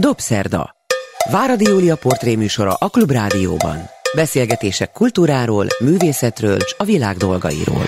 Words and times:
Dobszerda. 0.00 0.74
Váradi 1.30 1.64
Júlia 1.64 1.96
portréműsora 1.96 2.74
a 2.74 2.88
Klubrádióban. 2.88 3.78
Beszélgetések 4.14 4.92
kultúráról, 4.92 5.66
művészetről 5.80 6.56
és 6.56 6.74
a 6.78 6.84
világ 6.84 7.16
dolgairól. 7.16 7.82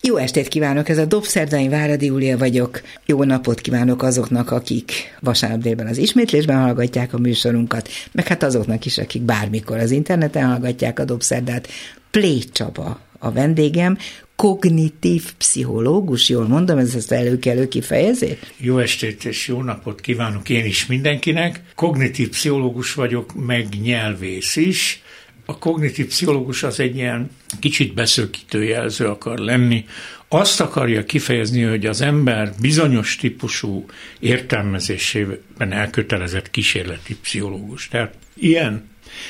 Jó 0.00 0.16
estét 0.16 0.48
kívánok, 0.48 0.88
ez 0.88 0.98
a 0.98 1.04
Dobszerdai 1.04 1.68
Váradi 1.68 2.06
Júlia 2.06 2.38
vagyok. 2.38 2.80
Jó 3.06 3.24
napot 3.24 3.60
kívánok 3.60 4.02
azoknak, 4.02 4.50
akik 4.50 5.16
vasárnap 5.20 5.60
délben 5.60 5.86
az 5.86 5.98
ismétlésben 5.98 6.62
hallgatják 6.62 7.14
a 7.14 7.18
műsorunkat, 7.18 7.88
meg 8.12 8.26
hát 8.26 8.42
azoknak 8.42 8.84
is, 8.84 8.98
akik 8.98 9.22
bármikor 9.22 9.78
az 9.78 9.90
interneten 9.90 10.46
hallgatják 10.46 10.98
a 10.98 11.04
Dobszerdát. 11.04 11.68
Play 12.10 12.38
Csaba 12.38 12.98
a 13.18 13.30
vendégem, 13.30 13.98
kognitív 14.36 15.32
pszichológus, 15.38 16.28
jól 16.28 16.46
mondom, 16.46 16.78
ez 16.78 16.94
az 16.94 17.12
előkelő 17.12 17.68
kifejezés? 17.68 18.38
Jó 18.56 18.78
estét 18.78 19.24
és 19.24 19.48
jó 19.48 19.62
napot 19.62 20.00
kívánok 20.00 20.48
én 20.48 20.64
is 20.64 20.86
mindenkinek. 20.86 21.62
Kognitív 21.74 22.28
pszichológus 22.28 22.94
vagyok, 22.94 23.46
meg 23.46 23.66
nyelvész 23.82 24.56
is. 24.56 25.02
A 25.44 25.58
kognitív 25.58 26.06
pszichológus 26.06 26.62
az 26.62 26.80
egy 26.80 26.96
ilyen 26.96 27.30
kicsit 27.60 27.94
beszökítő 27.94 28.64
jelző 28.64 29.06
akar 29.06 29.38
lenni. 29.38 29.84
Azt 30.28 30.60
akarja 30.60 31.04
kifejezni, 31.04 31.62
hogy 31.62 31.86
az 31.86 32.00
ember 32.00 32.52
bizonyos 32.60 33.16
típusú 33.16 33.84
értelmezésében 34.20 35.72
elkötelezett 35.72 36.50
kísérleti 36.50 37.16
pszichológus. 37.16 37.88
Tehát 37.88 38.14
ilyen 38.34 38.88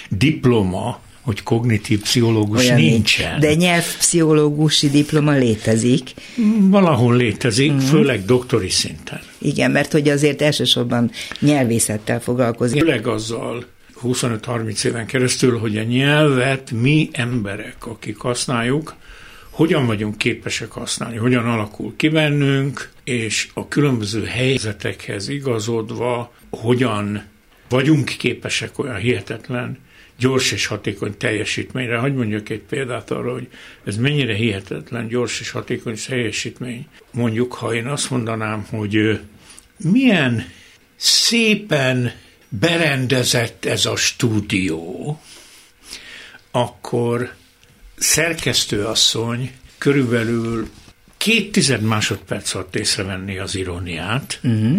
diploma 0.09 1.01
hogy 1.27 1.43
kognitív 1.43 2.01
pszichológus 2.01 2.65
Olyan 2.65 2.81
nincsen. 2.81 3.41
De 3.41 3.55
nyelvpszichológusi 3.55 4.91
diploma 4.91 5.33
létezik. 5.33 6.11
Valahol 6.61 7.17
létezik, 7.17 7.73
mm. 7.73 7.79
főleg 7.79 8.25
doktori 8.25 8.69
szinten. 8.69 9.21
Igen, 9.39 9.71
mert 9.71 9.93
hogy 9.93 10.09
azért 10.09 10.43
elsősorban 10.43 11.11
nyelvészettel 11.41 12.21
foglalkozik. 12.21 12.81
Főleg 12.81 13.07
azzal 13.07 13.65
25-30 14.03 14.85
éven 14.85 15.07
keresztül, 15.07 15.59
hogy 15.59 15.77
a 15.77 15.83
nyelvet 15.83 16.71
mi 16.71 17.09
emberek, 17.13 17.87
akik 17.87 18.19
használjuk, 18.19 18.95
hogyan 19.51 19.87
vagyunk 19.87 20.19
képesek 20.19 20.71
használni, 20.71 21.17
hogyan 21.17 21.45
alakul 21.45 21.95
ki 21.97 22.09
bennünk, 22.09 22.91
és 23.05 23.49
a 23.55 23.69
különböző 23.69 24.25
helyzetekhez 24.25 25.29
igazodva, 25.29 26.33
hogyan 26.51 27.25
vagyunk 27.69 28.05
képesek 28.05 28.79
olyan 28.79 28.97
hihetetlen 28.97 29.79
gyors 30.19 30.53
és 30.53 30.67
hatékony 30.67 31.17
teljesítményre. 31.17 31.99
Hogy 31.99 32.15
mondjuk 32.15 32.49
egy 32.49 32.61
példát 32.61 33.11
arra, 33.11 33.33
hogy 33.33 33.49
ez 33.85 33.97
mennyire 33.97 34.35
hihetetlen 34.35 35.09
gyors 35.09 35.41
és 35.41 35.51
hatékony 35.51 35.97
teljesítmény. 36.07 36.87
Mondjuk, 37.13 37.53
ha 37.53 37.75
én 37.75 37.87
azt 37.87 38.11
mondanám, 38.11 38.67
hogy 38.71 39.21
milyen 39.77 40.47
szépen 40.97 42.13
berendezett 42.49 43.65
ez 43.65 43.87
a 43.87 43.97
stúdió, 43.97 45.21
akkor 46.51 47.35
szerkesztőasszony 47.97 49.53
körülbelül 49.79 50.69
két 51.17 51.53
tized 51.53 51.81
másodperc 51.81 52.55
alatt 52.55 52.77
észrevenni 52.77 53.39
az 53.39 53.55
iróniát, 53.55 54.41
uh-huh. 54.43 54.79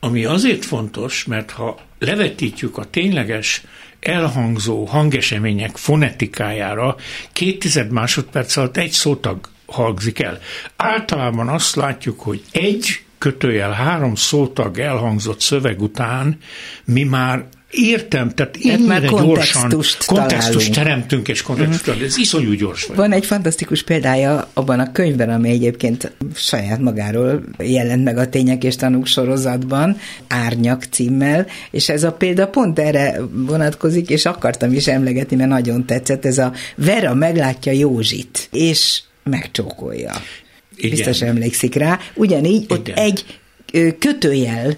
ami 0.00 0.24
azért 0.24 0.64
fontos, 0.64 1.24
mert 1.24 1.50
ha 1.50 1.80
levetítjük 1.98 2.78
a 2.78 2.90
tényleges 2.90 3.62
elhangzó 4.02 4.84
hangesemények 4.84 5.76
fonetikájára 5.76 6.96
két 7.32 7.58
tized 7.58 7.90
másodperc 7.90 8.56
alatt 8.56 8.76
egy 8.76 8.90
szótag 8.90 9.48
hangzik 9.66 10.22
el. 10.22 10.38
Általában 10.76 11.48
azt 11.48 11.76
látjuk, 11.76 12.20
hogy 12.20 12.42
egy 12.52 13.04
kötőjel 13.18 13.70
három 13.70 14.14
szótag 14.14 14.78
elhangzott 14.78 15.40
szöveg 15.40 15.82
után 15.82 16.38
mi 16.84 17.02
már 17.02 17.46
Értem, 17.74 18.30
tehát 18.30 18.58
ennyire 18.62 18.86
már 18.86 19.02
gyorsan 19.02 19.82
kontextust 20.06 20.72
teremtünk, 20.72 21.28
és 21.28 21.42
kontextust 21.42 21.88
uh-huh. 21.88 22.02
ez 22.04 22.16
iszonyú 22.16 22.52
gyors 22.52 22.84
vagy. 22.84 22.96
Van 22.96 23.12
egy 23.12 23.26
fantasztikus 23.26 23.82
példája 23.82 24.48
abban 24.52 24.80
a 24.80 24.92
könyvben, 24.92 25.30
ami 25.30 25.50
egyébként 25.50 26.12
saját 26.34 26.80
magáról 26.80 27.42
jelent 27.58 28.04
meg 28.04 28.18
a 28.18 28.28
Tények 28.28 28.64
és 28.64 28.76
Tanúk 28.76 29.06
sorozatban, 29.06 29.96
Árnyak 30.28 30.84
címmel, 30.90 31.46
és 31.70 31.88
ez 31.88 32.04
a 32.04 32.12
példa 32.12 32.48
pont 32.48 32.78
erre 32.78 33.20
vonatkozik, 33.32 34.10
és 34.10 34.24
akartam 34.24 34.72
is 34.72 34.86
emlegetni, 34.86 35.36
mert 35.36 35.50
nagyon 35.50 35.86
tetszett, 35.86 36.24
ez 36.24 36.38
a 36.38 36.52
Vera 36.76 37.14
meglátja 37.14 37.72
Józsit, 37.72 38.48
és 38.50 39.02
megcsókolja. 39.24 40.12
Igen. 40.76 40.90
Biztos 40.90 41.22
emlékszik 41.22 41.74
rá. 41.74 41.98
Ugyanígy 42.14 42.62
Igen. 42.62 42.78
ott 42.78 42.88
egy 42.88 43.24
kötőjel 43.98 44.76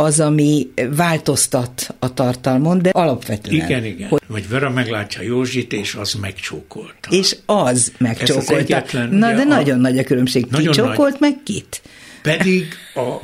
az, 0.00 0.20
ami 0.20 0.70
változtat 0.96 1.94
a 1.98 2.14
tartalmon, 2.14 2.82
de 2.82 2.90
alapvetően. 2.90 3.64
Igen, 3.64 3.84
igen. 3.84 4.08
Hogy... 4.08 4.20
Vagy 4.26 4.48
Vera 4.48 4.70
meglátja 4.70 5.22
Józsit, 5.22 5.72
és 5.72 5.94
az 5.94 6.12
megcsókolta. 6.12 7.08
És 7.10 7.36
az 7.46 7.92
megcsókolta. 7.98 8.52
Az 8.52 8.58
egyetlen, 8.58 9.08
Na, 9.08 9.34
de 9.34 9.40
a... 9.40 9.44
nagyon 9.44 9.80
nagy 9.80 9.98
a 9.98 10.04
különbség. 10.04 10.42
Ki 10.42 10.48
nagyon 10.50 10.72
csókolt, 10.72 11.18
nagy. 11.18 11.20
meg 11.20 11.42
kit? 11.44 11.82
Pedig 12.22 12.74
a 12.94 13.16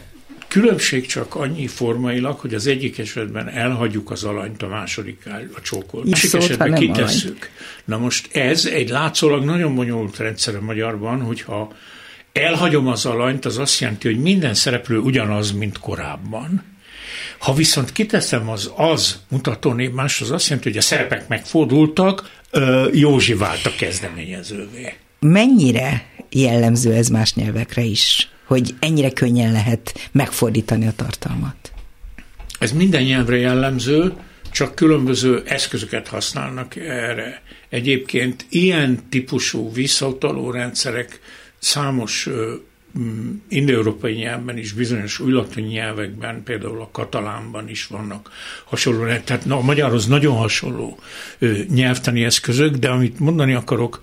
különbség 0.48 1.06
csak 1.06 1.34
annyi 1.34 1.66
formailag, 1.66 2.38
hogy 2.38 2.54
az 2.54 2.66
egyik 2.66 2.98
esetben 2.98 3.48
elhagyjuk 3.48 4.10
az 4.10 4.24
alanyt, 4.24 4.62
a 4.62 4.68
második 4.68 5.28
a 5.56 5.60
csókolt. 5.60 6.08
Másik 6.10 6.30
szólt, 6.30 6.44
esetben 6.44 6.74
kitesszük. 6.74 7.38
Alany. 7.38 7.50
Na 7.84 7.98
most 7.98 8.36
ez 8.36 8.66
egy 8.66 8.88
látszólag 8.88 9.44
nagyon 9.44 9.74
bonyolult 9.74 10.16
rendszer 10.16 10.54
a 10.54 10.60
magyarban, 10.60 11.20
hogyha 11.20 11.72
elhagyom 12.34 12.86
az 12.86 13.06
alanyt, 13.06 13.44
az 13.44 13.58
azt 13.58 13.80
jelenti, 13.80 14.06
hogy 14.08 14.20
minden 14.20 14.54
szereplő 14.54 14.98
ugyanaz, 14.98 15.52
mint 15.52 15.78
korábban. 15.78 16.62
Ha 17.38 17.54
viszont 17.54 17.92
kiteszem 17.92 18.48
az 18.48 18.72
az 18.76 19.20
mutatónév 19.28 19.90
az 19.96 20.30
azt 20.30 20.48
jelenti, 20.48 20.68
hogy 20.68 20.78
a 20.78 20.82
szerepek 20.82 21.28
megfordultak, 21.28 22.30
Józsi 22.92 23.34
vált 23.34 23.66
a 23.66 23.74
kezdeményezővé. 23.78 24.94
Mennyire 25.20 26.06
jellemző 26.30 26.92
ez 26.92 27.08
más 27.08 27.34
nyelvekre 27.34 27.82
is, 27.82 28.28
hogy 28.44 28.74
ennyire 28.78 29.10
könnyen 29.10 29.52
lehet 29.52 30.08
megfordítani 30.12 30.86
a 30.86 30.92
tartalmat? 30.96 31.72
Ez 32.58 32.72
minden 32.72 33.02
nyelvre 33.02 33.36
jellemző, 33.36 34.12
csak 34.52 34.74
különböző 34.74 35.42
eszközöket 35.46 36.08
használnak 36.08 36.76
erre. 36.76 37.42
Egyébként 37.68 38.46
ilyen 38.48 39.08
típusú 39.08 39.72
visszautaló 39.72 40.50
rendszerek 40.50 41.20
számos 41.64 42.28
indoeurópai 43.48 44.14
nyelvben 44.14 44.58
is, 44.58 44.72
bizonyos 44.72 45.18
újlatú 45.18 45.60
nyelvekben, 45.60 46.42
például 46.42 46.80
a 46.80 46.88
katalánban 46.92 47.68
is 47.68 47.86
vannak 47.86 48.30
hasonló, 48.64 49.04
tehát 49.04 49.44
a 49.48 49.60
magyarhoz 49.60 50.06
nagyon 50.06 50.36
hasonló 50.36 50.98
nyelvtani 51.68 52.24
eszközök, 52.24 52.74
de 52.74 52.88
amit 52.88 53.18
mondani 53.18 53.54
akarok, 53.54 54.02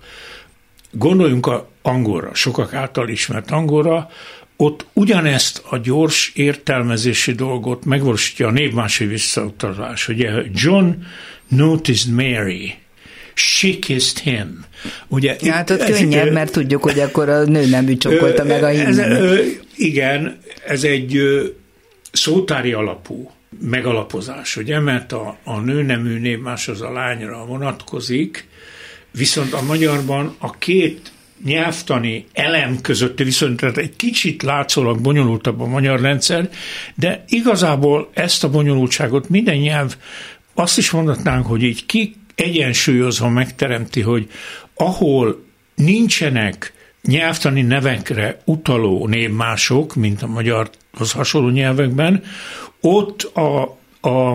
gondoljunk 0.90 1.46
a 1.46 1.68
angolra, 1.82 2.34
sokak 2.34 2.74
által 2.74 3.08
ismert 3.08 3.50
angolra, 3.50 4.10
ott 4.56 4.86
ugyanezt 4.92 5.62
a 5.68 5.76
gyors 5.76 6.32
értelmezési 6.34 7.32
dolgot 7.32 7.84
megvalósítja 7.84 8.46
a 8.46 8.50
névmási 8.50 9.06
visszautalás. 9.06 10.08
Ugye 10.08 10.42
John 10.52 10.90
noticed 11.48 12.14
Mary, 12.14 12.74
she 13.34 13.78
kissed 13.78 14.18
him. 14.18 14.64
Ugye, 15.08 15.36
ja, 15.40 15.52
hát 15.52 15.70
ott 15.70 15.84
könnyebb, 15.84 16.32
mert 16.32 16.52
tudjuk, 16.52 16.82
hogy 16.82 17.00
akkor 17.00 17.28
a 17.28 17.44
nő 17.44 17.66
nem 17.66 17.96
csokkolta 17.98 18.44
meg 18.44 18.62
a 18.62 18.68
himnet. 18.68 19.44
Igen, 19.76 20.38
ez 20.66 20.84
egy 20.84 21.20
szótári 22.12 22.72
alapú 22.72 23.30
megalapozás, 23.60 24.56
ugye, 24.56 24.80
mert 24.80 25.12
a, 25.12 25.36
a 25.44 25.58
nőnemű 25.58 26.18
név 26.18 26.38
más 26.38 26.68
az 26.68 26.80
a 26.80 26.92
lányra 26.92 27.44
vonatkozik, 27.44 28.48
viszont 29.10 29.52
a 29.52 29.62
magyarban 29.62 30.34
a 30.38 30.50
két 30.58 31.12
nyelvtani 31.44 32.26
elem 32.32 32.80
közötti 32.80 33.24
viszont 33.24 33.60
tehát 33.60 33.78
egy 33.78 33.96
kicsit 33.96 34.42
látszólag 34.42 35.00
bonyolultabb 35.00 35.60
a 35.60 35.66
magyar 35.66 36.00
rendszer, 36.00 36.50
de 36.94 37.24
igazából 37.28 38.10
ezt 38.14 38.44
a 38.44 38.50
bonyolultságot 38.50 39.28
minden 39.28 39.56
nyelv 39.56 39.96
azt 40.54 40.78
is 40.78 40.90
mondhatnánk, 40.90 41.46
hogy 41.46 41.62
így 41.62 41.86
ki 41.86 42.14
egyensúlyozva 42.34 43.28
megteremti, 43.28 44.00
hogy 44.00 44.30
ahol 44.74 45.44
nincsenek 45.74 46.72
nyelvtani 47.02 47.62
nevekre 47.62 48.42
utaló 48.44 49.06
névmások, 49.06 49.94
mint 49.94 50.22
a 50.22 50.26
magyarhoz 50.26 51.12
hasonló 51.12 51.48
nyelvekben, 51.48 52.22
ott 52.80 53.22
a, 53.22 53.78
a, 54.00 54.32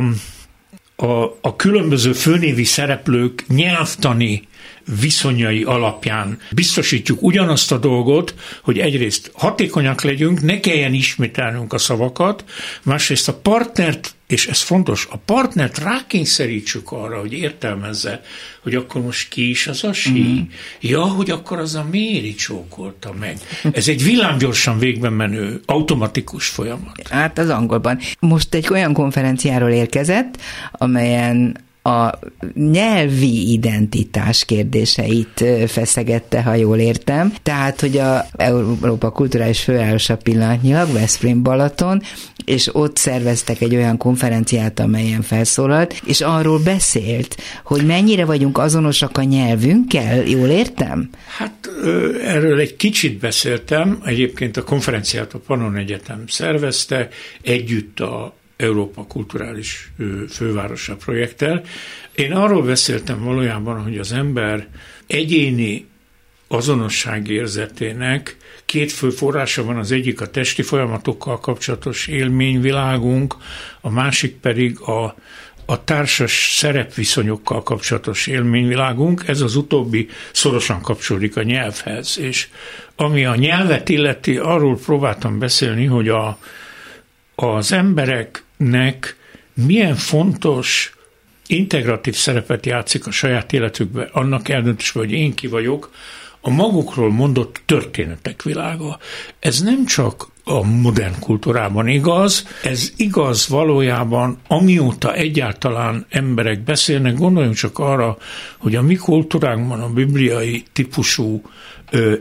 a, 0.96 1.38
a 1.42 1.56
különböző 1.56 2.14
főnévi 2.14 2.64
szereplők 2.64 3.44
nyelvtani 3.48 4.47
viszonyai 5.00 5.64
alapján 5.64 6.40
biztosítjuk 6.52 7.22
ugyanazt 7.22 7.72
a 7.72 7.78
dolgot, 7.78 8.36
hogy 8.62 8.80
egyrészt 8.80 9.32
hatékonyak 9.34 10.02
legyünk, 10.02 10.42
ne 10.42 10.60
kelljen 10.60 10.94
ismételnünk 10.94 11.74
a 11.74 11.78
szavakat, 11.78 12.44
másrészt 12.84 13.28
a 13.28 13.34
partnert 13.34 14.16
és 14.28 14.48
ez 14.48 14.62
fontos, 14.62 15.08
a 15.12 15.18
partnert 15.18 15.78
rákényszerítsük 15.78 16.92
arra, 16.92 17.20
hogy 17.20 17.34
értelmezze, 17.34 18.22
hogy 18.64 18.76
akkor 18.76 19.02
most 19.02 19.30
ki 19.30 19.50
is 19.50 19.68
az 19.68 19.84
a 19.84 19.94
sí. 19.94 20.24
Mm. 20.24 20.40
Ja, 20.80 21.02
hogy 21.02 21.30
akkor 21.30 21.60
az 21.60 21.76
a 21.76 21.86
méri 21.92 22.36
csókolta 22.36 23.14
meg. 23.20 23.38
Ez 23.72 23.88
egy 23.88 24.04
villámgyorsan 24.04 24.80
végben 24.80 25.14
menő, 25.14 25.62
automatikus 25.66 26.48
folyamat. 26.48 27.08
Hát 27.10 27.38
az 27.38 27.50
angolban. 27.50 28.00
Most 28.20 28.54
egy 28.54 28.68
olyan 28.72 28.94
konferenciáról 28.94 29.70
érkezett, 29.70 30.42
amelyen 30.72 31.66
a 31.88 32.20
nyelvi 32.54 33.52
identitás 33.52 34.46
kérdéseit 34.46 35.44
feszegette, 35.68 36.42
ha 36.44 36.54
jól 36.54 36.78
értem. 36.78 37.34
Tehát, 37.44 37.80
hogy 37.80 37.98
a 37.98 38.26
Európa 38.38 39.10
kulturális 39.10 39.64
fővárosa 39.64 40.18
pillanatnyilag, 40.18 40.92
Veszprém 40.92 41.44
Balaton, 41.44 42.02
és 42.46 42.76
ott 42.76 42.98
szerveztek 42.98 43.62
egy 43.62 43.76
olyan 43.76 43.98
konferenciát, 43.98 44.80
amelyen 44.80 45.22
felszólalt, 45.22 46.02
és 46.06 46.22
arról 46.22 46.60
beszélt, 46.60 47.38
hogy 47.64 47.86
mennyire 47.86 48.26
vagyunk 48.26 48.58
azonosak 48.58 49.18
a 49.18 49.24
nyelvünkkel, 49.24 50.24
jól 50.24 50.48
értem? 50.48 51.10
Hát 51.38 51.70
erről 52.24 52.60
egy 52.60 52.76
kicsit 52.76 53.20
beszéltem, 53.20 54.02
egyébként 54.06 54.58
a 54.58 54.64
konferenciát 54.64 55.34
a 55.34 55.40
Panon 55.40 55.76
Egyetem 55.76 56.24
szervezte, 56.28 57.08
együtt 57.42 58.00
a 58.00 58.36
Európa 58.58 59.04
kulturális 59.08 59.92
fővárosa 60.30 60.96
projekttel. 60.96 61.62
Én 62.16 62.32
arról 62.32 62.62
beszéltem 62.64 63.24
valójában, 63.24 63.84
hogy 63.84 63.98
az 63.98 64.12
ember 64.12 64.68
egyéni 65.08 65.86
azonosságérzetének 66.48 68.38
két 68.66 68.92
fő 68.92 69.10
forrása 69.10 69.64
van, 69.64 69.78
az 69.78 69.92
egyik 69.92 70.22
a 70.22 70.28
testi 70.30 70.62
folyamatokkal 70.62 71.40
kapcsolatos 71.40 72.08
élményvilágunk, 72.08 73.36
a 73.82 73.90
másik 73.90 74.36
pedig 74.36 74.80
a, 74.80 75.16
a 75.66 75.84
társas 75.84 76.54
szerepviszonyokkal 76.58 77.64
kapcsolatos 77.64 78.28
élményvilágunk, 78.28 79.24
ez 79.28 79.42
az 79.42 79.56
utóbbi 79.56 80.08
szorosan 80.32 80.82
kapcsolódik 80.82 81.38
a 81.38 81.44
nyelvhez, 81.44 82.20
és 82.20 82.48
ami 82.96 83.26
a 83.26 83.36
nyelvet 83.36 83.90
illeti, 83.90 84.38
arról 84.38 84.78
próbáltam 84.78 85.40
beszélni, 85.40 85.86
hogy 85.86 86.10
a, 86.10 86.38
az 87.36 87.72
embereknek 88.58 89.16
milyen 89.54 89.96
fontos 89.96 90.96
integratív 91.48 92.16
szerepet 92.16 92.66
játszik 92.66 93.08
a 93.08 93.12
saját 93.12 93.54
életükbe, 93.54 94.10
annak 94.12 94.50
eldöntésben, 94.50 95.04
hogy 95.04 95.14
én 95.14 95.34
ki 95.34 95.48
vagyok, 95.48 95.92
a 96.42 96.50
magukról 96.50 97.12
mondott 97.12 97.62
történetek 97.66 98.44
világa. 98.44 99.00
Ez 99.40 99.62
nem 99.62 99.86
csak 99.86 100.28
a 100.44 100.64
modern 100.64 101.20
kultúrában 101.20 101.88
igaz, 101.88 102.48
ez 102.64 102.94
igaz 102.96 103.48
valójában, 103.48 104.38
amióta 104.48 105.14
egyáltalán 105.14 106.06
emberek 106.10 106.64
beszélnek, 106.64 107.16
gondoljunk 107.16 107.56
csak 107.56 107.80
arra, 107.80 108.18
hogy 108.58 108.76
a 108.76 108.82
mi 108.82 108.96
kultúránkban 108.96 109.82
a 109.82 109.90
bibliai 109.90 110.64
típusú 110.74 111.42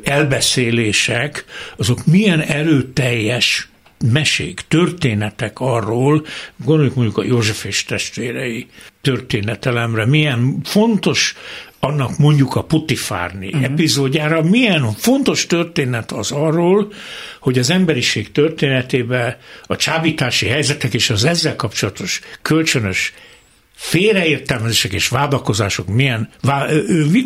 elbeszélések, 0.05 1.44
azok 1.77 2.06
milyen 2.06 2.41
erőteljes 2.41 3.69
mesék, 4.12 4.60
történetek 4.69 5.60
arról, 5.60 6.26
gondoljuk 6.64 6.94
mondjuk 6.94 7.19
a 7.19 7.25
József 7.25 7.64
és 7.64 7.84
testvérei 7.84 8.66
történetelemre, 9.00 10.06
milyen 10.06 10.60
fontos 10.64 11.34
annak 11.81 12.19
mondjuk 12.19 12.56
a 12.56 12.64
Putifárni 12.64 13.46
uh-huh. 13.46 13.64
epizódjára, 13.64 14.43
milyen 14.43 14.93
fontos 14.93 15.46
történet 15.46 16.12
az 16.12 16.31
arról, 16.31 16.93
hogy 17.40 17.58
az 17.58 17.70
emberiség 17.70 18.32
történetében 18.32 19.37
a 19.66 19.76
csábítási 19.76 20.46
helyzetek 20.46 20.94
és 20.94 21.10
az 21.10 21.25
ezzel 21.25 21.56
kapcsolatos 21.56 22.20
kölcsönös 22.43 23.12
félreértelmezések 23.76 24.93
és 24.93 25.08
vádakozások 25.08 25.88
milyen, 25.88 26.28
vá, 26.43 26.67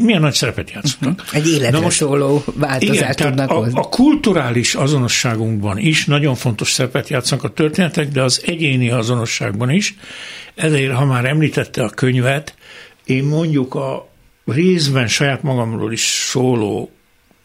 milyen 0.00 0.20
nagy 0.20 0.34
szerepet 0.34 0.70
játszottak. 0.70 1.24
Egy 1.32 1.48
életre 1.48 1.80
most, 1.80 1.96
szóló 1.96 2.44
változást 2.54 3.18
igen, 3.18 3.30
tudnak 3.30 3.50
a, 3.50 3.68
a 3.72 3.88
kulturális 3.88 4.74
azonosságunkban 4.74 5.78
is 5.78 6.04
nagyon 6.04 6.34
fontos 6.34 6.72
szerepet 6.72 7.08
játszanak 7.08 7.44
a 7.44 7.48
történetek, 7.48 8.08
de 8.08 8.22
az 8.22 8.42
egyéni 8.46 8.90
azonosságban 8.90 9.70
is. 9.70 9.94
Ezért, 10.54 10.92
ha 10.92 11.04
már 11.04 11.24
említette 11.24 11.84
a 11.84 11.88
könyvet, 11.88 12.54
én 13.04 13.24
mondjuk 13.24 13.74
a 13.74 14.08
részben 14.44 15.08
saját 15.08 15.42
magamról 15.42 15.92
is 15.92 16.02
szóló 16.02 16.90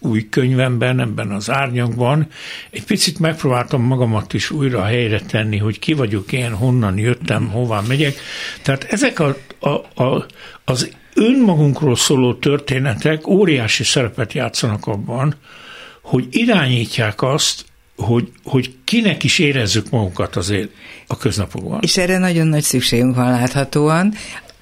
új 0.05 0.29
könyvemben, 0.29 0.99
ebben 0.99 1.31
az 1.31 1.49
árnyakban, 1.49 2.27
egy 2.69 2.83
picit 2.83 3.19
megpróbáltam 3.19 3.81
magamat 3.81 4.33
is 4.33 4.51
újra 4.51 4.83
helyre 4.83 5.19
tenni, 5.19 5.57
hogy 5.57 5.79
ki 5.79 5.93
vagyok 5.93 6.31
én, 6.31 6.53
honnan 6.53 6.97
jöttem, 6.97 7.47
hová 7.47 7.81
megyek. 7.87 8.15
Tehát 8.61 8.83
ezek 8.83 9.19
a, 9.19 9.37
a, 9.59 10.03
a, 10.03 10.25
az 10.63 10.89
önmagunkról 11.13 11.95
szóló 11.95 12.33
történetek 12.33 13.27
óriási 13.27 13.83
szerepet 13.83 14.33
játszanak 14.33 14.87
abban, 14.87 15.35
hogy 16.01 16.27
irányítják 16.29 17.21
azt, 17.21 17.65
hogy, 17.97 18.31
hogy 18.43 18.73
kinek 18.83 19.23
is 19.23 19.39
érezzük 19.39 19.89
magunkat 19.89 20.35
azért 20.35 20.69
a 21.07 21.17
köznapokban. 21.17 21.79
És 21.81 21.97
erre 21.97 22.17
nagyon 22.17 22.47
nagy 22.47 22.63
szükségünk 22.63 23.15
van 23.15 23.29
láthatóan. 23.29 24.13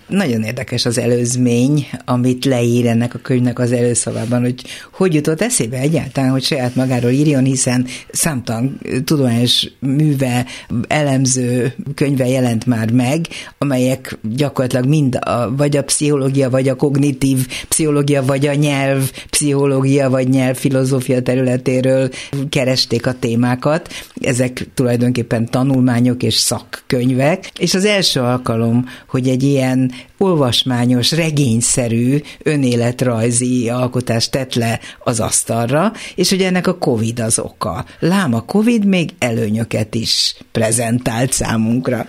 Nagyon 0.07 0.43
érdekes 0.43 0.85
az 0.85 0.97
előzmény, 0.97 1.87
amit 2.05 2.45
leír 2.45 2.85
ennek 2.85 3.13
a 3.13 3.19
könyvnek 3.19 3.59
az 3.59 3.71
előszavában, 3.71 4.41
hogy 4.41 4.63
hogy 4.93 5.13
jutott 5.13 5.41
eszébe 5.41 5.77
egyáltalán, 5.77 6.29
hogy 6.29 6.43
saját 6.43 6.75
magáról 6.75 7.11
írjon, 7.11 7.43
hiszen 7.43 7.85
számtalan 8.11 8.79
tudományos 9.03 9.67
műve, 9.79 10.45
elemző 10.87 11.75
könyve 11.95 12.27
jelent 12.27 12.65
már 12.65 12.91
meg, 12.91 13.27
amelyek 13.57 14.17
gyakorlatilag 14.21 14.85
mind 14.85 15.15
a, 15.15 15.55
vagy 15.55 15.77
a 15.77 15.83
pszichológia, 15.83 16.49
vagy 16.49 16.69
a 16.69 16.75
kognitív 16.75 17.47
pszichológia, 17.67 18.25
vagy 18.25 18.47
a 18.47 18.53
nyelv 18.53 19.11
pszichológia, 19.29 20.09
vagy 20.09 20.29
nyelvfilozófia 20.29 21.21
területéről 21.21 22.09
keresték 22.49 23.05
a 23.05 23.13
témákat. 23.19 23.93
Ezek 24.21 24.67
tulajdonképpen 24.73 25.45
tanulmányok 25.45 26.23
és 26.23 26.35
szakkönyvek, 26.35 27.51
és 27.59 27.73
az 27.73 27.85
első 27.85 28.19
alkalom, 28.19 28.85
hogy 29.07 29.27
egy 29.27 29.43
ilyen 29.43 29.91
olvasmányos, 30.17 31.11
regényszerű 31.11 32.21
önéletrajzi 32.43 33.69
alkotást 33.69 34.31
tett 34.31 34.53
le 34.53 34.79
az 34.99 35.19
asztalra, 35.19 35.91
és 36.15 36.29
hogy 36.29 36.41
ennek 36.41 36.67
a 36.67 36.77
Covid 36.77 37.19
az 37.19 37.39
oka. 37.39 37.85
Lám 37.99 38.33
a 38.33 38.45
Covid 38.45 38.85
még 38.85 39.09
előnyöket 39.19 39.95
is 39.95 40.35
prezentált 40.51 41.31
számunkra. 41.31 42.07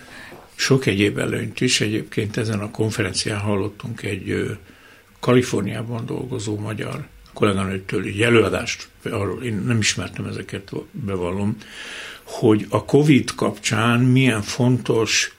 Sok 0.55 0.87
egyéb 0.87 1.19
előnyt 1.19 1.61
is. 1.61 1.81
Egyébként 1.81 2.37
ezen 2.37 2.61
a 2.61 2.71
konferencián 2.71 3.39
hallottunk 3.39 4.03
egy 4.03 4.57
Kaliforniában 5.21 6.07
dolgozó 6.07 6.59
magyar 6.59 7.07
kolléganőtől 7.33 8.05
egy 8.05 8.21
előadást, 8.21 8.89
arról 9.03 9.43
én 9.43 9.63
nem 9.67 9.79
ismertem 9.79 10.25
ezeket, 10.25 10.71
bevallom, 10.91 11.57
hogy 12.25 12.67
a 12.69 12.85
COVID 12.85 13.35
kapcsán 13.35 14.01
milyen 14.01 14.43
fontos 14.43 15.34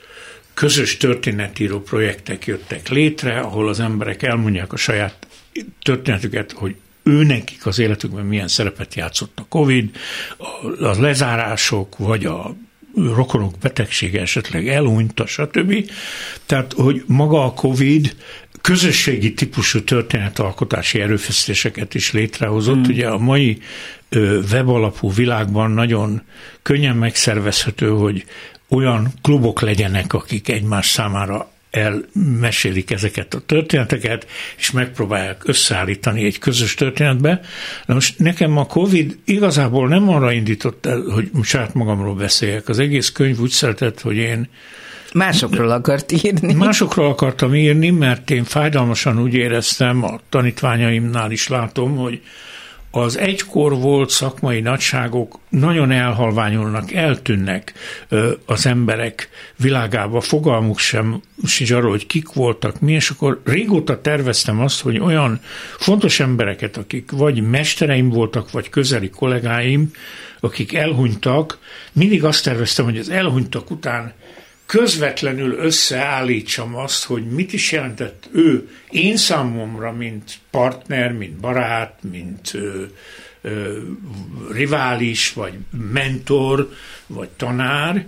közös 0.56 0.98
történetíró 0.98 1.80
projektek 1.80 2.46
jöttek 2.46 2.90
létre, 2.90 3.40
ahol 3.40 3.70
az 3.70 3.80
emberek 3.80 4.24
elmondják 4.24 4.74
a 4.74 4.78
saját 4.78 5.28
történetüket, 5.82 6.52
hogy 6.52 6.76
ő 7.04 7.24
nekik 7.24 7.66
az 7.66 7.80
életükben 7.80 8.26
milyen 8.26 8.48
szerepet 8.48 8.96
játszott 8.96 9.40
a 9.40 9.46
Covid, 9.50 9.90
a 10.80 11.02
lezárások, 11.02 11.98
vagy 11.98 12.26
a 12.26 12.56
rokonok 12.96 13.58
betegsége 13.62 14.22
esetleg 14.22 14.68
elhunyta, 14.68 15.26
stb. 15.26 15.92
Tehát, 16.46 16.74
hogy 16.74 17.04
maga 17.08 17.46
a 17.46 17.54
Covid 17.54 18.16
közösségi 18.62 19.34
típusú 19.34 19.84
történetalkotási 19.84 21.00
erőfeszítéseket 21.02 21.96
is 21.96 22.12
létrehozott. 22.12 22.88
Mm. 22.88 22.90
Ugye 22.90 23.08
a 23.08 23.18
mai 23.18 23.58
webalapú 24.52 25.14
világban 25.14 25.72
nagyon 25.72 26.22
könnyen 26.62 26.96
megszervezhető, 26.96 27.90
hogy 27.90 28.26
olyan 28.76 29.14
klubok 29.22 29.62
legyenek, 29.62 30.14
akik 30.14 30.50
egymás 30.50 30.90
számára 30.90 31.50
elmesélik 31.76 32.92
ezeket 32.92 33.34
a 33.34 33.40
történeteket, 33.46 34.28
és 34.58 34.72
megpróbálják 34.72 35.48
összeállítani 35.48 36.26
egy 36.26 36.40
közös 36.40 36.74
történetbe. 36.74 37.42
Na 37.86 37.94
most 37.94 38.20
nekem 38.20 38.58
a 38.58 38.66
Covid 38.66 39.18
igazából 39.26 39.88
nem 39.88 40.10
arra 40.10 40.32
indított 40.32 40.86
el, 40.86 41.02
hogy 41.02 41.30
saját 41.42 41.74
magamról 41.74 42.16
beszéljek. 42.16 42.70
Az 42.70 42.80
egész 42.80 43.12
könyv 43.12 43.40
úgy 43.40 43.50
szeretett, 43.50 44.02
hogy 44.02 44.16
én 44.16 44.50
Másokról 45.14 45.70
akart 45.70 46.12
írni. 46.12 46.54
Másokról 46.54 47.08
akartam 47.08 47.56
írni, 47.56 47.90
mert 47.90 48.30
én 48.30 48.44
fájdalmasan 48.44 49.22
úgy 49.22 49.34
éreztem, 49.34 50.04
a 50.04 50.20
tanítványaimnál 50.30 51.32
is 51.32 51.48
látom, 51.48 51.96
hogy 51.96 52.22
az 52.98 53.18
egykor 53.18 53.80
volt 53.80 54.10
szakmai 54.10 54.60
nagyságok 54.60 55.40
nagyon 55.50 55.92
elhalványulnak, 55.92 56.94
eltűnnek 56.94 57.74
az 58.46 58.66
emberek 58.66 59.30
világába, 59.56 60.22
fogalmuk 60.22 60.80
sem 60.80 61.22
sincs 61.46 61.72
arról, 61.72 61.90
hogy 61.90 62.08
kik 62.08 62.34
voltak 62.34 62.80
mi, 62.80 62.92
és 62.92 63.10
akkor 63.10 63.42
régóta 63.46 64.02
terveztem 64.02 64.60
azt, 64.60 64.82
hogy 64.82 65.00
olyan 65.00 65.40
fontos 65.78 66.20
embereket, 66.20 66.78
akik 66.78 67.12
vagy 67.12 67.42
mestereim 67.50 68.10
voltak, 68.10 68.52
vagy 68.52 68.70
közeli 68.70 69.10
kollégáim, 69.10 69.92
akik 70.40 70.74
elhunytak, 70.74 71.58
mindig 71.92 72.24
azt 72.24 72.44
terveztem, 72.44 72.86
hogy 72.86 72.98
az 72.98 73.10
elhunytak 73.10 73.72
után 73.72 74.14
közvetlenül 74.66 75.54
összeállítsam 75.54 76.76
azt, 76.76 77.04
hogy 77.04 77.26
mit 77.28 77.54
is 77.54 77.72
jelentett 77.72 78.30
ő 78.32 78.70
én 78.90 79.18
számomra, 79.18 79.92
mint 79.92 80.34
partner, 80.52 81.12
mint 81.12 81.34
barát, 81.34 82.00
mint 82.12 82.54
ö, 82.54 82.84
ö, 83.42 83.78
rivális, 84.52 85.34
vagy 85.34 85.54
mentor, 85.92 86.70
vagy 87.08 87.30
tanár, 87.30 88.06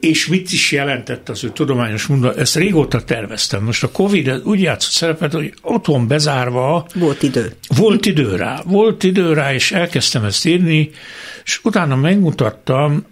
és 0.00 0.26
mit 0.26 0.52
is 0.52 0.72
jelentett 0.72 1.28
az 1.28 1.44
ő 1.44 1.48
tudományos 1.50 2.06
munka, 2.06 2.34
ezt 2.34 2.56
régóta 2.56 3.04
terveztem. 3.04 3.64
Most 3.64 3.82
a 3.82 3.90
Covid 3.90 4.40
úgy 4.44 4.60
játszott 4.60 4.90
szerepet, 4.90 5.32
hogy 5.32 5.54
otthon 5.62 6.06
bezárva... 6.08 6.86
Volt 6.94 7.22
idő. 7.22 7.52
Volt 7.76 8.06
idő 8.06 8.36
rá. 8.36 8.62
Volt 8.64 9.02
idő 9.02 9.32
rá, 9.32 9.54
és 9.54 9.72
elkezdtem 9.72 10.24
ezt 10.24 10.46
írni, 10.46 10.90
és 11.44 11.60
utána 11.62 11.96
megmutattam, 11.96 13.04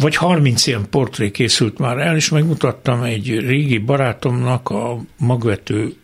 vagy 0.00 0.16
30 0.16 0.66
ilyen 0.66 0.86
portré 0.90 1.30
készült 1.30 1.78
már 1.78 1.98
el, 1.98 2.16
és 2.16 2.28
megmutattam 2.28 3.02
egy 3.02 3.38
régi 3.38 3.78
barátomnak, 3.78 4.68
a 4.68 4.98
magvető 5.16 5.94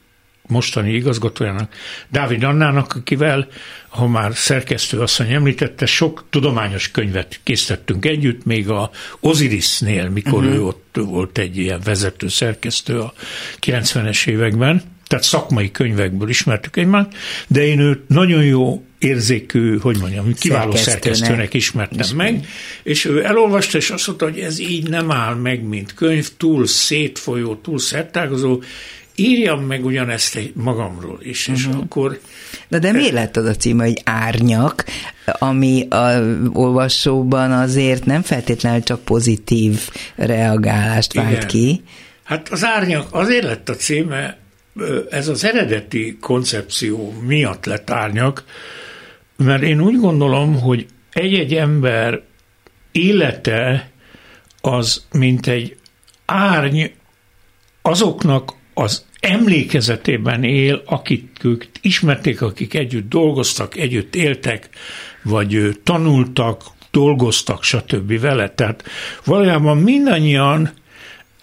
mostani 0.48 0.92
igazgatójának, 0.92 1.74
Dávid 2.10 2.42
Annának, 2.42 2.94
akivel, 2.94 3.48
ha 3.88 4.06
már 4.06 4.34
szerkesztő 4.34 5.00
asszony 5.00 5.32
említette, 5.32 5.86
sok 5.86 6.24
tudományos 6.30 6.90
könyvet 6.90 7.40
készítettünk 7.42 8.04
együtt, 8.04 8.44
még 8.44 8.70
a 8.70 8.90
Osirisnél, 9.20 10.08
mikor 10.08 10.44
uh-huh. 10.44 10.54
ő 10.54 10.62
ott 10.62 10.98
volt 11.04 11.38
egy 11.38 11.56
ilyen 11.56 11.80
vezető 11.84 12.28
szerkesztő 12.28 13.00
a 13.00 13.12
90-es 13.60 14.26
években, 14.26 14.82
tehát 15.06 15.24
szakmai 15.24 15.70
könyvekből 15.70 16.28
ismertük 16.28 16.76
egymást, 16.76 17.08
de 17.48 17.66
én 17.66 17.80
őt 17.80 18.08
nagyon 18.08 18.44
jó 18.44 18.85
érzékű, 18.98 19.78
hogy 19.78 19.98
mondjam, 19.98 20.34
kiváló 20.34 20.70
szerkesztőnek, 20.70 21.02
szerkesztőnek 21.02 21.54
ismertem 21.54 21.98
Ismer. 21.98 22.32
meg, 22.32 22.46
és 22.82 23.04
ő 23.04 23.24
elolvasta, 23.24 23.78
és 23.78 23.90
azt 23.90 24.06
mondta, 24.06 24.24
hogy 24.24 24.38
ez 24.38 24.58
így 24.58 24.88
nem 24.88 25.10
áll 25.10 25.34
meg, 25.34 25.62
mint 25.62 25.94
könyv, 25.94 26.28
túl 26.36 26.66
szétfolyó, 26.66 27.54
túl 27.54 27.78
szertágozó, 27.78 28.62
írjam 29.16 29.64
meg 29.64 29.84
ugyanezt 29.84 30.38
magamról 30.54 31.18
is, 31.22 31.48
és 31.48 31.66
uh-huh. 31.66 31.82
akkor... 31.82 32.20
Na 32.68 32.78
de 32.78 32.92
miért 32.92 33.12
lett 33.12 33.36
az 33.36 33.44
a 33.44 33.54
cím, 33.54 33.78
hogy 33.78 34.00
árnyak, 34.04 34.84
ami 35.24 35.88
a 35.88 36.22
olvasóban 36.52 37.52
azért 37.52 38.04
nem 38.04 38.22
feltétlenül 38.22 38.82
csak 38.82 39.04
pozitív 39.04 39.88
reagálást 40.16 41.12
vált 41.12 41.30
Igen. 41.30 41.46
ki? 41.46 41.82
Hát 42.24 42.48
az 42.48 42.64
árnyak 42.64 43.06
azért 43.10 43.44
lett 43.44 43.68
a 43.68 43.74
címe, 43.74 44.38
ez 45.10 45.28
az 45.28 45.44
eredeti 45.44 46.16
koncepció 46.20 47.14
miatt 47.26 47.64
lett 47.64 47.90
árnyak, 47.90 48.44
mert 49.36 49.62
én 49.62 49.80
úgy 49.80 50.00
gondolom, 50.00 50.60
hogy 50.60 50.86
egy-egy 51.12 51.54
ember 51.54 52.22
élete 52.92 53.90
az, 54.60 55.06
mint 55.12 55.46
egy 55.46 55.76
árny 56.24 56.84
azoknak 57.82 58.52
az 58.74 59.04
emlékezetében 59.20 60.44
él, 60.44 60.82
akik 60.86 61.30
ők 61.42 61.64
ismerték, 61.80 62.42
akik 62.42 62.74
együtt 62.74 63.08
dolgoztak, 63.08 63.76
együtt 63.76 64.14
éltek, 64.14 64.68
vagy 65.22 65.80
tanultak, 65.82 66.62
dolgoztak, 66.90 67.62
stb. 67.62 68.20
vele. 68.20 68.50
Tehát 68.50 68.84
valójában 69.24 69.78
mindannyian 69.78 70.70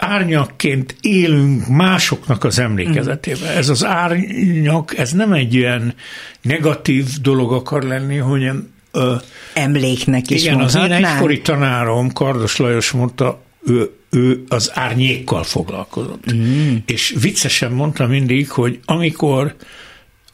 árnyakként 0.04 0.96
élünk 1.00 1.68
másoknak 1.68 2.44
az 2.44 2.58
emlékezetében. 2.58 3.56
Ez 3.56 3.68
az 3.68 3.84
árnyak, 3.84 4.98
ez 4.98 5.12
nem 5.12 5.32
egy 5.32 5.54
ilyen 5.54 5.94
negatív 6.42 7.06
dolog 7.22 7.52
akar 7.52 7.82
lenni, 7.82 8.16
hogy 8.16 8.50
Ö, 8.96 9.14
Emléknek 9.54 10.30
is 10.30 10.42
Igen, 10.42 10.60
az 10.60 10.74
én 10.74 10.92
egykori 10.92 11.40
tanárom, 11.40 12.12
Kardos 12.12 12.56
Lajos 12.56 12.90
mondta, 12.90 13.42
ő, 13.66 13.90
ő 14.10 14.44
az 14.48 14.70
árnyékkal 14.74 15.42
foglalkozott. 15.42 16.32
Mm. 16.34 16.74
És 16.86 17.14
viccesen 17.20 17.72
mondta 17.72 18.06
mindig, 18.06 18.50
hogy 18.50 18.78
amikor 18.84 19.54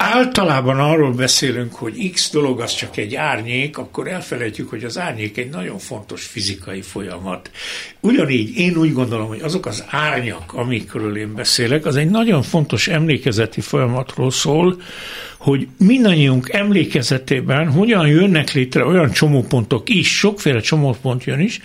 általában 0.03 0.79
arról 0.79 1.13
beszélünk, 1.13 1.75
hogy 1.75 2.11
X 2.11 2.31
dolog 2.31 2.61
az 2.61 2.75
csak 2.75 2.97
egy 2.97 3.15
árnyék, 3.15 3.79
akkor 3.79 4.09
elfelejtjük, 4.09 4.71
hogy 4.71 4.85
az 4.85 4.99
árnyék 4.99 5.37
egy 5.37 5.49
nagyon 5.49 5.79
fontos 5.79 6.25
fizikai 6.25 6.81
folyamat. 6.83 7.51
Ugyanígy 8.01 8.59
én 8.59 8.77
úgy 8.77 8.93
gondolom, 8.93 9.29
hogy 9.29 9.41
azok 9.41 9.67
az 9.67 9.85
árnyak, 9.89 10.53
amikről 10.55 11.17
én 11.17 11.35
beszélek, 11.35 11.87
az 11.87 11.97
egy 11.97 12.11
nagyon 12.11 12.43
fontos 12.43 12.89
emlékezeti 12.89 13.61
folyamatról 13.61 14.31
szól, 14.31 14.77
hogy 15.41 15.67
mindannyiunk 15.79 16.49
emlékezetében 16.53 17.71
hogyan 17.71 18.07
jönnek 18.07 18.53
létre 18.53 18.85
olyan 18.85 19.11
csomópontok 19.11 19.89
is, 19.89 20.17
sokféle 20.19 20.61
csomópont 20.61 21.25
jön 21.25 21.41
is, 21.41 21.61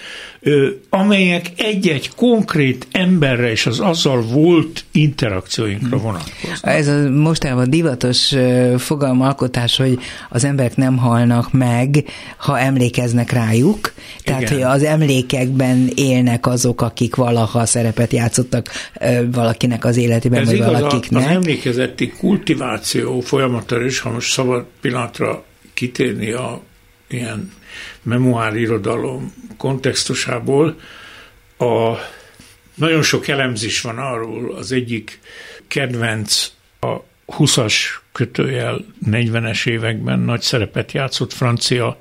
amelyek 0.89 1.51
egy-egy 1.57 2.09
konkrét 2.15 2.87
emberre 2.91 3.51
és 3.51 3.65
az 3.65 3.79
azzal 3.79 4.21
volt 4.21 4.85
interakcióinkra 4.91 5.97
vonatkoznak. 5.97 6.59
Ez 6.75 6.87
a 6.87 7.09
mostában 7.09 7.69
divatos 7.69 8.35
fogalmalkotás, 8.77 9.77
hogy 9.77 9.99
az 10.29 10.43
emberek 10.43 10.75
nem 10.75 10.97
halnak 10.97 11.53
meg, 11.53 12.03
ha 12.37 12.59
emlékeznek 12.59 13.31
rájuk. 13.31 13.93
Tehát, 14.23 14.41
Igen. 14.41 14.53
hogy 14.53 14.61
az 14.61 14.83
emlékekben 14.83 15.89
élnek 15.95 16.47
azok, 16.47 16.81
akik 16.81 17.15
valaha 17.15 17.65
szerepet 17.65 18.13
játszottak 18.13 18.69
valakinek 19.31 19.85
az 19.85 19.97
életében, 19.97 20.41
Ez 20.41 20.45
vagy 20.45 20.55
igaz, 20.55 20.71
valakiknek. 20.71 21.25
Az 21.25 21.31
emlékezeti 21.31 22.09
kultiváció 22.17 23.19
folyamatára 23.19 23.63
is, 23.71 23.99
ha 23.99 24.09
most 24.09 24.31
szabad 24.31 24.65
pillanatra 24.81 25.45
kitérni 25.73 26.31
a 26.31 26.61
ilyen 27.07 27.53
memoárirodalom 28.01 29.33
kontextusából, 29.57 30.79
a, 31.57 31.95
nagyon 32.75 33.01
sok 33.01 33.27
elemzés 33.27 33.81
van 33.81 33.97
arról, 33.97 34.55
az 34.55 34.71
egyik 34.71 35.19
kedvenc 35.67 36.51
a 36.79 36.95
20-as 37.27 37.73
kötőjel 38.11 38.85
40-es 39.05 39.67
években 39.67 40.19
nagy 40.19 40.41
szerepet 40.41 40.91
játszott 40.91 41.33
francia 41.33 41.97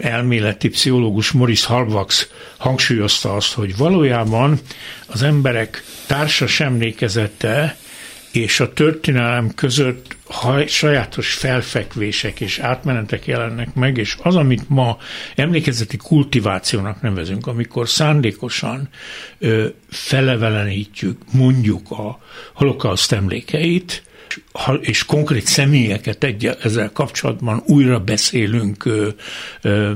elméleti 0.00 0.68
pszichológus 0.68 1.32
Maurice 1.32 1.66
Halvax 1.66 2.30
hangsúlyozta 2.56 3.34
azt, 3.34 3.52
hogy 3.52 3.76
valójában 3.76 4.58
az 5.06 5.22
emberek 5.22 5.84
társas 6.06 6.60
emlékezete 6.60 7.76
és 8.32 8.60
a 8.60 8.72
történelem 8.72 9.54
között 9.54 10.16
sajátos 10.66 11.34
felfekvések 11.34 12.40
és 12.40 12.58
átmenetek 12.58 13.26
jelennek 13.26 13.74
meg, 13.74 13.96
és 13.96 14.16
az, 14.22 14.36
amit 14.36 14.68
ma 14.68 14.96
emlékezeti 15.34 15.96
kultivációnak 15.96 17.00
nevezünk, 17.00 17.46
amikor 17.46 17.88
szándékosan 17.88 18.88
ö, 19.38 19.66
felevelenítjük, 19.88 21.22
mondjuk 21.32 21.90
a 21.90 22.20
holokauszt 22.54 23.12
emlékeit, 23.12 24.02
és 24.80 25.04
konkrét 25.04 25.46
személyeket 25.46 26.24
egy, 26.24 26.46
ezzel 26.62 26.92
kapcsolatban 26.92 27.62
újra 27.66 28.00
beszélünk 28.00 28.84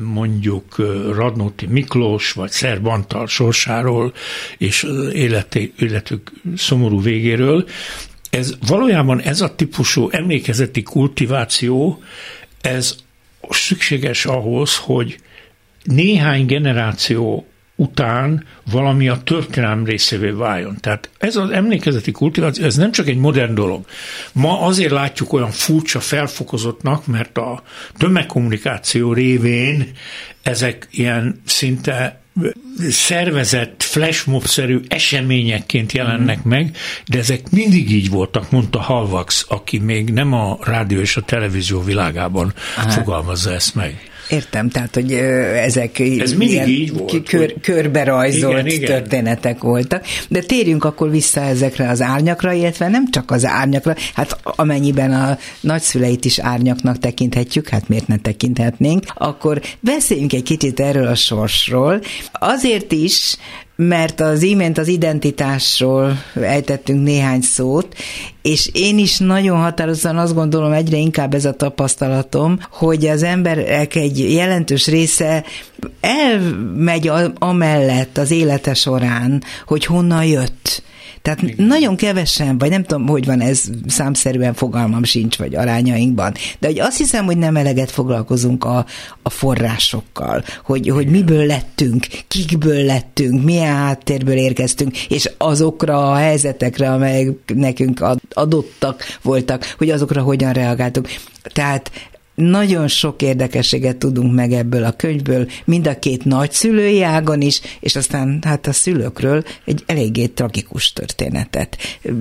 mondjuk 0.00 0.76
Radnóti 1.12 1.66
Miklós 1.66 2.32
vagy 2.32 2.50
Szerb 2.50 2.88
sorsáról 3.26 4.12
és 4.58 4.86
életük 5.76 6.32
szomorú 6.56 7.02
végéről, 7.02 7.64
ez 8.32 8.54
valójában 8.66 9.20
ez 9.20 9.40
a 9.40 9.54
típusú 9.54 10.08
emlékezeti 10.10 10.82
kultiváció, 10.82 12.02
ez 12.60 12.96
szükséges 13.48 14.26
ahhoz, 14.26 14.76
hogy 14.76 15.18
néhány 15.82 16.46
generáció 16.46 17.46
után 17.76 18.44
valami 18.70 19.08
a 19.08 19.22
történelem 19.24 19.84
részévé 19.84 20.30
váljon. 20.30 20.76
Tehát 20.80 21.10
ez 21.18 21.36
az 21.36 21.50
emlékezeti 21.50 22.10
kultiváció, 22.10 22.64
ez 22.64 22.76
nem 22.76 22.92
csak 22.92 23.08
egy 23.08 23.16
modern 23.16 23.54
dolog. 23.54 23.84
Ma 24.32 24.60
azért 24.60 24.92
látjuk 24.92 25.32
olyan 25.32 25.50
furcsa 25.50 26.00
felfokozottnak, 26.00 27.06
mert 27.06 27.38
a 27.38 27.62
tömegkommunikáció 27.96 29.12
révén 29.12 29.92
ezek 30.42 30.88
ilyen 30.90 31.40
szinte 31.44 32.21
szervezett 32.90 33.82
flashmob-szerű 33.82 34.80
eseményekként 34.88 35.92
jelennek 35.92 36.38
mm. 36.38 36.48
meg, 36.48 36.76
de 37.06 37.18
ezek 37.18 37.50
mindig 37.50 37.90
így 37.90 38.10
voltak, 38.10 38.50
mondta 38.50 38.80
Halvax, 38.80 39.46
aki 39.48 39.78
még 39.78 40.10
nem 40.10 40.32
a 40.32 40.58
rádió 40.60 41.00
és 41.00 41.16
a 41.16 41.20
televízió 41.20 41.80
világában 41.82 42.52
Aha. 42.76 42.90
fogalmazza 42.90 43.52
ezt 43.52 43.74
meg. 43.74 44.11
Értem, 44.28 44.68
tehát, 44.68 44.94
hogy 44.94 45.12
ezek 45.12 45.98
Ez 45.98 46.32
mindig 46.32 46.68
így 46.68 46.92
volt. 46.92 47.28
Kör, 47.28 47.54
körbe 47.60 48.04
rajzolt 48.04 48.72
igen, 48.72 48.84
történetek 48.84 49.56
igen. 49.56 49.70
voltak. 49.70 50.04
De 50.28 50.40
térjünk 50.40 50.84
akkor 50.84 51.10
vissza 51.10 51.40
ezekre 51.40 51.88
az 51.88 52.00
árnyakra, 52.00 52.52
illetve 52.52 52.88
nem 52.88 53.10
csak 53.10 53.30
az 53.30 53.44
árnyakra, 53.44 53.94
hát 54.14 54.36
amennyiben 54.42 55.12
a 55.12 55.38
nagyszüleit 55.60 56.24
is 56.24 56.38
árnyaknak 56.38 56.98
tekinthetjük, 56.98 57.68
hát 57.68 57.88
miért 57.88 58.06
ne 58.06 58.16
tekinthetnénk, 58.16 59.04
akkor 59.14 59.60
beszéljünk 59.80 60.32
egy 60.32 60.42
kicsit 60.42 60.80
erről 60.80 61.06
a 61.06 61.14
sorsról. 61.14 62.00
Azért 62.32 62.92
is, 62.92 63.36
mert 63.76 64.20
az 64.20 64.42
imént 64.42 64.78
az 64.78 64.88
identitásról 64.88 66.22
ejtettünk 66.34 67.02
néhány 67.02 67.40
szót, 67.40 67.94
és 68.42 68.70
én 68.72 68.98
is 68.98 69.18
nagyon 69.18 69.58
határozottan 69.58 70.18
azt 70.18 70.34
gondolom, 70.34 70.72
egyre 70.72 70.96
inkább 70.96 71.34
ez 71.34 71.44
a 71.44 71.52
tapasztalatom, 71.52 72.58
hogy 72.70 73.06
az 73.06 73.22
emberek 73.22 73.94
egy 73.94 74.32
jelentős 74.32 74.86
része 74.86 75.44
elmegy 76.00 77.10
amellett 77.38 78.18
az 78.18 78.30
élete 78.30 78.74
során, 78.74 79.42
hogy 79.66 79.84
honnan 79.84 80.24
jött 80.24 80.82
tehát 81.22 81.42
Igen. 81.42 81.66
nagyon 81.66 81.96
kevesen, 81.96 82.58
vagy 82.58 82.70
nem 82.70 82.84
tudom, 82.84 83.06
hogy 83.06 83.26
van 83.26 83.40
ez 83.40 83.62
számszerűen 83.86 84.54
fogalmam 84.54 85.04
sincs, 85.04 85.38
vagy 85.38 85.54
arányainkban, 85.54 86.34
de 86.58 86.66
hogy 86.66 86.80
azt 86.80 86.96
hiszem, 86.96 87.24
hogy 87.24 87.36
nem 87.36 87.56
eleget 87.56 87.90
foglalkozunk 87.90 88.64
a, 88.64 88.86
a 89.22 89.30
forrásokkal, 89.30 90.44
hogy, 90.64 90.88
hogy 90.88 91.06
miből 91.06 91.46
lettünk, 91.46 92.06
kikből 92.28 92.84
lettünk, 92.84 93.44
milyen 93.44 93.74
háttérből 93.74 94.36
érkeztünk, 94.36 94.98
és 95.04 95.30
azokra 95.38 96.10
a 96.10 96.14
helyzetekre, 96.14 96.90
amelyek 96.92 97.54
nekünk 97.54 98.04
adottak 98.32 99.02
voltak, 99.22 99.74
hogy 99.78 99.90
azokra 99.90 100.22
hogyan 100.22 100.52
reagáltunk. 100.52 101.08
Tehát 101.42 101.90
nagyon 102.34 102.88
sok 102.88 103.22
érdekességet 103.22 103.96
tudunk 103.96 104.34
meg 104.34 104.52
ebből 104.52 104.84
a 104.84 104.92
könyvből, 104.92 105.48
mind 105.64 105.86
a 105.86 105.98
két 105.98 106.24
nagyszülői 106.24 107.02
ágon 107.02 107.40
is, 107.40 107.60
és 107.80 107.96
aztán 107.96 108.38
hát 108.46 108.66
a 108.66 108.72
szülőkről 108.72 109.42
egy 109.64 109.82
eléggé 109.86 110.26
tragikus 110.26 110.92
történetet. 110.92 111.76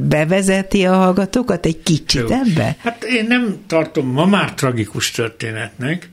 Bevezeti 0.08 0.86
a 0.86 0.94
hallgatókat 0.94 1.66
egy 1.66 1.84
kicsit 1.84 2.30
Jó. 2.30 2.36
ebbe? 2.46 2.76
Hát 2.80 3.04
én 3.04 3.26
nem 3.28 3.58
tartom 3.68 4.08
ma 4.08 4.26
már 4.26 4.54
tragikus 4.54 5.12
történetnek, 5.12 6.10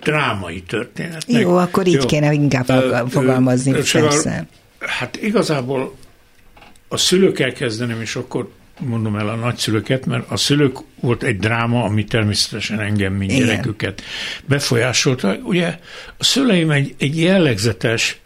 drámai 0.00 0.62
történetnek. 0.62 1.40
Jó, 1.40 1.56
akkor 1.56 1.86
így 1.86 1.94
Jó. 1.94 2.06
kéne 2.06 2.32
inkább 2.32 2.66
fogalmazni, 3.08 3.72
ö, 3.72 3.80
persze. 3.92 4.46
Hát 4.78 5.16
igazából 5.22 5.94
a 6.88 6.96
szülőkkel 6.96 7.52
kezdenem, 7.52 8.00
és 8.00 8.16
akkor 8.16 8.48
mondom 8.80 9.16
el 9.16 9.28
a 9.28 9.34
nagyszülőket, 9.34 10.06
mert 10.06 10.30
a 10.30 10.36
szülők 10.36 10.76
volt 11.00 11.22
egy 11.22 11.38
dráma, 11.38 11.84
ami 11.84 12.04
természetesen 12.04 12.80
engem, 12.80 13.12
mint 13.12 13.32
Igen. 13.32 13.46
gyereküket 13.46 14.02
befolyásolta. 14.44 15.36
Ugye 15.42 15.78
a 16.18 16.24
szüleim 16.24 16.70
egy, 16.70 16.94
egy 16.98 17.20
jellegzetes 17.20 18.20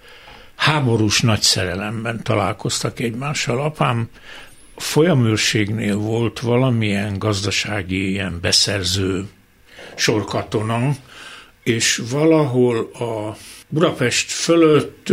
háborús 0.54 1.20
nagy 1.20 1.40
szerelemben 1.42 2.22
találkoztak 2.22 3.00
egymással. 3.00 3.60
Apám 3.60 4.08
folyamőrségnél 4.76 5.96
volt 5.96 6.40
valamilyen 6.40 7.18
gazdasági 7.18 8.10
ilyen 8.10 8.38
beszerző 8.40 9.28
sorkatona, 9.96 10.90
és 11.62 12.02
valahol 12.10 12.90
a 12.92 13.36
Budapest 13.68 14.30
fölött 14.30 15.12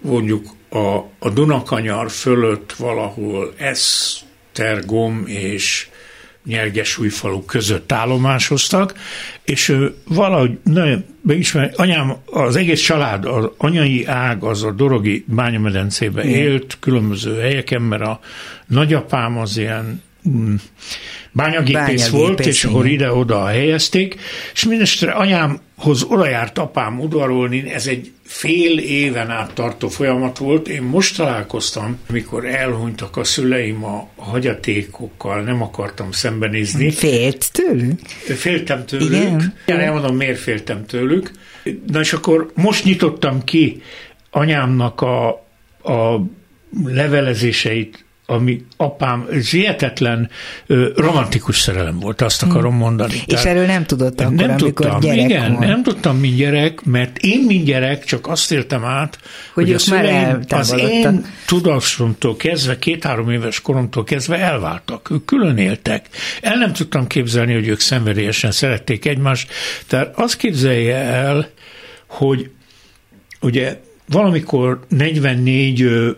mondjuk 0.00 0.46
a, 0.68 0.96
a 1.18 1.30
Dunakanyar 1.32 2.10
fölött 2.10 2.72
valahol 2.72 3.52
ez 3.56 4.14
Esztergom 4.58 5.22
és 5.26 5.88
Nyergesújfalu 6.44 7.44
között 7.44 7.92
állomásoztak, 7.92 8.94
és 9.44 9.76
valahogy 10.04 10.58
nagyon 10.64 11.04
beismer, 11.20 11.72
anyám, 11.76 12.16
az 12.24 12.56
egész 12.56 12.80
család, 12.80 13.24
az 13.24 13.50
anyai 13.56 14.06
ág 14.06 14.42
az 14.42 14.62
a 14.62 14.70
Dorogi 14.70 15.24
bányamedencében 15.26 16.26
élt, 16.26 16.76
különböző 16.80 17.40
helyeken, 17.40 17.82
mert 17.82 18.02
a 18.02 18.20
nagyapám 18.66 19.38
az 19.38 19.56
ilyen 19.56 20.02
mm, 20.28 20.54
bányagépész, 21.32 21.74
bányagépész 21.74 22.08
volt, 22.08 22.46
és 22.46 22.64
akkor 22.64 22.86
ide-oda 22.86 23.46
helyezték, 23.46 24.16
és 24.52 24.64
mindestre 24.64 25.10
anyámhoz 25.10 26.02
oda 26.02 26.28
járt 26.28 26.58
apám 26.58 27.00
udvarolni, 27.00 27.70
ez 27.70 27.86
egy 27.86 28.12
fél 28.24 28.78
éven 28.78 29.30
át 29.30 29.52
tartó 29.52 29.88
folyamat 29.88 30.38
volt. 30.38 30.68
Én 30.68 30.82
most 30.82 31.16
találkoztam, 31.16 31.98
amikor 32.08 32.46
elhunytak 32.46 33.16
a 33.16 33.24
szüleim 33.24 33.84
a 33.84 34.08
hagyatékokkal, 34.16 35.42
nem 35.42 35.62
akartam 35.62 36.12
szembenézni. 36.12 36.90
Félt 36.90 37.52
tőlük? 37.52 38.00
Féltem 38.36 38.86
tőlük. 38.86 39.10
Igen? 39.10 39.54
Igen, 39.66 39.80
elmondom, 39.80 40.16
miért 40.16 40.38
féltem 40.38 40.86
tőlük. 40.86 41.30
Na 41.86 42.00
és 42.00 42.12
akkor 42.12 42.50
most 42.54 42.84
nyitottam 42.84 43.44
ki 43.44 43.82
anyámnak 44.30 45.00
a, 45.00 45.28
a 45.82 46.24
levelezéseit 46.84 48.04
ami 48.30 48.64
apám, 48.76 49.26
ez 49.32 49.50
hihetetlen 49.50 50.30
romantikus 50.96 51.58
szerelem 51.58 51.98
volt, 51.98 52.20
azt 52.20 52.42
akarom 52.42 52.70
hmm. 52.70 52.80
mondani. 52.80 53.14
És 53.14 53.22
Tehát 53.26 53.46
erről 53.46 53.66
nem 53.66 53.84
tudott 53.84 54.20
akkor, 54.20 54.34
nem 54.34 54.50
amikor 54.50 54.84
tudtam, 54.86 55.00
gyerek 55.00 55.24
Igen, 55.24 55.52
volt. 55.52 55.66
nem 55.66 55.82
tudtam, 55.82 56.16
mint 56.16 56.36
gyerek, 56.36 56.84
mert 56.84 57.18
én, 57.18 57.44
mint 57.46 57.64
gyerek, 57.64 58.04
csak 58.04 58.26
azt 58.26 58.52
éltem 58.52 58.84
át, 58.84 59.18
hogy, 59.54 59.64
hogy 59.64 59.72
a 59.72 59.78
szüleim 59.78 60.38
az 60.48 60.74
én 60.78 61.24
tudásomtól 61.46 62.36
kezdve, 62.36 62.78
két-három 62.78 63.30
éves 63.30 63.60
koromtól 63.60 64.04
kezdve 64.04 64.38
elváltak. 64.38 65.10
Ők 65.10 65.24
külön 65.24 65.58
éltek. 65.58 66.08
El 66.42 66.56
nem 66.56 66.72
tudtam 66.72 67.06
képzelni, 67.06 67.52
hogy 67.54 67.68
ők 67.68 67.80
szenvedélyesen 67.80 68.50
szerették 68.50 69.04
egymást. 69.04 69.50
Tehát 69.86 70.18
azt 70.18 70.36
képzelje 70.36 70.96
el, 70.96 71.50
hogy 72.06 72.50
ugye 73.40 73.80
valamikor 74.08 74.80
44 74.88 76.16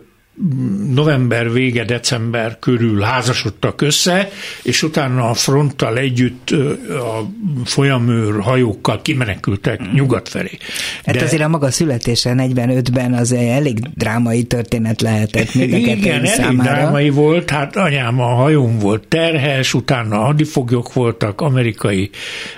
november 0.94 1.53
vége, 1.53 1.85
december 1.85 2.59
körül 2.59 3.00
házasodtak 3.00 3.81
össze, 3.81 4.29
és 4.62 4.83
utána 4.83 5.29
a 5.29 5.35
fronttal 5.35 5.98
együtt 5.98 6.50
a 6.88 7.31
folyamőr 7.64 8.40
hajókkal 8.40 9.03
kimenekültek 9.03 9.83
mm. 9.83 9.94
nyugat 9.94 10.29
felé. 10.29 10.59
Hát 11.05 11.16
De... 11.16 11.24
azért 11.24 11.42
a 11.42 11.48
maga 11.48 11.70
születése 11.70 12.35
45-ben 12.37 13.12
az 13.14 13.33
elég 13.33 13.79
drámai 13.94 14.42
történet 14.42 15.00
lehetett 15.00 15.55
mind 15.55 15.72
Igen, 15.72 16.12
elég 16.12 16.31
számára. 16.31 16.72
drámai 16.72 17.11
volt, 17.11 17.50
hát 17.50 17.76
anyám 17.76 18.20
a 18.20 18.35
hajón 18.35 18.79
volt 18.79 19.09
terhes, 19.09 19.74
utána 19.74 20.16
hadifoglyok 20.16 20.92
voltak, 20.92 21.40
amerikai 21.40 22.11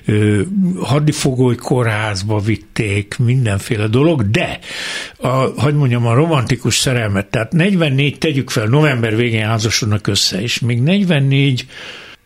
ö, 0.05 0.41
hadifogoly 0.81 1.55
kórházba 1.55 2.39
vitték, 2.39 3.17
mindenféle 3.19 3.87
dolog, 3.87 4.31
de, 4.31 4.59
a, 5.17 5.29
hogy 5.57 5.75
mondjam, 5.75 6.07
a 6.07 6.15
romantikus 6.15 6.77
szerelmet, 6.77 7.27
tehát 7.27 7.53
44, 7.77 8.19
tegyük 8.19 8.51
fel, 8.51 8.67
november 8.67 9.17
végén 9.17 9.47
házasodnak 9.47 10.07
össze, 10.07 10.41
és 10.41 10.59
még 10.59 10.81
44 10.81 11.67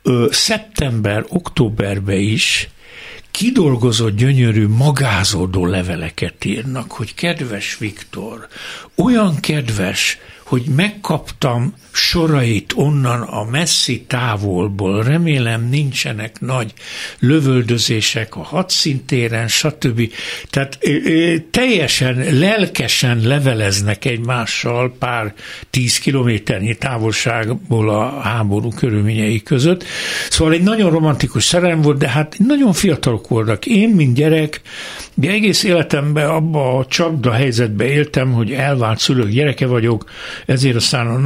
ö, 0.03 0.27
szeptember, 0.31 1.25
októberben 1.29 2.19
is 2.19 2.69
kidolgozott 3.31 4.17
gyönyörű 4.17 4.67
magázódó 4.69 5.67
leveleket 5.67 6.45
írnak, 6.45 6.93
hogy 6.93 7.15
kedves 7.15 7.79
Viktor, 7.79 8.49
olyan 8.95 9.41
kedves, 9.41 10.19
hogy 10.45 10.63
megkaptam 10.63 11.75
sorait 11.97 12.73
onnan 12.77 13.21
a 13.21 13.45
messzi 13.45 14.05
távolból, 14.07 15.03
remélem 15.03 15.69
nincsenek 15.69 16.41
nagy 16.41 16.73
lövöldözések 17.19 18.37
a 18.37 18.43
hadszintéren, 18.43 19.49
stb. 19.49 20.13
Tehát 20.51 20.79
teljesen 21.51 22.39
lelkesen 22.39 23.21
leveleznek 23.23 24.05
egymással 24.05 24.95
pár 24.99 25.35
tíz 25.71 25.99
kilométernyi 25.99 26.75
távolságból 26.75 27.91
a 27.91 28.21
háború 28.21 28.69
körülményei 28.69 29.43
között. 29.43 29.85
Szóval 30.31 30.53
egy 30.53 30.63
nagyon 30.63 30.91
romantikus 30.91 31.45
szerelem 31.45 31.81
volt, 31.83 31.99
de 31.99 32.09
hát 32.09 32.35
nagyon 32.39 32.73
fiatalok 32.73 33.29
voltak. 33.29 33.67
Én, 33.67 33.89
mint 33.89 34.15
gyerek, 34.15 34.61
de 35.15 35.31
egész 35.31 35.63
életemben 35.63 36.29
abba 36.29 36.79
a 36.79 36.87
csapda 36.87 37.33
helyzetbe 37.33 37.85
éltem, 37.85 38.33
hogy 38.33 38.53
elvált 38.53 38.99
szülők 38.99 39.29
gyereke 39.29 39.67
vagyok, 39.67 40.11
ezért 40.47 40.77
aztán 40.77 41.07
a 41.07 41.19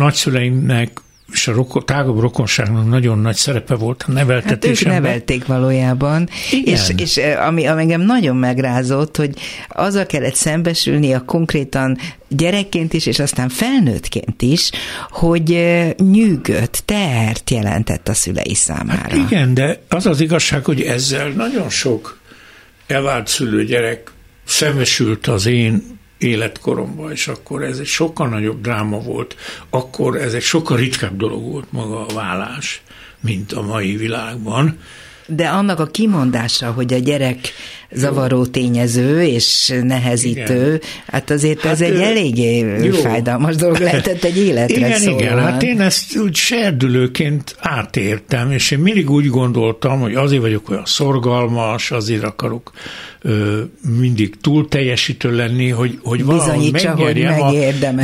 nagyszüleimnek 0.60 1.00
és 1.32 1.48
a 1.48 1.52
roko, 1.52 1.82
tágabb 1.82 2.18
rokonságnak 2.18 2.88
nagyon 2.88 3.18
nagy 3.18 3.36
szerepe 3.36 3.74
volt 3.74 4.04
a 4.08 4.12
neveltetésemben. 4.12 4.92
Hát 4.92 5.02
ők 5.02 5.08
nevelték 5.08 5.46
valójában, 5.46 6.28
Igen. 6.50 6.74
és, 6.74 6.92
és 6.96 7.16
eh, 7.16 7.46
ami, 7.46 7.66
ami 7.66 7.80
engem 7.80 8.00
nagyon 8.00 8.36
megrázott, 8.36 9.16
hogy 9.16 9.34
azzal 9.68 10.06
kellett 10.06 10.34
szembesülni 10.34 11.12
a 11.12 11.20
konkrétan 11.20 11.98
gyerekként 12.28 12.92
is, 12.92 13.06
és 13.06 13.18
aztán 13.18 13.48
felnőttként 13.48 14.42
is, 14.42 14.70
hogy 15.10 15.52
eh, 15.52 15.90
nyűgött, 15.92 16.82
tehert 16.84 17.50
jelentett 17.50 18.08
a 18.08 18.14
szülei 18.14 18.54
számára. 18.54 19.00
Hát 19.00 19.30
igen, 19.30 19.54
de 19.54 19.82
az 19.88 20.06
az 20.06 20.20
igazság, 20.20 20.64
hogy 20.64 20.80
ezzel 20.80 21.28
nagyon 21.28 21.68
sok 21.68 22.18
elvált 22.86 23.28
szülőgyerek 23.28 24.10
szembesült 24.44 25.26
az 25.26 25.46
én 25.46 25.99
életkoromban, 26.20 27.10
és 27.10 27.28
akkor 27.28 27.62
ez 27.62 27.78
egy 27.78 27.86
sokkal 27.86 28.28
nagyobb 28.28 28.60
dráma 28.60 28.98
volt, 28.98 29.36
akkor 29.70 30.16
ez 30.16 30.34
egy 30.34 30.42
sokkal 30.42 30.76
ritkább 30.76 31.16
dolog 31.16 31.42
volt 31.42 31.72
maga 31.72 32.06
a 32.06 32.14
vállás, 32.14 32.82
mint 33.20 33.52
a 33.52 33.62
mai 33.62 33.96
világban. 33.96 34.78
De 35.26 35.48
annak 35.48 35.78
a 35.78 35.86
kimondása, 35.86 36.72
hogy 36.72 36.92
a 36.92 36.98
gyerek 36.98 37.38
zavaró 37.92 38.46
tényező 38.46 39.22
és 39.22 39.72
nehezítő, 39.82 40.66
igen. 40.66 40.80
hát 41.06 41.30
azért 41.30 41.60
hát 41.60 41.72
ez 41.72 41.80
egy 41.80 42.00
eléggé 42.00 42.58
jó. 42.58 42.92
fájdalmas 42.92 43.56
dolog 43.56 43.78
lehetett 43.88 44.24
egy 44.24 44.36
életre 44.36 44.76
Igen, 44.76 44.98
szóval. 44.98 45.20
igen, 45.20 45.38
hát 45.38 45.62
én 45.62 45.80
ezt 45.80 46.16
úgy 46.16 46.34
serdülőként 46.34 47.56
átértem, 47.58 48.50
és 48.50 48.70
én 48.70 48.78
mindig 48.78 49.10
úgy 49.10 49.26
gondoltam, 49.26 50.00
hogy 50.00 50.14
azért 50.14 50.42
vagyok 50.42 50.70
olyan 50.70 50.84
szorgalmas, 50.84 51.90
azért 51.90 52.24
akarok 52.24 52.72
ö, 53.22 53.60
mindig 53.98 54.34
túl 54.40 54.68
teljesítő 54.68 55.36
lenni, 55.36 55.68
hogy, 55.68 55.98
hogy 56.02 56.24
valahogy 56.24 56.72
megnyerjem, 56.72 57.40
a, 57.40 57.52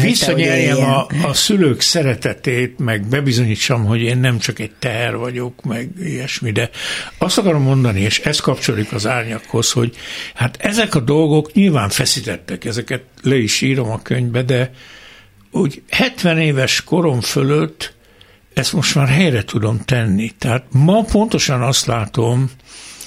visszanyerjem 0.00 0.84
a, 0.84 1.06
a 1.22 1.34
szülők 1.34 1.80
szeretetét, 1.80 2.78
meg 2.78 3.06
bebizonyítsam, 3.08 3.84
hogy 3.84 4.00
én 4.00 4.18
nem 4.18 4.38
csak 4.38 4.58
egy 4.58 4.70
teher 4.78 5.16
vagyok, 5.16 5.62
meg 5.64 5.90
ilyesmi, 6.04 6.50
de 6.50 6.70
azt 7.18 7.38
akarom 7.38 7.62
mondani, 7.62 8.00
és 8.00 8.18
ez 8.18 8.40
kapcsolódik 8.40 8.92
az 8.92 9.06
árnyakhoz, 9.06 9.72
hogy 9.76 9.96
hát 10.34 10.56
ezek 10.60 10.94
a 10.94 11.00
dolgok 11.00 11.52
nyilván 11.52 11.88
feszítettek, 11.88 12.64
ezeket 12.64 13.02
le 13.22 13.36
is 13.36 13.60
írom 13.60 13.90
a 13.90 14.02
könyvbe, 14.02 14.42
de 14.42 14.70
úgy 15.50 15.82
70 15.90 16.38
éves 16.38 16.84
korom 16.84 17.20
fölött 17.20 17.94
ezt 18.54 18.72
most 18.72 18.94
már 18.94 19.08
helyre 19.08 19.44
tudom 19.44 19.80
tenni. 19.84 20.30
Tehát 20.38 20.64
ma 20.70 21.02
pontosan 21.02 21.62
azt 21.62 21.86
látom, 21.86 22.50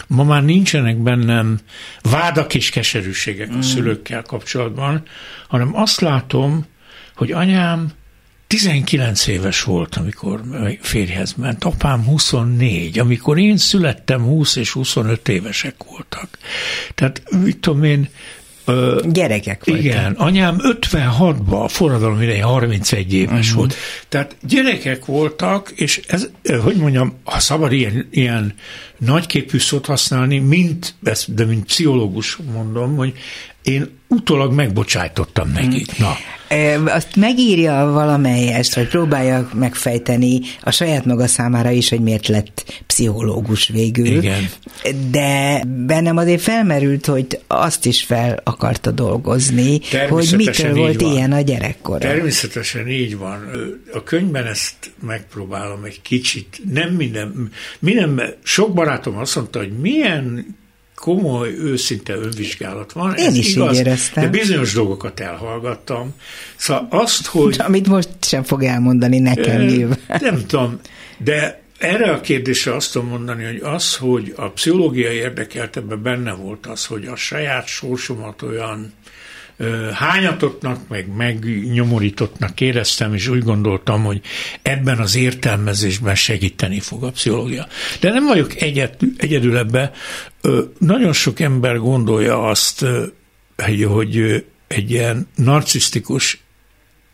Ma 0.09 0.23
már 0.23 0.43
nincsenek 0.43 0.97
bennem 0.97 1.59
vádak 2.01 2.55
és 2.55 2.69
keserűségek 2.69 3.49
a 3.49 3.55
mm. 3.55 3.59
szülőkkel 3.59 4.21
kapcsolatban, 4.21 5.03
hanem 5.47 5.75
azt 5.75 6.01
látom, 6.01 6.65
hogy 7.15 7.31
anyám 7.31 7.91
19 8.49 9.27
éves 9.27 9.63
volt, 9.63 9.95
amikor 9.95 10.41
férjhez 10.81 11.33
ment, 11.33 11.63
apám 11.63 12.03
24, 12.03 12.99
amikor 12.99 13.37
én 13.37 13.57
születtem 13.57 14.21
20 14.21 14.55
és 14.55 14.71
25 14.71 15.27
évesek 15.27 15.75
voltak. 15.89 16.37
Tehát, 16.95 17.23
mit 17.43 17.57
tudom 17.57 17.83
én, 17.83 18.09
Gyerekek 19.03 19.65
voltak. 19.65 19.85
Igen, 19.85 20.13
anyám 20.13 20.57
56-ban, 20.59 21.63
a 21.63 21.67
forradalom 21.67 22.21
idején 22.21 22.43
31 22.43 23.13
éves 23.13 23.39
uh-huh. 23.45 23.55
volt. 23.55 23.75
Tehát 24.09 24.35
gyerekek 24.41 25.05
voltak, 25.05 25.71
és 25.75 26.01
ez, 26.07 26.29
hogy 26.61 26.75
mondjam, 26.75 27.17
ha 27.23 27.39
szabad 27.39 27.71
ilyen, 27.71 28.07
ilyen 28.11 28.53
nagyképű 28.97 29.57
szót 29.57 29.85
használni, 29.85 30.39
mint, 30.39 30.95
de 31.27 31.45
mint 31.45 31.65
pszichológus 31.65 32.37
mondom, 32.53 32.95
hogy 32.95 33.13
én 33.63 33.98
utólag 34.09 34.53
megbocsájtottam 34.53 35.51
nekik. 35.51 35.97
Na. 35.97 36.15
Azt 36.85 37.15
megírja 37.15 37.89
valamelyest, 37.91 38.75
vagy 38.75 38.87
próbálja 38.87 39.49
megfejteni 39.53 40.39
a 40.63 40.71
saját 40.71 41.05
maga 41.05 41.27
számára 41.27 41.69
is, 41.69 41.89
hogy 41.89 41.99
miért 42.01 42.27
lett 42.27 42.81
pszichológus 42.87 43.67
végül. 43.67 44.05
Igen. 44.05 44.49
De 45.11 45.63
bennem 45.85 46.17
azért 46.17 46.41
felmerült, 46.41 47.05
hogy 47.05 47.39
azt 47.47 47.85
is 47.85 48.03
fel 48.03 48.41
akarta 48.43 48.91
dolgozni, 48.91 49.79
hogy 50.09 50.33
mitől 50.35 50.75
volt 50.75 51.01
van. 51.01 51.11
ilyen 51.11 51.31
a 51.31 51.41
gyerekkora. 51.41 51.99
Természetesen 51.99 52.87
így 52.87 53.17
van. 53.17 53.49
A 53.93 54.03
könyvben 54.03 54.45
ezt 54.45 54.91
megpróbálom 55.01 55.83
egy 55.83 56.01
kicsit, 56.01 56.61
nem 56.73 56.89
minden, 56.89 57.51
minden 57.79 58.21
sok 58.43 58.73
barátom 58.73 59.17
azt 59.17 59.35
mondta, 59.35 59.59
hogy 59.59 59.79
milyen 59.79 60.45
komoly, 60.99 61.49
őszinte 61.49 62.13
önvizsgálat 62.13 62.91
van. 62.91 63.15
Én 63.15 63.25
Ez 63.25 63.35
is 63.35 63.55
igaz, 63.55 63.73
így 63.73 63.79
éreztem. 63.79 64.23
De 64.23 64.29
bizonyos 64.29 64.73
dolgokat 64.73 65.19
elhallgattam. 65.19 66.13
Szóval 66.55 66.87
azt, 66.89 67.25
hogy... 67.25 67.55
De 67.55 67.63
amit 67.63 67.87
most 67.87 68.09
sem 68.21 68.43
fog 68.43 68.63
elmondani 68.63 69.19
nekem 69.19 69.61
nyilván. 69.61 69.99
Nem 70.19 70.45
tudom, 70.47 70.79
de 71.17 71.61
erre 71.77 72.11
a 72.11 72.21
kérdésre 72.21 72.75
azt 72.75 72.91
tudom 72.91 73.07
mondani, 73.07 73.43
hogy 73.43 73.59
az, 73.63 73.95
hogy 73.95 74.33
a 74.35 74.49
pszichológia 74.49 75.11
érdekelt, 75.11 75.77
ebben 75.77 76.01
benne 76.01 76.31
volt 76.31 76.65
az, 76.65 76.85
hogy 76.85 77.05
a 77.05 77.15
saját 77.15 77.67
sorsomat 77.67 78.41
olyan 78.41 78.93
hányatottnak, 79.93 80.87
meg 80.87 81.07
megnyomorítottnak 81.15 82.61
éreztem, 82.61 83.13
és 83.13 83.27
úgy 83.27 83.43
gondoltam, 83.43 84.03
hogy 84.03 84.21
ebben 84.61 84.97
az 84.97 85.15
értelmezésben 85.15 86.15
segíteni 86.15 86.79
fog 86.79 87.03
a 87.03 87.11
pszichológia. 87.11 87.67
De 87.99 88.11
nem 88.11 88.25
vagyok 88.25 88.61
egyed, 88.61 88.95
egyedül 89.17 89.57
ebbe. 89.57 89.91
Nagyon 90.77 91.13
sok 91.13 91.39
ember 91.39 91.77
gondolja 91.77 92.43
azt, 92.43 92.85
hogy 93.87 94.45
egy 94.67 94.91
ilyen 94.91 95.27
narcisztikus 95.35 96.43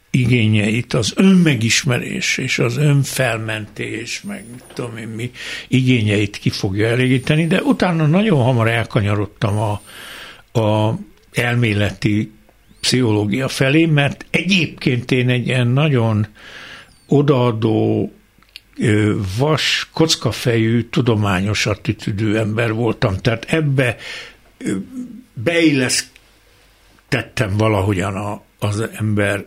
igényeit, 0.10 0.94
az 0.94 1.14
önmegismerés 1.16 2.38
és 2.38 2.60
az 2.60 2.78
önfelmentés, 2.78 4.22
meg 4.22 4.46
tudom 4.74 4.98
én 4.98 5.08
mi 5.08 5.32
igényeit 5.68 6.38
ki 6.38 6.50
fogja 6.50 6.88
elégíteni, 6.88 7.48
de 7.48 7.62
utána 7.62 8.06
nagyon 8.06 8.44
hamar 8.44 8.68
elkanyarodtam 8.68 9.58
a, 9.58 9.82
a 10.60 11.00
elméleti 11.34 12.32
pszichológia 12.80 13.48
felé, 13.48 13.86
mert 13.86 14.26
egyébként 14.30 15.12
én 15.12 15.30
egy 15.30 15.48
ilyen 15.48 15.68
nagyon 15.68 16.28
odaadó, 17.08 18.12
vas, 19.38 19.90
kockafejű, 19.94 20.84
tudományos 20.84 21.66
attitűdű 21.66 22.34
ember 22.34 22.74
voltam. 22.74 23.18
Tehát 23.18 23.46
ebbe 23.50 23.96
beillesztettem 25.34 27.58
valahogyan 27.58 28.16
a, 28.16 28.42
az 28.60 28.84
ember 28.98 29.46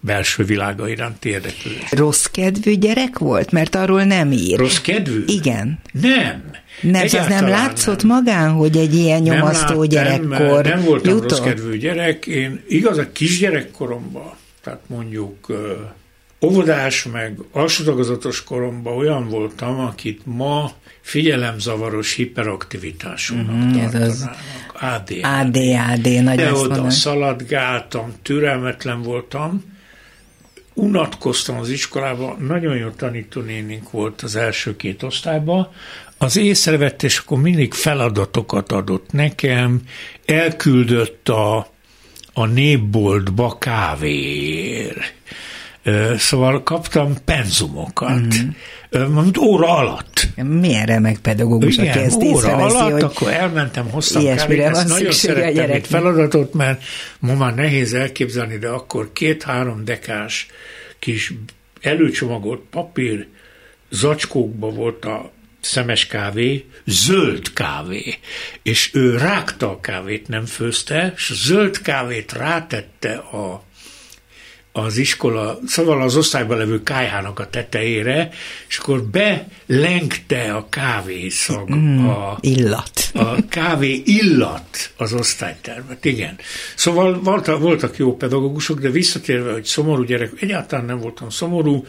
belső 0.00 0.44
világa 0.44 0.88
iránti 0.88 1.28
érdeklődés. 1.28 1.90
Rossz 1.90 2.24
kedvű 2.24 2.74
gyerek 2.74 3.18
volt? 3.18 3.50
Mert 3.50 3.74
arról 3.74 4.04
nem 4.04 4.32
ír. 4.32 4.58
Rossz 4.58 4.80
kedvű? 4.80 5.24
Igen. 5.26 5.78
Nem. 5.92 6.42
Nem, 6.80 7.02
ez 7.02 7.12
nem 7.12 7.48
látszott 7.48 8.02
nem. 8.02 8.16
magán, 8.16 8.50
hogy 8.50 8.76
egy 8.76 8.94
ilyen 8.94 9.22
nyomasztó 9.22 9.78
nem 9.78 9.88
gyerekkor 9.88 10.64
Nem 10.64 10.84
voltam 10.84 11.12
jutott? 11.12 11.30
rossz 11.30 11.40
kedvű 11.40 11.76
gyerek, 11.76 12.26
én 12.26 12.62
igaz 12.68 12.98
a 12.98 13.12
kisgyerekkoromban, 13.12 14.32
tehát 14.62 14.80
mondjuk 14.86 15.46
óvodás 16.40 17.04
meg 17.04 17.38
alsótagozatos 17.52 18.44
koromban 18.44 18.96
olyan 18.96 19.28
voltam, 19.28 19.78
akit 19.80 20.20
ma 20.24 20.72
figyelemzavaros 21.00 22.14
hiperaktivitásúnak 22.14 23.54
mm, 23.54 23.72
tartanának. 23.72 24.10
Az 24.10 24.28
ADHD. 24.80 25.24
ADHD, 25.24 26.22
nagy 26.22 26.36
De 26.36 26.52
oda 26.52 26.90
szaladgáltam, 26.90 28.12
türelmetlen 28.22 29.02
voltam, 29.02 29.64
unatkoztam 30.74 31.58
az 31.58 31.68
iskolában, 31.68 32.36
nagyon 32.40 32.76
jó 32.76 32.88
tanítónénink 32.88 33.90
volt 33.90 34.22
az 34.22 34.36
első 34.36 34.76
két 34.76 35.02
osztályban, 35.02 35.68
az 36.18 36.36
észrevett, 36.36 37.02
és 37.02 37.18
akkor 37.18 37.40
mindig 37.40 37.74
feladatokat 37.74 38.72
adott 38.72 39.12
nekem, 39.12 39.80
elküldött 40.24 41.28
a, 41.28 41.72
a 42.32 42.46
népboltba 42.46 43.58
kávéért. 43.58 45.14
Szóval 46.18 46.62
kaptam 46.62 47.14
penzumokat, 47.24 48.34
mm. 48.98 49.00
mint 49.00 49.38
óra 49.38 49.76
alatt. 49.76 50.28
Milyen 50.36 50.86
remek 50.86 51.18
pedagógus, 51.18 51.76
Igen, 51.76 51.88
aki 51.88 51.98
ezt 51.98 52.22
óra 52.22 52.56
alatt, 52.56 52.92
hogy 52.92 53.02
akkor 53.02 53.32
elmentem, 53.32 53.90
hoztam 53.90 54.24
kávét, 54.24 54.60
ezt 54.60 54.88
nagyon 54.88 55.12
szerettem, 55.12 55.70
mint 55.70 55.86
feladatot, 55.86 56.52
mert 56.54 56.82
ma 57.18 57.34
már 57.34 57.54
nehéz 57.54 57.94
elképzelni, 57.94 58.58
de 58.58 58.68
akkor 58.68 59.12
két-három 59.12 59.84
dekás 59.84 60.46
kis 60.98 61.32
előcsomagolt 61.80 62.62
papír 62.70 63.26
zacskókba 63.90 64.68
volt 64.68 65.04
a 65.04 65.30
szemes 65.60 66.06
kávé, 66.06 66.64
zöld 66.84 67.52
kávé, 67.52 68.18
és 68.62 68.90
ő 68.94 69.16
rágta 69.16 69.70
a 69.70 69.80
kávét, 69.80 70.28
nem 70.28 70.44
főzte, 70.44 71.12
és 71.16 71.30
a 71.30 71.34
zöld 71.34 71.80
kávét 71.80 72.32
rátette 72.32 73.14
a 73.16 73.62
az 74.78 74.96
iskola, 74.96 75.58
szóval 75.66 76.02
az 76.02 76.16
osztályban 76.16 76.58
levő 76.58 76.82
kájhának 76.82 77.38
a 77.38 77.48
tetejére, 77.48 78.30
és 78.68 78.78
akkor 78.78 79.02
belengte 79.02 80.54
a 80.54 80.66
kávészag, 80.68 81.74
mm, 81.74 82.06
a, 82.06 82.38
illat. 82.40 83.10
a 83.14 83.48
kávé 83.48 84.02
illat 84.04 84.90
az 84.96 85.12
osztálytermet, 85.12 86.04
igen. 86.04 86.38
Szóval 86.74 87.20
voltak, 87.20 87.60
voltak 87.60 87.96
jó 87.96 88.16
pedagógusok, 88.16 88.80
de 88.80 88.90
visszatérve, 88.90 89.52
hogy 89.52 89.64
szomorú 89.64 90.02
gyerek, 90.02 90.32
egyáltalán 90.40 90.84
nem 90.84 90.98
voltam 90.98 91.30
szomorú, 91.30 91.84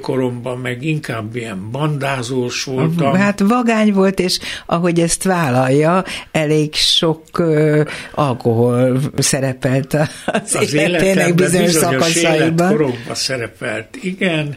koromban 0.00 0.58
meg 0.58 0.82
inkább 0.82 1.36
ilyen 1.36 1.70
bandázós 1.70 2.64
voltam. 2.64 3.14
Hát 3.14 3.40
vagány 3.40 3.92
volt, 3.92 4.20
és 4.20 4.38
ahogy 4.66 5.00
ezt 5.00 5.22
vállalja, 5.22 6.04
elég 6.32 6.74
sok 6.74 7.22
uh, 7.38 7.86
alkohol 8.14 9.00
szerepelt 9.16 9.94
az, 10.26 10.54
az 10.54 10.72
életének 10.72 11.34
bizonyos 11.34 11.70
szakaszaiban. 11.70 12.68
koromban 12.68 13.14
szerepelt, 13.14 13.96
igen, 14.00 14.56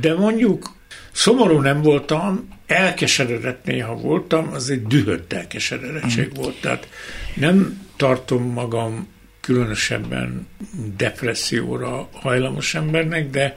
de 0.00 0.14
mondjuk 0.14 0.70
szomorú 1.12 1.60
nem 1.60 1.82
voltam, 1.82 2.48
elkeseredett 2.66 3.64
néha 3.64 3.94
voltam, 3.94 4.50
az 4.52 4.70
egy 4.70 4.82
dühött 4.82 5.32
elkeseredettség 5.32 6.26
mm. 6.26 6.42
volt, 6.42 6.60
tehát 6.60 6.88
nem 7.34 7.86
tartom 7.96 8.52
magam 8.52 9.08
különösebben 9.40 10.46
depresszióra 10.96 12.08
hajlamos 12.12 12.74
embernek, 12.74 13.30
de 13.30 13.54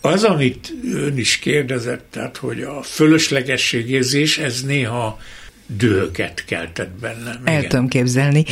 az, 0.00 0.24
amit 0.24 0.74
ön 0.92 1.18
is 1.18 1.38
kérdezett, 1.38 2.04
tehát 2.10 2.36
hogy 2.36 2.62
a 2.62 2.82
fölöslegességérzés, 2.82 4.38
ez 4.38 4.62
néha 4.62 5.18
dühöket 5.66 6.44
keltett 6.44 6.90
bennem. 7.00 7.40
El 7.44 7.66
tudom 7.66 7.88
képzelni. 7.88 8.44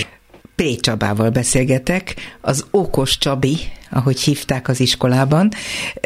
P. 0.55 0.81
Csabával 0.81 1.31
beszélgetek, 1.31 2.15
az 2.41 2.67
Okos 2.71 3.19
Csabi, 3.19 3.57
ahogy 3.91 4.21
hívták 4.21 4.69
az 4.69 4.81
iskolában. 4.81 5.51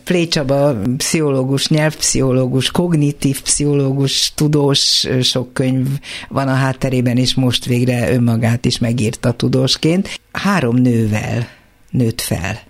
P. 0.05 0.29
Csaba 0.29 0.77
pszichológus, 0.97 1.69
nyelvpszichológus, 1.69 2.71
kognitív 2.71 3.43
pszichológus, 3.43 4.33
tudós, 4.35 5.07
sok 5.23 5.53
könyv 5.53 5.87
van 6.29 6.49
a 6.49 6.55
hátterében, 6.55 7.17
és 7.17 7.35
most 7.35 7.65
végre 7.65 8.13
önmagát 8.13 8.65
is 8.65 8.79
megírta 8.79 9.33
tudósként. 9.33 10.21
Három 10.33 10.77
nővel 10.77 11.49
nőtt 11.91 12.21
fel 12.21 12.70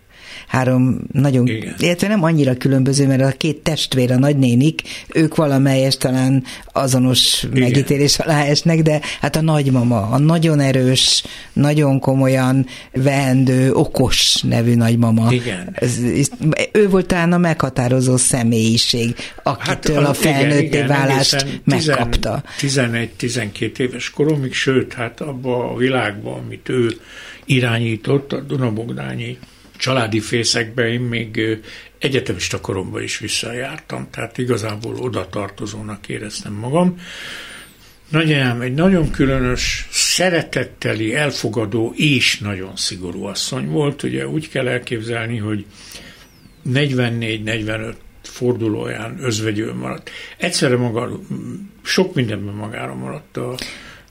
három 0.50 0.98
nagyon, 1.12 1.46
Igen. 1.46 1.74
illetve 1.78 2.08
nem 2.08 2.22
annyira 2.22 2.54
különböző, 2.54 3.06
mert 3.06 3.22
a 3.22 3.30
két 3.36 3.56
testvér, 3.56 4.12
a 4.12 4.18
nagynénik, 4.18 4.82
ők 5.14 5.36
valamelyes 5.36 5.96
talán 5.96 6.44
azonos 6.72 7.42
Igen. 7.42 7.60
megítélés 7.62 8.18
alá 8.18 8.44
esnek, 8.44 8.82
de 8.82 9.00
hát 9.20 9.36
a 9.36 9.40
nagymama, 9.40 10.08
a 10.08 10.18
nagyon 10.18 10.60
erős, 10.60 11.24
nagyon 11.52 11.98
komolyan 11.98 12.66
vehendő, 12.92 13.72
okos 13.72 14.42
nevű 14.42 14.74
nagymama. 14.74 15.32
Igen. 15.32 15.68
Ez, 15.74 15.98
ő 16.72 16.88
volt 16.88 17.06
talán 17.06 17.32
a 17.32 17.38
meghatározó 17.38 18.16
személyiség, 18.16 19.14
akitől 19.42 19.96
hát, 19.96 20.08
a 20.08 20.14
felnőtté 20.14 20.82
válást 20.82 21.60
megkapta. 21.64 22.42
11-12 22.60 23.78
éves 23.78 24.10
koromig, 24.10 24.54
sőt, 24.54 24.92
hát 24.92 25.20
abba 25.20 25.70
a 25.70 25.76
világban, 25.76 26.38
amit 26.38 26.68
ő 26.68 26.90
irányított, 27.44 28.32
a 28.32 28.40
Dunabogdányi 28.40 29.38
családi 29.80 30.20
fészekbe 30.20 30.88
én 30.88 31.00
még 31.00 31.58
egyetemista 31.98 32.60
koromban 32.60 33.02
is 33.02 33.18
visszajártam, 33.18 34.08
tehát 34.10 34.38
igazából 34.38 34.94
oda 34.94 35.28
tartozónak 35.28 36.08
éreztem 36.08 36.52
magam. 36.52 37.00
Nagyanyám 38.08 38.60
egy 38.60 38.74
nagyon 38.74 39.10
különös, 39.10 39.88
szeretetteli, 39.90 41.14
elfogadó 41.14 41.92
és 41.96 42.38
nagyon 42.38 42.76
szigorú 42.76 43.24
asszony 43.24 43.68
volt. 43.68 44.02
Ugye 44.02 44.28
úgy 44.28 44.48
kell 44.48 44.68
elképzelni, 44.68 45.36
hogy 45.36 45.64
44-45 46.68 47.94
fordulóján 48.22 49.18
özvegyő 49.20 49.72
maradt. 49.74 50.10
Egyszerre 50.36 50.76
maga, 50.76 51.20
sok 51.82 52.14
mindenben 52.14 52.54
magára 52.54 52.94
maradt. 52.94 53.36
A 53.36 53.54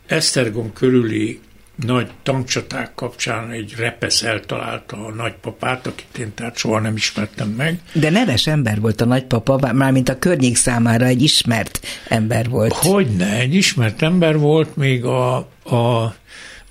Esztergom 0.05 0.73
körüli 0.73 1.39
nagy 1.85 2.09
tankcsaták 2.23 2.91
kapcsán 2.95 3.51
egy 3.51 3.73
repesz 3.77 4.23
eltalálta 4.23 5.05
a 5.05 5.11
nagypapát, 5.11 5.87
akit 5.87 6.17
én 6.17 6.33
tehát 6.33 6.57
soha 6.57 6.79
nem 6.79 6.95
ismertem 6.95 7.49
meg. 7.49 7.79
De 7.93 8.09
neves 8.09 8.47
ember 8.47 8.79
volt 8.79 9.01
a 9.01 9.05
nagypapa, 9.05 9.73
mármint 9.73 10.09
a 10.09 10.19
környék 10.19 10.55
számára 10.55 11.05
egy 11.05 11.21
ismert 11.21 11.79
ember 12.07 12.49
volt. 12.49 12.73
Hogyne, 12.73 13.39
egy 13.39 13.53
ismert 13.53 14.01
ember 14.01 14.37
volt, 14.37 14.75
még 14.75 15.05
a, 15.05 15.35
a 15.63 16.15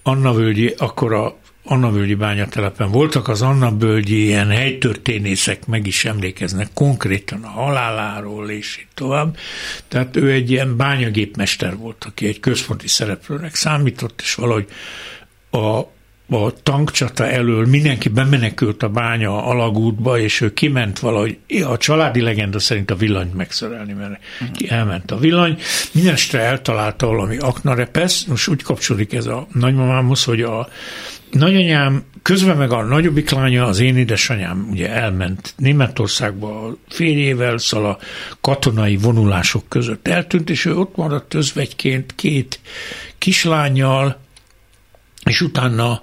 Anna 0.02 0.32
Völgyi, 0.32 0.74
akkor 0.78 1.12
a 1.12 1.37
Anna 1.70 1.90
Völgyi 1.90 2.14
bányatelepen 2.14 2.90
voltak 2.90 3.28
az 3.28 3.42
Anna 3.42 3.76
Völgyi 3.76 4.24
ilyen 4.24 4.48
helytörténészek, 4.48 5.66
meg 5.66 5.86
is 5.86 6.04
emlékeznek 6.04 6.68
konkrétan 6.74 7.42
a 7.42 7.48
haláláról, 7.48 8.50
és 8.50 8.78
így 8.78 8.86
tovább. 8.94 9.36
Tehát 9.88 10.16
ő 10.16 10.30
egy 10.30 10.50
ilyen 10.50 10.76
bányagépmester 10.76 11.76
volt, 11.76 12.04
aki 12.04 12.26
egy 12.26 12.40
központi 12.40 12.88
szereplőnek 12.88 13.54
számított, 13.54 14.20
és 14.20 14.34
valahogy 14.34 14.66
a 15.50 15.80
a 16.30 16.52
tankcsata 16.62 17.26
elől 17.26 17.66
mindenki 17.66 18.08
bemenekült 18.08 18.82
a 18.82 18.88
bánya 18.88 19.44
alagútba, 19.44 20.18
és 20.18 20.40
ő 20.40 20.52
kiment 20.52 20.98
valahogy, 20.98 21.38
a 21.64 21.76
családi 21.76 22.20
legenda 22.20 22.58
szerint 22.58 22.90
a 22.90 22.96
villanyt 22.96 23.34
megszerelni, 23.34 23.92
mert 23.92 24.20
ki 24.56 24.68
elment 24.68 25.10
a 25.10 25.18
villany. 25.18 25.58
Mindenestre 25.92 26.40
eltalálta 26.40 27.06
valami 27.06 27.36
aknarepesz, 27.36 28.24
most 28.24 28.48
úgy 28.48 28.62
kapcsolódik 28.62 29.12
ez 29.12 29.26
a 29.26 29.46
nagymamámhoz, 29.52 30.24
hogy 30.24 30.42
a 30.42 30.68
nagyanyám, 31.30 32.04
közben 32.22 32.56
meg 32.56 32.72
a 32.72 32.82
nagyobbik 32.82 33.30
lánya, 33.30 33.66
az 33.66 33.80
én 33.80 33.96
édesanyám 33.96 34.68
ugye 34.70 34.90
elment 34.90 35.54
Németországba 35.56 36.76
férjével, 36.88 37.58
szóval 37.58 37.90
a 37.90 37.98
katonai 38.40 38.96
vonulások 38.96 39.68
között 39.68 40.08
eltűnt, 40.08 40.50
és 40.50 40.64
ő 40.64 40.76
ott 40.76 40.96
maradt 40.96 41.34
özvegyként 41.34 42.14
két 42.14 42.60
kislányjal, 43.18 44.18
és 45.24 45.40
utána 45.40 46.02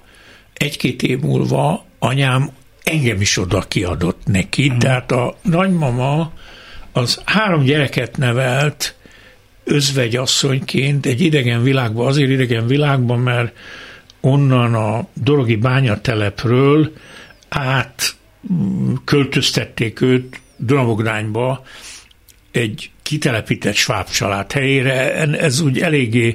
egy-két 0.52 1.02
év 1.02 1.20
múlva 1.20 1.84
anyám 1.98 2.50
engem 2.82 3.20
is 3.20 3.38
oda 3.38 3.60
kiadott 3.60 4.20
neki, 4.24 4.72
mm. 4.72 4.78
tehát 4.78 5.12
a 5.12 5.36
nagymama 5.42 6.32
az 6.92 7.22
három 7.24 7.62
gyereket 7.62 8.16
nevelt 8.16 8.94
özvegyasszonyként 9.64 11.06
egy 11.06 11.20
idegen 11.20 11.62
világban, 11.62 12.06
azért 12.06 12.30
idegen 12.30 12.66
világban, 12.66 13.18
mert 13.18 13.56
onnan 14.26 14.74
a 14.74 15.06
Dorogi 15.12 15.56
bányatelepről 15.56 16.92
át 17.48 18.16
mm, 18.52 18.94
költöztették 19.04 20.00
őt 20.00 20.40
Dunabogrányba 20.56 21.64
egy 22.50 22.90
kitelepített 23.02 23.74
sváb 23.74 24.08
család 24.08 24.52
helyére. 24.52 25.14
Ez 25.38 25.60
úgy 25.60 25.78
eléggé 25.78 26.34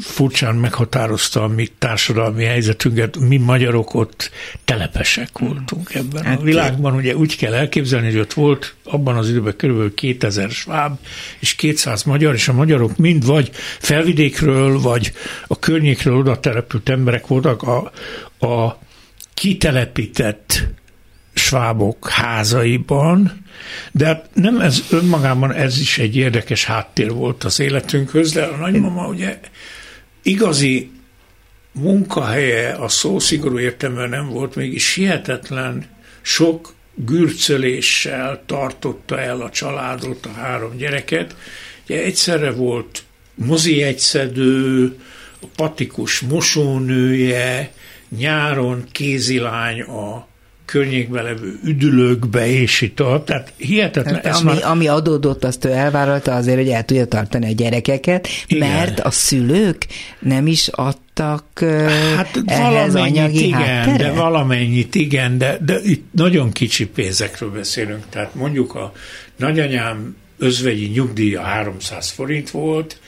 furcsán 0.00 0.54
meghatározta 0.54 1.42
a 1.42 1.48
mi 1.48 1.68
társadalmi 1.78 2.44
helyzetünket, 2.44 3.16
mi 3.18 3.36
magyarok 3.36 3.94
ott 3.94 4.30
telepesek 4.64 5.38
voltunk 5.38 5.94
ebben 5.94 6.24
hát 6.24 6.38
a 6.38 6.42
világban. 6.42 6.94
Ugye 6.94 7.16
úgy 7.16 7.36
kell 7.36 7.54
elképzelni, 7.54 8.06
hogy 8.06 8.18
ott 8.18 8.32
volt 8.32 8.74
abban 8.84 9.16
az 9.16 9.28
időben 9.28 9.56
kb. 9.56 9.94
2000 9.94 10.50
sváb 10.50 10.98
és 11.38 11.54
200 11.54 12.02
magyar, 12.02 12.34
és 12.34 12.48
a 12.48 12.52
magyarok 12.52 12.96
mind 12.96 13.26
vagy 13.26 13.50
felvidékről, 13.78 14.80
vagy 14.80 15.12
a 15.46 15.58
környékről 15.58 16.16
oda 16.16 16.40
települt 16.40 16.88
emberek 16.88 17.26
voltak. 17.26 17.62
A, 17.62 17.92
a 18.46 18.78
kitelepített 19.34 20.68
svábok 21.50 22.08
házaiban, 22.08 23.44
de 23.92 24.06
hát 24.06 24.28
nem 24.34 24.60
ez 24.60 24.82
önmagában 24.90 25.52
ez 25.52 25.80
is 25.80 25.98
egy 25.98 26.16
érdekes 26.16 26.64
háttér 26.64 27.10
volt 27.10 27.44
az 27.44 27.60
életünkhöz, 27.60 28.32
de 28.32 28.42
a 28.42 28.56
nagymama 28.56 29.06
ugye 29.06 29.40
igazi 30.22 30.90
munkahelye 31.72 32.72
a 32.72 32.88
szó 32.88 33.18
szigorú 33.18 33.58
értelme 33.58 34.06
nem 34.06 34.28
volt, 34.28 34.54
mégis 34.54 34.94
hihetetlen 34.94 35.86
sok 36.22 36.74
gürcöléssel 36.94 38.42
tartotta 38.46 39.20
el 39.20 39.40
a 39.40 39.50
családot, 39.50 40.26
a 40.26 40.32
három 40.32 40.76
gyereket. 40.76 41.36
Ugye 41.84 42.02
egyszerre 42.02 42.50
volt 42.50 43.02
mozi 43.34 43.82
egyszedő, 43.82 44.96
a 45.42 45.46
patikus 45.56 46.20
mosónője, 46.20 47.72
nyáron 48.18 48.84
kézilány 48.92 49.80
a 49.80 50.28
környékben 50.70 51.24
levő 51.24 51.58
üdülőkbe, 51.64 52.46
és 52.46 52.80
itt 52.80 53.02
ott, 53.02 53.24
tehát 53.24 53.52
hihetetlen. 53.56 54.14
Hát, 54.14 54.34
ami, 54.34 54.44
már... 54.44 54.64
ami 54.64 54.88
adódott, 54.88 55.44
azt 55.44 55.64
ő 55.64 55.70
elvállalta 55.72 56.34
azért, 56.34 56.56
hogy 56.56 56.68
el 56.68 56.84
tudja 56.84 57.06
tartani 57.06 57.46
a 57.46 57.52
gyerekeket, 57.52 58.28
igen. 58.46 58.68
mert 58.68 59.00
a 59.00 59.10
szülők 59.10 59.86
nem 60.20 60.46
is 60.46 60.68
adtak 60.68 61.44
hát 62.16 62.42
ehhez 62.46 62.94
anyagi 62.94 63.46
igen, 63.46 63.58
háttere? 63.58 63.96
de 63.96 64.12
valamennyit 64.12 64.94
igen, 64.94 65.38
de, 65.38 65.58
de 65.64 65.78
itt 65.84 66.04
nagyon 66.12 66.50
kicsi 66.50 66.86
pénzekről 66.86 67.50
beszélünk, 67.50 68.04
tehát 68.08 68.34
mondjuk 68.34 68.74
a 68.74 68.92
nagyanyám 69.36 70.16
özvegyi 70.38 70.86
nyugdíja 70.86 71.42
300 71.42 72.10
forint 72.10 72.50
volt, 72.50 73.00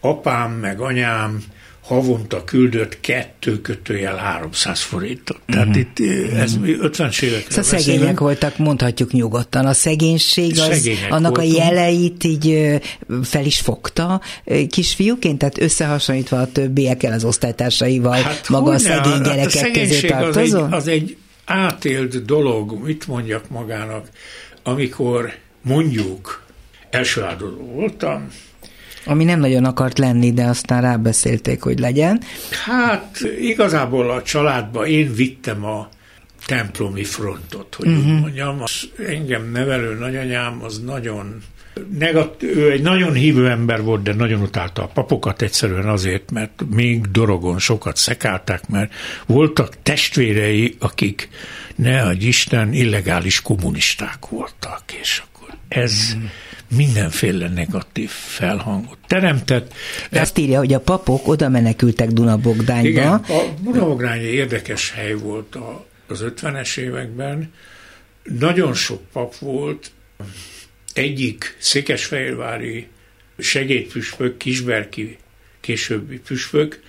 apám 0.00 0.52
meg 0.52 0.80
anyám 0.80 1.42
havonta 1.90 2.44
küldött 2.44 3.00
kettő 3.00 3.60
kötőjel 3.60 4.16
300 4.16 4.80
forintot. 4.80 5.40
Tehát 5.46 5.66
uh-huh. 5.66 5.80
itt 5.80 6.34
ez 6.34 6.54
uh-huh. 6.54 6.84
50 6.84 7.10
évekre 7.20 7.62
Szóval 7.62 7.80
szegények 7.80 8.18
voltak, 8.18 8.58
mondhatjuk 8.58 9.12
nyugodtan. 9.12 9.66
A 9.66 9.72
szegénység 9.72 10.58
az, 10.58 10.58
Szegények 10.58 11.12
annak 11.12 11.36
voltunk. 11.36 11.58
a 11.60 11.64
jeleit 11.64 12.24
így 12.24 12.78
fel 13.22 13.44
is 13.44 13.58
fogta 13.58 14.20
kisfiúként, 14.68 15.38
tehát 15.38 15.60
összehasonlítva 15.60 16.40
a 16.40 16.52
többiekkel, 16.52 17.12
az 17.12 17.24
osztálytársaival, 17.24 18.22
hát 18.22 18.48
maga 18.48 18.70
a 18.70 18.78
szegény 18.78 19.22
gyerekek 19.22 19.62
hát 19.62 19.76
a 19.76 19.78
közé 19.78 20.06
tartozó? 20.06 20.58
Az 20.58 20.66
egy, 20.66 20.72
az 20.72 20.88
egy 20.88 21.16
átélt 21.44 22.24
dolog, 22.24 22.84
mit 22.84 23.06
mondjak 23.06 23.48
magának, 23.48 24.08
amikor 24.62 25.32
mondjuk 25.62 26.42
első 26.90 27.22
áldozó 27.22 27.56
voltam, 27.56 28.28
ami 29.04 29.24
nem 29.24 29.40
nagyon 29.40 29.64
akart 29.64 29.98
lenni, 29.98 30.32
de 30.32 30.44
aztán 30.44 30.82
rábeszélték, 30.82 31.62
hogy 31.62 31.78
legyen. 31.78 32.20
Hát 32.64 33.20
igazából 33.40 34.10
a 34.10 34.22
családba 34.22 34.86
én 34.86 35.14
vittem 35.14 35.64
a 35.64 35.88
templomi 36.46 37.04
frontot, 37.04 37.74
hogy 37.74 37.86
uh-huh. 37.86 38.04
úgy 38.06 38.20
mondjam. 38.20 38.62
Az 38.62 38.88
engem 39.06 39.50
nevelő 39.52 39.94
nagyanyám 39.94 40.62
az 40.62 40.82
nagyon 40.84 41.42
negat, 41.98 42.42
ő 42.42 42.70
egy 42.70 42.82
nagyon 42.82 43.12
hívő 43.12 43.48
ember 43.48 43.82
volt, 43.82 44.02
de 44.02 44.14
nagyon 44.14 44.40
utálta 44.40 44.82
a 44.82 44.86
papokat 44.86 45.42
egyszerűen 45.42 45.88
azért, 45.88 46.30
mert 46.30 46.62
még 46.70 47.10
dorogon 47.10 47.58
sokat 47.58 47.96
szekálták, 47.96 48.68
mert 48.68 48.92
voltak 49.26 49.82
testvérei, 49.82 50.76
akik 50.78 51.28
ne 51.74 52.02
adj 52.02 52.26
Isten, 52.26 52.72
illegális 52.72 53.42
kommunisták 53.42 54.26
voltak, 54.28 54.82
és 55.00 55.22
akkor 55.24 55.54
ez 55.68 56.12
uh-huh 56.14 56.30
mindenféle 56.76 57.48
negatív 57.48 58.10
felhangot 58.10 58.98
teremtett. 59.06 59.74
De 60.10 60.20
azt 60.20 60.38
írja, 60.38 60.58
hogy 60.58 60.72
a 60.72 60.80
papok 60.80 61.28
oda 61.28 61.48
menekültek 61.48 62.08
Dunabogdányba. 62.08 62.88
Igen, 62.88 63.12
a 63.12 63.54
Dunabogdány 63.62 64.20
érdekes 64.20 64.90
hely 64.90 65.14
volt 65.14 65.54
a, 65.54 65.86
az 66.06 66.24
50-es 66.26 66.76
években. 66.76 67.52
Nagyon 68.38 68.74
sok 68.74 69.02
pap 69.12 69.36
volt, 69.36 69.90
egyik 70.94 71.56
székesfehérvári 71.58 72.86
segédpüspök, 73.38 74.36
Kisberki 74.36 75.18
későbbi 75.60 76.18
püspök, 76.18 76.80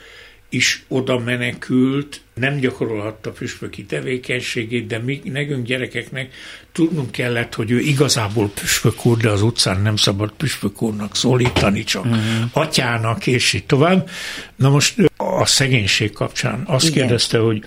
is 0.50 0.84
oda 0.88 1.20
menekült, 1.20 2.22
nem 2.42 2.60
gyakorolhatta 2.60 3.32
püspöki 3.32 3.86
tevékenységét, 3.86 4.88
de 4.88 5.00
mi, 5.00 5.22
nekünk 5.24 5.66
gyerekeknek 5.66 6.34
tudnunk 6.72 7.12
kellett, 7.12 7.54
hogy 7.54 7.72
ő 7.72 7.80
igazából 7.80 8.50
püspök 8.50 9.06
úr, 9.06 9.18
de 9.18 9.30
az 9.30 9.42
utcán 9.42 9.82
nem 9.82 9.96
szabad 9.96 10.32
püspök 10.38 10.82
úrnak 10.82 11.16
szólítani, 11.16 11.84
csak 11.84 12.06
uh-huh. 12.06 12.22
atyának, 12.52 13.28
és 13.28 13.54
így 13.54 13.66
tovább. 13.66 14.10
Na 14.56 14.70
most 14.70 14.96
a 15.18 15.46
szegénység 15.46 16.12
kapcsán 16.12 16.64
azt 16.66 16.88
Igen. 16.88 16.98
kérdezte, 16.98 17.38
hogy, 17.38 17.64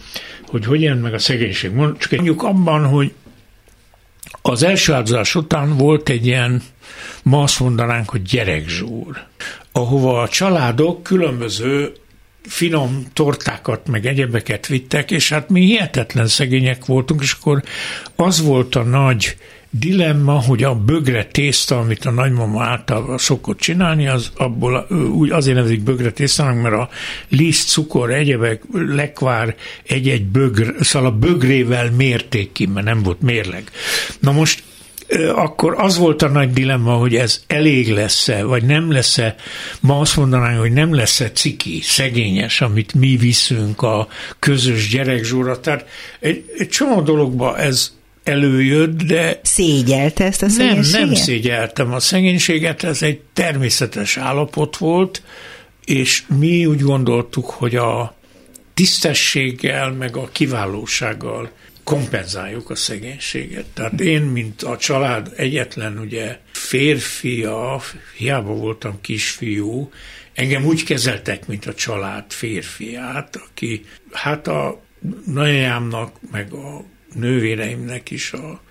hogy 0.46 0.64
hogy 0.64 0.82
jön 0.82 0.98
meg 0.98 1.14
a 1.14 1.18
szegénység. 1.18 1.72
Csak 1.98 2.10
mondjuk 2.10 2.42
abban, 2.42 2.86
hogy 2.86 3.12
az 4.42 4.62
első 4.62 4.92
áldozás 4.92 5.34
után 5.34 5.76
volt 5.76 6.08
egy 6.08 6.26
ilyen, 6.26 6.62
ma 7.22 7.42
azt 7.42 7.60
mondanánk, 7.60 8.10
hogy 8.10 8.22
gyerekzsúr, 8.22 9.26
ahova 9.72 10.22
a 10.22 10.28
családok 10.28 11.02
különböző 11.02 11.92
finom 12.48 13.06
tortákat, 13.12 13.88
meg 13.88 14.06
egyebeket 14.06 14.66
vittek, 14.66 15.10
és 15.10 15.28
hát 15.28 15.48
mi 15.48 15.60
hihetetlen 15.60 16.26
szegények 16.26 16.84
voltunk, 16.84 17.22
és 17.22 17.36
akkor 17.40 17.62
az 18.16 18.42
volt 18.42 18.74
a 18.74 18.82
nagy 18.82 19.36
dilemma, 19.78 20.32
hogy 20.32 20.62
a 20.62 20.74
bögre 20.74 21.24
tészta, 21.24 21.78
amit 21.78 22.04
a 22.04 22.10
nagymama 22.10 22.62
által 22.62 23.18
szokott 23.18 23.58
csinálni, 23.58 24.08
az 24.08 24.30
abból 24.36 24.86
úgy 25.12 25.30
azért 25.30 25.56
nevezik 25.56 25.82
bögre 25.82 26.10
tésztának, 26.10 26.62
mert 26.62 26.74
a 26.74 26.88
liszt, 27.28 27.68
cukor, 27.68 28.10
egyebek, 28.10 28.62
lekvár 28.72 29.54
egy-egy 29.86 30.24
bögr, 30.24 30.74
szóval 30.80 31.08
a 31.08 31.16
bögrével 31.18 31.90
mérték 31.90 32.52
ki, 32.52 32.66
mert 32.66 32.86
nem 32.86 33.02
volt 33.02 33.20
mérleg. 33.20 33.70
Na 34.20 34.32
most 34.32 34.62
akkor 35.34 35.74
az 35.78 35.98
volt 35.98 36.22
a 36.22 36.28
nagy 36.28 36.52
dilemma, 36.52 36.92
hogy 36.92 37.16
ez 37.16 37.42
elég 37.46 37.92
lesz-e, 37.92 38.42
vagy 38.42 38.64
nem 38.64 38.92
lesz-e, 38.92 39.34
ma 39.80 39.98
azt 39.98 40.16
mondanánk, 40.16 40.58
hogy 40.58 40.72
nem 40.72 40.94
lesz-e 40.94 41.30
ciki, 41.30 41.80
szegényes, 41.82 42.60
amit 42.60 42.94
mi 42.94 43.16
viszünk 43.16 43.82
a 43.82 44.08
közös 44.38 44.88
gyerekzsúra. 44.88 45.60
Tehát 45.60 45.86
egy, 46.20 46.44
egy 46.58 46.68
csomó 46.68 47.00
dologba 47.00 47.58
ez 47.58 47.92
előjött, 48.24 49.02
de... 49.02 49.40
Szégyelte 49.42 50.24
ezt 50.24 50.42
a 50.42 50.48
szegénységet? 50.48 51.00
Nem, 51.00 51.08
nem 51.08 51.14
szégyeltem 51.14 51.92
a 51.92 52.00
szegénységet, 52.00 52.84
ez 52.84 53.02
egy 53.02 53.20
természetes 53.32 54.16
állapot 54.16 54.76
volt, 54.76 55.22
és 55.84 56.22
mi 56.38 56.66
úgy 56.66 56.80
gondoltuk, 56.80 57.50
hogy 57.50 57.76
a 57.76 58.14
tisztességgel, 58.74 59.92
meg 59.92 60.16
a 60.16 60.28
kiválósággal 60.32 61.50
kompenzáljuk 61.84 62.70
a 62.70 62.74
szegénységet. 62.74 63.64
Tehát 63.74 64.00
én, 64.00 64.22
mint 64.22 64.62
a 64.62 64.76
család 64.76 65.32
egyetlen 65.36 65.98
ugye 65.98 66.38
férfia, 66.52 67.80
hiába 68.16 68.54
voltam 68.54 69.00
kisfiú, 69.00 69.90
engem 70.34 70.64
úgy 70.64 70.84
kezeltek, 70.84 71.46
mint 71.46 71.66
a 71.66 71.74
család 71.74 72.24
férfiát, 72.28 73.36
aki 73.36 73.84
hát 74.12 74.46
a 74.46 74.82
nagyanyámnak, 75.26 76.16
meg 76.30 76.52
a 76.52 76.84
nővéreimnek 77.14 78.10
is 78.10 78.32
a 78.32 78.62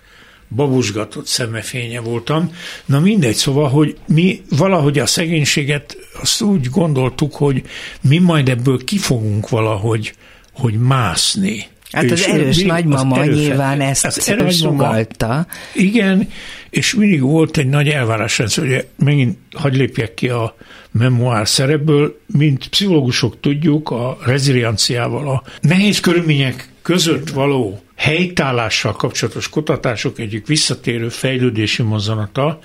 babusgatott 0.56 1.28
szemefénye 1.28 2.00
voltam. 2.00 2.56
Na 2.86 3.00
mindegy, 3.00 3.36
szóval, 3.36 3.70
hogy 3.70 3.98
mi 4.08 4.42
valahogy 4.50 5.00
a 5.00 5.06
szegénységet 5.06 5.98
azt 6.22 6.42
úgy 6.42 6.70
gondoltuk, 6.70 7.36
hogy 7.36 7.64
mi 8.02 8.18
majd 8.18 8.50
ebből 8.50 8.84
kifogunk 8.84 9.50
valahogy, 9.50 10.14
hogy 10.54 10.74
mászni. 10.74 11.72
Hát 11.94 12.12
az 12.12 12.28
erős 12.28 12.64
nagymama 12.64 13.20
az 13.20 13.28
nyilván 13.28 13.82
ezt 13.82 14.06
az 14.06 14.30
erős 14.30 14.58
sugalta. 14.58 15.48
Igen, 15.74 16.30
és 16.70 16.94
mindig 16.94 17.22
volt 17.22 17.58
egy 17.58 17.68
nagy 17.68 17.88
elvárás, 17.88 18.38
hogy 18.38 18.88
megint 18.96 19.38
hagy 19.52 19.76
lépjek 19.76 20.14
ki 20.14 20.30
a 20.30 20.56
memoár 20.92 21.48
szerepből, 21.48 22.20
mint 22.26 22.68
pszichológusok 22.68 23.40
tudjuk, 23.40 23.90
a 23.90 24.18
rezilienciával, 24.26 25.30
a 25.30 25.44
nehéz 25.62 26.00
körülmények 26.00 26.70
között 26.82 27.30
való 27.30 27.84
helytállással 27.96 28.92
kapcsolatos 28.92 29.50
kutatások 29.50 30.20
egyik 30.20 30.48
visszatérő 30.48 31.10
fejlődési 31.10 31.82
mozzanata, 31.82 32.60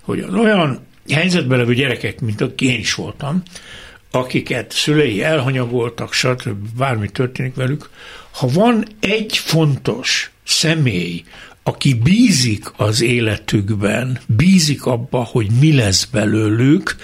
hogy 0.00 0.20
az 0.20 0.34
olyan 0.34 0.86
helyzetben 1.10 1.58
levő 1.58 1.74
gyerekek, 1.74 2.20
mint 2.20 2.40
aki 2.40 2.66
én 2.66 2.78
is 2.78 2.94
voltam, 2.94 3.42
akiket 4.10 4.72
szülei 4.72 5.22
elhanyagoltak, 5.22 6.12
stb. 6.12 6.76
bármi 6.76 7.08
történik 7.08 7.54
velük, 7.54 7.90
ha 8.38 8.48
van 8.48 8.84
egy 9.00 9.36
fontos 9.36 10.30
személy, 10.44 11.24
aki 11.62 11.94
bízik 11.94 12.72
az 12.76 13.00
életükben, 13.00 14.20
bízik 14.26 14.84
abba, 14.86 15.24
hogy 15.24 15.46
mi 15.60 15.74
lesz 15.74 16.04
belőlük, 16.04 16.96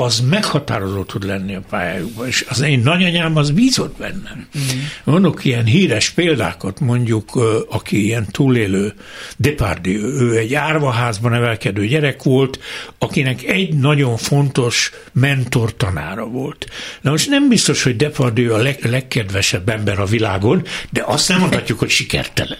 az 0.00 0.20
meghatározó 0.20 1.02
tud 1.02 1.24
lenni 1.24 1.54
a 1.54 1.60
pályájukban, 1.70 2.26
és 2.26 2.44
az 2.48 2.60
én 2.60 2.80
nagyanyám 2.80 3.36
az 3.36 3.50
bízott 3.50 3.96
bennem. 3.96 4.48
Mm. 4.58 4.78
Mondok 5.04 5.44
ilyen 5.44 5.64
híres 5.64 6.10
példákat, 6.10 6.80
mondjuk, 6.80 7.30
aki 7.68 8.04
ilyen 8.04 8.26
túlélő 8.30 8.94
Depardieu, 9.36 10.02
ő 10.02 10.36
egy 10.36 10.54
árvaházban 10.54 11.30
nevelkedő 11.30 11.86
gyerek 11.86 12.22
volt, 12.22 12.58
akinek 12.98 13.42
egy 13.42 13.74
nagyon 13.74 14.16
fontos 14.16 14.92
mentor 15.12 15.76
tanára 15.76 16.24
volt. 16.24 16.66
Na 17.00 17.10
most 17.10 17.28
nem 17.28 17.48
biztos, 17.48 17.82
hogy 17.82 17.96
Depardieu 17.96 18.54
a 18.54 18.58
leg, 18.58 18.78
legkedvesebb 18.84 19.68
ember 19.68 19.98
a 19.98 20.04
világon, 20.04 20.62
de 20.90 21.02
azt 21.06 21.28
nem 21.28 21.38
mondhatjuk, 21.38 21.78
hogy 21.78 21.90
sikertelen, 21.90 22.58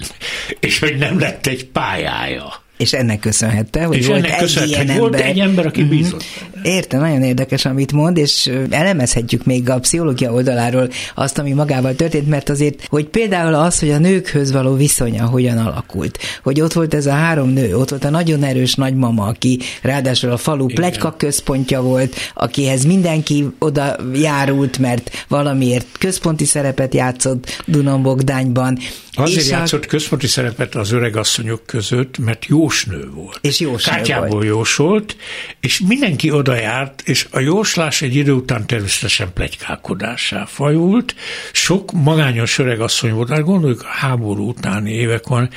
és 0.61 0.79
hogy 0.79 0.97
nem 0.97 1.19
lett 1.19 1.47
egy 1.47 1.67
pályája. 1.67 2.67
És 2.79 2.93
ennek 2.93 3.19
köszönhette, 3.19 3.85
hogy 3.85 3.97
és 3.97 4.07
volt 4.07 4.25
ennek 4.25 4.41
egy 4.41 4.69
ilyen 4.69 4.81
ember. 4.81 4.99
Volt 4.99 5.15
egy 5.15 5.39
ember, 5.39 5.67
aki 5.67 5.81
mhm. 5.81 5.91
bízott. 5.91 6.25
Értem, 6.63 7.01
nagyon 7.01 7.23
érdekes, 7.23 7.65
amit 7.65 7.93
mond, 7.93 8.17
és 8.17 8.51
elemezhetjük 8.71 9.45
még 9.45 9.71
a 9.71 9.79
pszichológia 9.79 10.33
oldaláról 10.33 10.89
azt, 11.15 11.39
ami 11.39 11.53
magával 11.53 11.95
történt, 11.95 12.29
mert 12.29 12.49
azért, 12.49 12.87
hogy 12.89 13.07
például 13.07 13.55
az, 13.55 13.79
hogy 13.79 13.91
a 13.91 13.99
nőkhöz 13.99 14.53
való 14.53 14.75
viszonya 14.75 15.27
hogyan 15.27 15.59
alakult, 15.59 16.19
hogy 16.43 16.61
ott 16.61 16.73
volt 16.73 16.95
ez 16.95 17.07
a 17.07 17.13
három 17.13 17.49
nő, 17.49 17.77
ott 17.77 17.91
volt 17.91 18.05
a 18.05 18.11
nagyon 18.11 18.43
erős 18.43 18.75
nagymama, 18.75 19.27
aki 19.27 19.59
ráadásul 19.83 20.31
a 20.31 20.37
falu 20.37 20.67
plegyka 20.67 21.15
központja 21.17 21.83
volt, 21.83 22.17
akihez 22.35 22.85
mindenki 22.85 23.47
oda 23.59 23.97
járult, 24.15 24.79
mert 24.79 25.25
valamiért 25.29 25.87
központi 25.99 26.45
szerepet 26.45 26.95
játszott 26.95 27.63
Dunambogdányban. 27.67 28.79
Azért 29.23 29.45
és 29.45 29.51
játszott 29.51 29.87
központi 29.87 30.27
szerepet 30.27 30.75
az 30.75 30.91
öregasszonyok 30.91 31.67
között, 31.67 32.19
mert 32.19 32.47
jósnő 32.47 33.11
volt. 33.11 33.39
És 33.41 33.61
jósnő 33.61 33.93
Kártyából 33.93 34.29
volt. 34.29 34.45
jósolt, 34.45 35.17
és 35.61 35.81
mindenki 35.87 36.31
oda 36.31 36.55
járt, 36.55 37.03
és 37.05 37.27
a 37.31 37.41
jóslás 37.41 38.03
egy 38.03 38.15
idő 38.15 38.33
után 38.33 38.67
természetesen 38.67 39.33
plegykálkodássá 39.33 40.45
fajult. 40.45 41.15
Sok 41.53 41.93
magányos 41.93 42.59
öregasszony 42.59 43.13
volt, 43.13 43.29
hát 43.29 43.45
gondoljuk 43.45 43.83
a 43.83 43.87
háború 43.87 44.49
utáni 44.49 44.93
évekon, 44.93 45.51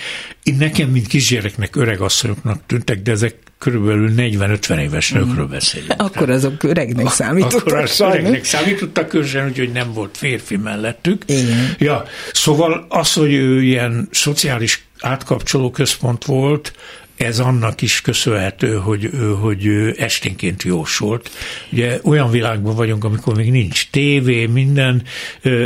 én 0.43 0.55
nekem, 0.55 0.89
mint 0.89 1.07
kisgyereknek 1.07 1.75
öregasszonyoknak 1.75 2.61
tűntek, 2.65 3.01
de 3.01 3.11
ezek 3.11 3.35
körülbelül 3.61 4.13
40-50 4.17 4.79
éves 4.79 5.11
nőkről 5.11 5.47
beszélünk. 5.47 5.93
Akkor 5.97 6.29
azok 6.29 6.63
öregnek 6.63 7.09
számítottak. 7.09 7.59
Akkor 7.59 7.75
az 7.75 7.99
öregnek 7.99 8.43
számítottak, 8.43 9.07
különösen, 9.07 9.47
úgyhogy 9.47 9.71
nem 9.71 9.93
volt 9.93 10.17
férfi 10.17 10.57
mellettük. 10.57 11.23
Igen. 11.25 11.75
Ja, 11.77 12.03
szóval 12.33 12.85
az, 12.89 13.13
hogy 13.13 13.33
ő 13.33 13.63
ilyen 13.63 14.07
szociális 14.11 14.85
átkapcsoló 14.99 15.71
központ 15.71 16.25
volt, 16.25 16.73
ez 17.17 17.39
annak 17.39 17.81
is 17.81 18.01
köszönhető, 18.01 18.75
hogy, 18.75 19.09
hogy 19.41 19.67
esténként 19.97 20.63
jósolt. 20.63 21.31
Ugye 21.71 21.99
olyan 22.03 22.29
világban 22.29 22.75
vagyunk, 22.75 23.03
amikor 23.03 23.35
még 23.35 23.51
nincs 23.51 23.89
tévé, 23.89 24.45
minden. 24.45 25.03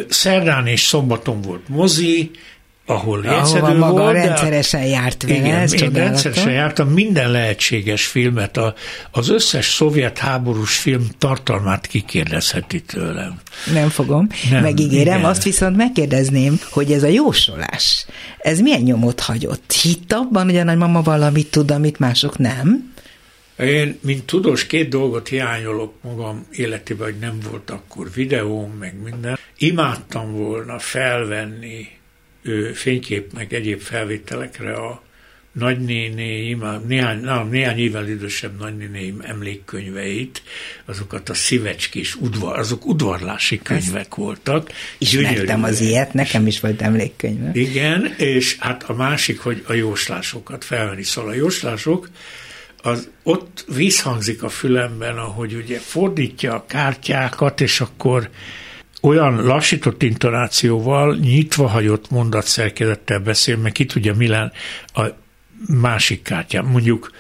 Szerdán 0.08 0.68
és 0.68 0.82
szombaton 0.82 1.42
volt 1.42 1.68
mozi, 1.68 2.32
ahol 2.86 3.26
Ahova 3.26 3.74
maga 3.74 4.02
volt, 4.02 4.14
rendszeresen 4.14 4.82
de, 4.82 4.88
járt 4.88 5.24
vele, 5.24 5.36
igen, 5.36 5.60
ez 5.60 5.82
én 5.82 5.92
rendszeresen 5.92 6.52
jártam 6.52 6.88
minden 6.88 7.32
lehetséges 7.32 8.06
filmet, 8.06 8.58
a, 8.58 8.74
az 9.12 9.30
összes 9.30 9.66
szovjet 9.66 10.18
háborús 10.18 10.78
film 10.78 11.08
tartalmát 11.18 11.88
kikérdezheti 11.88 12.82
tőlem. 12.82 13.40
Nem 13.74 13.90
fogom, 13.90 14.28
Nem, 14.50 14.62
megígérem, 14.62 15.18
igen. 15.18 15.30
azt 15.30 15.44
viszont 15.44 15.76
megkérdezném, 15.76 16.60
hogy 16.70 16.92
ez 16.92 17.04
a 17.04 17.08
jósolás, 17.08 18.06
ez 18.38 18.60
milyen 18.60 18.82
nyomot 18.82 19.20
hagyott? 19.20 19.72
Hitt 19.72 20.14
abban, 20.14 20.46
hogy 20.46 20.58
a 20.58 20.64
nagymama 20.64 21.02
valamit 21.02 21.52
tud, 21.52 21.72
amit 21.72 22.00
mások 22.00 22.38
nem? 22.38 22.94
Én, 23.60 24.00
mint 24.02 24.26
tudós, 24.26 24.68
két 24.68 24.90
dolgot 24.90 25.28
hiányolok 25.28 25.94
magam 26.02 26.46
életében, 26.52 27.06
hogy 27.06 27.20
nem 27.20 27.38
volt 27.50 27.70
akkor 27.70 28.12
videóm, 28.14 28.72
meg 28.80 28.96
minden. 29.04 29.38
Imádtam 29.58 30.32
volna 30.32 30.80
felvenni 30.80 31.88
fénykép 32.74 33.34
meg 33.34 33.54
egyéb 33.54 33.82
felvételekre 33.82 34.74
a 34.74 35.04
nagynénéim, 35.56 36.64
néhány, 36.88 37.20
nem, 37.20 37.50
néhány 37.50 37.78
évvel 37.78 38.10
idősebb 38.10 38.60
nagynénéim 38.60 39.22
emlékkönyveit, 39.24 40.42
azokat 40.86 41.30
a 41.30 41.34
szívecskés 41.34 42.16
udvar, 42.16 42.60
azok 42.60 42.86
udvarlási 42.86 43.60
könyvek 43.64 44.16
voltak. 44.16 44.72
Ismertem 44.98 45.64
az 45.64 45.82
ilyet, 45.82 46.14
nekem 46.14 46.48
is 46.48 46.60
volt 46.60 46.82
emlékkönyve. 46.82 47.50
Igen, 47.54 48.14
és 48.18 48.58
hát 48.60 48.84
a 48.84 48.94
másik, 48.94 49.40
hogy 49.40 49.64
a 49.68 49.74
jóslásokat 49.74 50.64
felvenni. 50.64 51.04
Szóval 51.04 51.32
a 51.32 51.36
jóslások, 51.36 52.10
az 52.82 53.10
ott 53.24 53.66
visszhangzik 53.76 54.44
a 54.44 54.50
fülemben, 54.50 55.18
ahogy 55.18 55.54
ugye 55.54 55.80
fordítja 55.80 56.54
a 56.54 56.66
kártyákat, 56.68 57.62
és 57.62 57.82
akkor 57.82 58.30
olyan 59.06 59.46
lassított 59.46 60.02
intonációval, 60.02 61.16
nyitva 61.16 61.68
hagyott 61.68 62.10
mondatszerkezettel 62.10 63.20
beszél, 63.20 63.58
mert 63.58 63.76
ki 63.76 63.86
tudja, 63.86 64.14
mi 64.16 64.28
a 64.30 64.52
másik 65.68 66.22
kártyán. 66.22 66.66
Mondjuk 66.66 67.12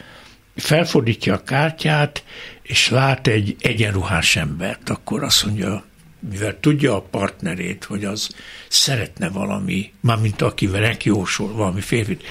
felfordítja 0.56 1.34
a 1.34 1.44
kártyát, 1.44 2.24
és 2.62 2.90
lát 2.90 3.28
egy 3.28 3.56
egyenruhás 3.62 4.36
embert, 4.36 4.90
akkor 4.90 5.24
azt 5.24 5.46
mondja, 5.46 5.84
mivel 6.30 6.60
tudja 6.60 6.96
a 6.96 7.02
partnerét, 7.02 7.84
hogy 7.84 8.06
az 8.06 8.30
szeretne 8.68 9.30
valami, 9.30 9.92
mármint 10.00 10.42
akivel 10.42 10.98
jósol 11.04 11.54
valami 11.54 11.82
férfit, 11.82 12.24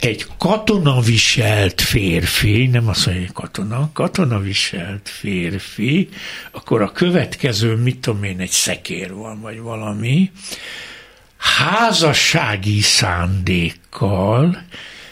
egy 0.00 0.26
katona 0.38 1.00
viselt 1.00 1.80
férfi, 1.80 2.66
nem 2.66 2.88
azt 2.88 3.06
mondja, 3.06 3.24
hogy 3.24 3.34
katona, 3.34 3.90
katona 3.92 4.38
viselt 4.38 5.08
férfi, 5.08 6.08
akkor 6.50 6.82
a 6.82 6.92
következő, 6.92 7.74
mit 7.76 7.98
tudom 7.98 8.22
én, 8.22 8.40
egy 8.40 8.50
szekér 8.50 9.14
van, 9.14 9.40
vagy 9.40 9.60
valami, 9.60 10.30
házassági 11.36 12.80
szándékkal, 12.80 14.62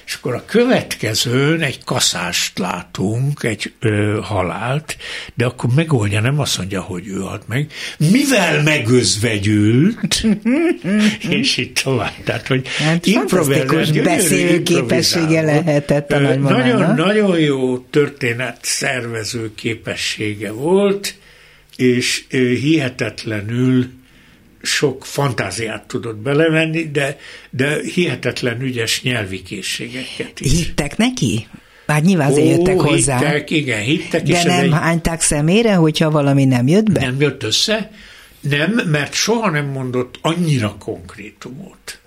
és 0.07 0.15
akkor 0.15 0.35
a 0.35 0.45
következőn 0.47 1.61
egy 1.61 1.85
kaszást 1.85 2.59
látunk, 2.59 3.43
egy 3.43 3.73
ö, 3.81 4.19
halált, 4.23 4.97
de 5.35 5.45
akkor 5.45 5.71
megoldja, 5.75 6.21
nem 6.21 6.41
azt 6.41 6.59
mondja, 6.59 6.81
hogy 6.81 7.09
ő 7.09 7.19
halt 7.19 7.49
meg, 7.49 7.73
mivel 7.97 8.63
megözvegyült, 8.63 10.25
és 11.41 11.57
itt 11.57 11.79
tovább. 11.79 12.13
Tehát, 12.25 12.47
hogy 12.47 12.69
hát 12.69 13.07
improvizálás, 13.07 13.91
beszélő 13.91 14.63
képessége 14.63 15.43
lehetett 15.43 16.13
a 16.13 16.19
Nagyon, 16.19 16.95
nagyon 16.95 17.39
jó 17.39 17.79
történet 17.79 18.59
szervező 18.63 19.55
képessége 19.55 20.53
volt, 20.53 21.15
és 21.77 22.25
hihetetlenül 22.61 23.89
sok 24.67 25.05
fantáziát 25.05 25.87
tudott 25.87 26.17
belevenni, 26.17 26.91
de, 26.91 27.19
de 27.51 27.79
hihetetlen 27.95 28.61
ügyes 28.61 29.03
nyelvi 29.03 29.43
készségeket 29.43 30.41
is. 30.41 30.53
Hittek 30.53 30.97
neki? 30.97 31.47
Már 31.87 32.03
nyilván 32.03 32.31
azért 32.31 32.57
jöttek 32.57 32.81
hozzá. 32.81 33.19
Hittek, 33.19 33.51
igen, 33.51 33.81
hittek. 33.81 34.23
De 34.23 34.37
és 34.37 34.43
nem 34.43 34.65
egy... 34.65 34.73
hányták 34.73 35.21
szemére, 35.21 35.75
hogyha 35.75 36.11
valami 36.11 36.45
nem 36.45 36.67
jött 36.67 36.91
be? 36.93 37.01
Nem 37.01 37.21
jött 37.21 37.43
össze. 37.43 37.91
Nem, 38.41 38.81
mert 38.91 39.15
soha 39.15 39.51
nem 39.51 39.67
mondott 39.67 40.19
annyira 40.21 40.77
konkrétumot. 40.79 42.01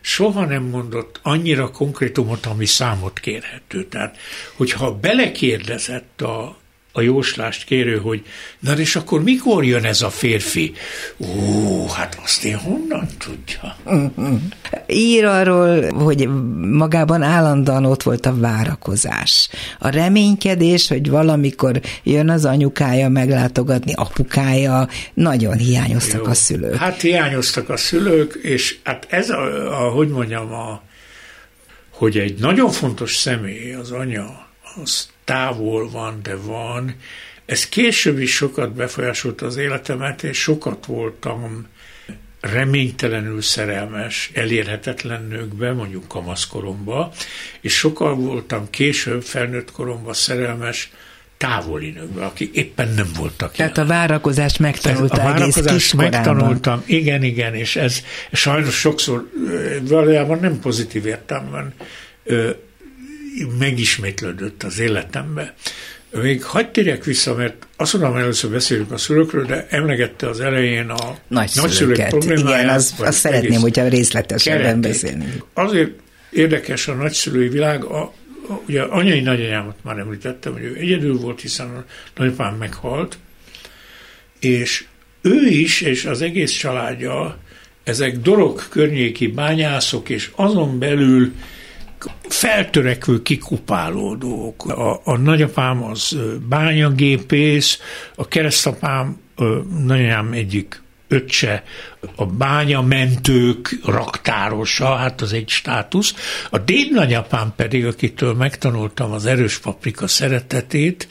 Soha 0.00 0.44
nem 0.44 0.62
mondott 0.62 1.20
annyira 1.22 1.70
konkrétumot, 1.70 2.46
ami 2.46 2.66
számot 2.66 3.20
kérhető. 3.20 3.84
Tehát, 3.84 4.16
hogyha 4.56 4.94
belekérdezett 4.94 6.22
a, 6.22 6.58
a 6.98 7.02
jóslást 7.02 7.64
kérő, 7.64 7.96
hogy 7.96 8.22
na 8.58 8.78
és 8.78 8.96
akkor 8.96 9.22
mikor 9.22 9.64
jön 9.64 9.84
ez 9.84 10.02
a 10.02 10.10
férfi? 10.10 10.72
Ó, 11.16 11.88
hát 11.88 12.18
azt 12.22 12.44
én 12.44 12.56
honnan 12.56 13.08
tudja? 13.18 13.76
Ír 14.86 15.24
arról, 15.24 15.92
hogy 15.92 16.28
magában 16.60 17.22
állandóan 17.22 17.84
ott 17.84 18.02
volt 18.02 18.26
a 18.26 18.36
várakozás. 18.36 19.48
A 19.78 19.88
reménykedés, 19.88 20.88
hogy 20.88 21.10
valamikor 21.10 21.80
jön 22.02 22.30
az 22.30 22.44
anyukája 22.44 23.08
meglátogatni, 23.08 23.92
apukája, 23.92 24.88
nagyon 25.14 25.56
hiányoztak 25.56 26.24
Jó. 26.24 26.30
a 26.30 26.34
szülők. 26.34 26.76
Hát 26.76 27.00
hiányoztak 27.00 27.68
a 27.68 27.76
szülők, 27.76 28.38
és 28.42 28.76
hát 28.84 29.06
ez 29.10 29.30
a, 29.30 29.84
a 29.84 29.90
hogy 29.90 30.08
mondjam, 30.08 30.52
a, 30.52 30.82
hogy 31.90 32.18
egy 32.18 32.38
nagyon 32.38 32.70
fontos 32.70 33.16
személy, 33.16 33.72
az 33.72 33.90
anya, 33.90 34.46
az 34.82 35.08
távol 35.28 35.90
van, 35.90 36.18
de 36.22 36.36
van. 36.36 36.94
Ez 37.46 37.68
később 37.68 38.18
is 38.18 38.34
sokat 38.34 38.74
befolyásolta 38.74 39.46
az 39.46 39.56
életemet, 39.56 40.22
és 40.22 40.38
sokat 40.38 40.86
voltam 40.86 41.66
reménytelenül 42.40 43.42
szerelmes, 43.42 44.30
elérhetetlen 44.34 45.26
nőkbe, 45.28 45.72
mondjuk 45.72 46.08
kamaszkoromba, 46.08 47.12
és 47.60 47.74
sokkal 47.76 48.14
voltam 48.14 48.70
később 48.70 49.22
felnőtt 49.22 49.72
koromban 49.72 50.14
szerelmes 50.14 50.90
távoli 51.36 51.90
nőkbe, 51.90 52.24
akik 52.24 52.54
éppen 52.54 52.88
nem 52.88 53.08
voltak 53.16 53.52
Tehát 53.52 53.76
jelen. 53.76 53.90
a 53.90 53.94
várakozást 53.94 54.58
megtanulta 54.58 55.22
a 55.22 55.34
egész 55.34 55.54
várakozást 55.54 55.94
megtanultam, 55.94 56.82
igen, 56.86 57.22
igen, 57.22 57.54
és 57.54 57.76
ez 57.76 58.02
sajnos 58.32 58.74
sokszor 58.74 59.30
valójában 59.82 60.38
nem 60.38 60.60
pozitív 60.60 61.06
értelemben 61.06 61.74
megismétlődött 63.58 64.62
az 64.62 64.78
életembe. 64.78 65.54
Még 66.10 66.44
hagyd 66.44 66.68
térjek 66.68 67.04
vissza, 67.04 67.34
mert 67.34 67.66
azt 67.76 67.92
mondom, 67.92 68.16
először 68.16 68.50
beszélünk 68.50 68.92
a 68.92 68.96
szülőkről, 68.96 69.44
de 69.44 69.66
emlegette 69.70 70.28
az 70.28 70.40
elején 70.40 70.88
a 70.88 71.18
nagyszülők 71.28 72.08
problémáját. 72.08 72.62
Igen, 72.62 72.74
azt, 72.74 73.00
azt 73.00 73.18
szeretném, 73.18 73.60
hogyha 73.60 73.88
részletesebben 73.88 74.80
beszélni. 74.80 75.42
Azért 75.54 75.90
érdekes 76.30 76.88
a 76.88 76.94
nagyszülői 76.94 77.48
világ, 77.48 77.84
a, 77.84 78.02
a, 78.48 78.60
ugye 78.66 78.82
anyai 78.82 79.20
nagyanyámat 79.20 79.76
már 79.82 79.98
említettem, 79.98 80.52
hogy 80.52 80.62
ő 80.62 80.76
egyedül 80.76 81.18
volt, 81.18 81.40
hiszen 81.40 81.66
a 81.66 81.84
nagyapám 82.16 82.54
meghalt, 82.54 83.18
és 84.40 84.84
ő 85.22 85.46
is, 85.46 85.80
és 85.80 86.04
az 86.04 86.22
egész 86.22 86.52
családja, 86.52 87.38
ezek 87.84 88.18
dorok 88.18 88.66
környéki 88.70 89.26
bányászok, 89.26 90.08
és 90.08 90.30
azon 90.34 90.78
belül 90.78 91.32
feltörekvő, 92.28 93.22
kikupálódók. 93.22 94.64
A, 94.64 95.00
a 95.04 95.16
nagyapám 95.16 95.84
az 95.84 96.16
bányagépész, 96.48 97.80
a 98.14 98.28
keresztapám 98.28 99.20
nagyanyám 99.84 100.32
egyik 100.32 100.82
öccse, 101.08 101.64
a 102.16 102.26
bányamentők 102.26 103.78
raktárosa, 103.84 104.94
hát 104.94 105.20
az 105.20 105.32
egy 105.32 105.48
státusz. 105.48 106.14
A 106.50 106.58
dédnagyapám 106.58 107.52
pedig, 107.56 107.86
akitől 107.86 108.34
megtanultam 108.34 109.12
az 109.12 109.26
erős 109.26 109.58
paprika 109.58 110.06
szeretetét, 110.06 111.08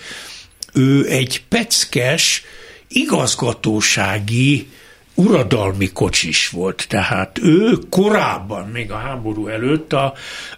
ő 0.74 1.08
egy 1.10 1.44
peckes, 1.50 2.44
igazgatósági 2.88 4.68
uradalmi 5.14 5.92
kocsis 5.92 6.50
volt, 6.50 6.86
tehát 6.90 7.40
ő 7.42 7.78
korábban, 7.90 8.68
még 8.68 8.92
a 8.92 8.98
háború 8.98 9.48
előtt 9.48 9.94
a 9.94 10.14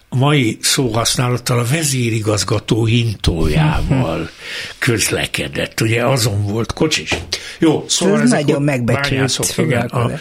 mai 0.09 0.57
szóhasználattal 0.61 1.59
a 1.59 1.65
vezérigazgató 1.71 2.85
hintójával 2.85 4.29
közlekedett, 4.79 5.81
ugye 5.81 6.05
azon 6.05 6.45
volt 6.45 6.73
kocsis. 6.73 7.15
Jó, 7.59 7.85
szóval 7.87 8.21
ez 8.21 8.29
nagyon 8.29 8.61
megbecsült 8.61 9.53
igen, 9.57 9.85
a, 9.85 10.11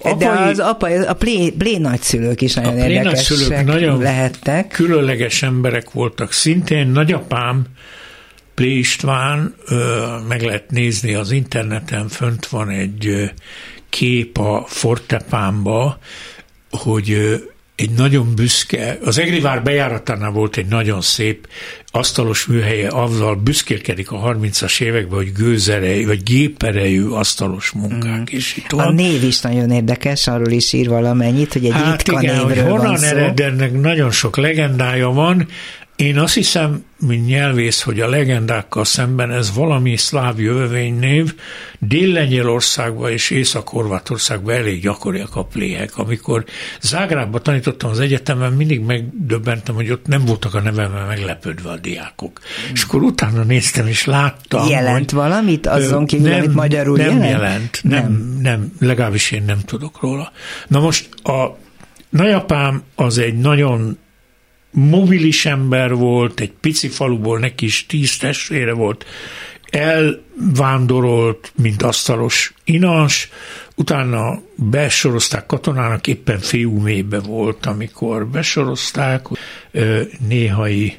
Apai, 0.00 0.18
De 0.18 0.28
az 0.28 0.58
apa, 0.58 1.08
a 1.08 1.12
plé, 1.12 1.50
plé 1.50 1.76
nagyszülők 1.76 2.40
is 2.40 2.54
nagyon 2.54 2.80
a 2.80 2.88
érdekesek 2.88 3.64
nagyon 3.64 3.98
lehettek. 3.98 4.68
különleges 4.68 5.42
emberek 5.42 5.90
voltak. 5.90 6.32
Szintén 6.32 6.86
nagyapám, 6.86 7.66
Plé 8.54 8.70
István, 8.70 9.54
meg 10.28 10.42
lehet 10.42 10.70
nézni 10.70 11.14
az 11.14 11.30
interneten, 11.30 12.08
fönt 12.08 12.46
van 12.46 12.68
egy 12.68 13.32
kép 13.88 14.38
a 14.38 14.64
Fortepánba, 14.66 15.98
hogy 16.70 17.40
egy 17.76 17.90
nagyon 17.90 18.34
büszke, 18.34 18.98
az 19.04 19.18
Egrivár 19.18 19.62
bejáratánál 19.62 20.30
volt 20.30 20.56
egy 20.56 20.66
nagyon 20.66 21.00
szép 21.00 21.48
asztalos 21.90 22.46
műhelye, 22.46 22.88
azzal 22.88 23.34
büszkélkedik 23.34 24.10
a 24.10 24.16
30-as 24.16 24.80
években, 24.80 25.16
hogy 25.16 25.32
gőzerejű, 25.32 26.06
vagy 26.06 26.22
géperejű 26.22 27.08
asztalos 27.08 27.70
munkák, 27.70 28.20
mm. 28.20 28.24
és 28.26 28.56
itt 28.56 28.70
van. 28.70 28.86
A 28.86 28.90
név 28.90 29.22
is 29.22 29.40
nagyon 29.40 29.70
érdekes, 29.70 30.26
arról 30.26 30.50
is 30.50 30.72
ír 30.72 30.88
valamennyit, 30.88 31.52
hogy 31.52 31.64
egy 31.64 31.72
hát 31.72 32.02
ritka 32.02 32.22
igen, 32.22 32.36
névről 32.36 32.64
hogy 32.64 32.72
honnan 32.72 33.02
ered, 33.02 33.40
ennek 33.40 33.80
nagyon 33.80 34.10
sok 34.10 34.36
legendája 34.36 35.10
van, 35.10 35.48
én 35.96 36.18
azt 36.18 36.34
hiszem, 36.34 36.84
mint 36.98 37.26
nyelvész, 37.26 37.82
hogy 37.82 38.00
a 38.00 38.08
legendákkal 38.08 38.84
szemben 38.84 39.30
ez 39.30 39.54
valami 39.54 39.96
szláv 39.96 40.40
jövevénynév, 40.40 41.34
Dél-Lengyelországban 41.78 43.10
és 43.10 43.30
Észak-Horvátországban 43.30 44.54
elég 44.54 44.82
gyakoriak 44.82 45.36
a 45.36 45.44
pléhek. 45.44 45.98
Amikor 45.98 46.44
Zágrábban 46.80 47.42
tanítottam 47.42 47.90
az 47.90 48.00
egyetemen, 48.00 48.52
mindig 48.52 48.80
megdöbbentem, 48.80 49.74
hogy 49.74 49.90
ott 49.90 50.06
nem 50.06 50.24
voltak 50.24 50.54
a 50.54 50.60
nevemben 50.60 51.06
meglepődve 51.06 51.70
a 51.70 51.76
diákok. 51.76 52.40
Mm. 52.40 52.72
És 52.72 52.82
akkor 52.82 53.02
utána 53.02 53.42
néztem, 53.42 53.86
és 53.86 54.04
láttam, 54.04 54.68
Jelent 54.68 55.10
hogy, 55.10 55.20
valamit 55.20 55.66
azon 55.66 56.06
kívül, 56.06 56.28
nem, 56.28 56.38
amit 56.38 56.54
magyarul 56.54 56.96
nem 56.96 57.06
jelent? 57.06 57.30
jelent? 57.30 57.80
Nem, 57.82 58.00
nem, 58.00 58.38
nem, 58.42 58.72
legalábbis 58.80 59.30
én 59.30 59.42
nem 59.46 59.58
tudok 59.64 60.00
róla. 60.00 60.32
Na 60.68 60.80
most 60.80 61.08
a 61.22 61.56
nagyapám 62.08 62.82
az 62.94 63.18
egy 63.18 63.38
nagyon 63.38 63.98
mobilis 64.76 65.46
ember 65.46 65.94
volt, 65.94 66.40
egy 66.40 66.52
pici 66.60 66.88
faluból 66.88 67.38
neki 67.38 67.64
is 67.64 67.86
tíz 67.86 68.16
testvére 68.16 68.72
volt, 68.72 69.04
elvándorolt, 69.70 71.52
mint 71.56 71.82
asztalos 71.82 72.54
inas, 72.64 73.30
utána 73.74 74.40
besorozták 74.54 75.46
katonának, 75.46 76.06
éppen 76.06 76.40
mélybe 76.82 77.20
volt, 77.20 77.66
amikor 77.66 78.26
besorozták, 78.26 79.26
néhai 80.28 80.96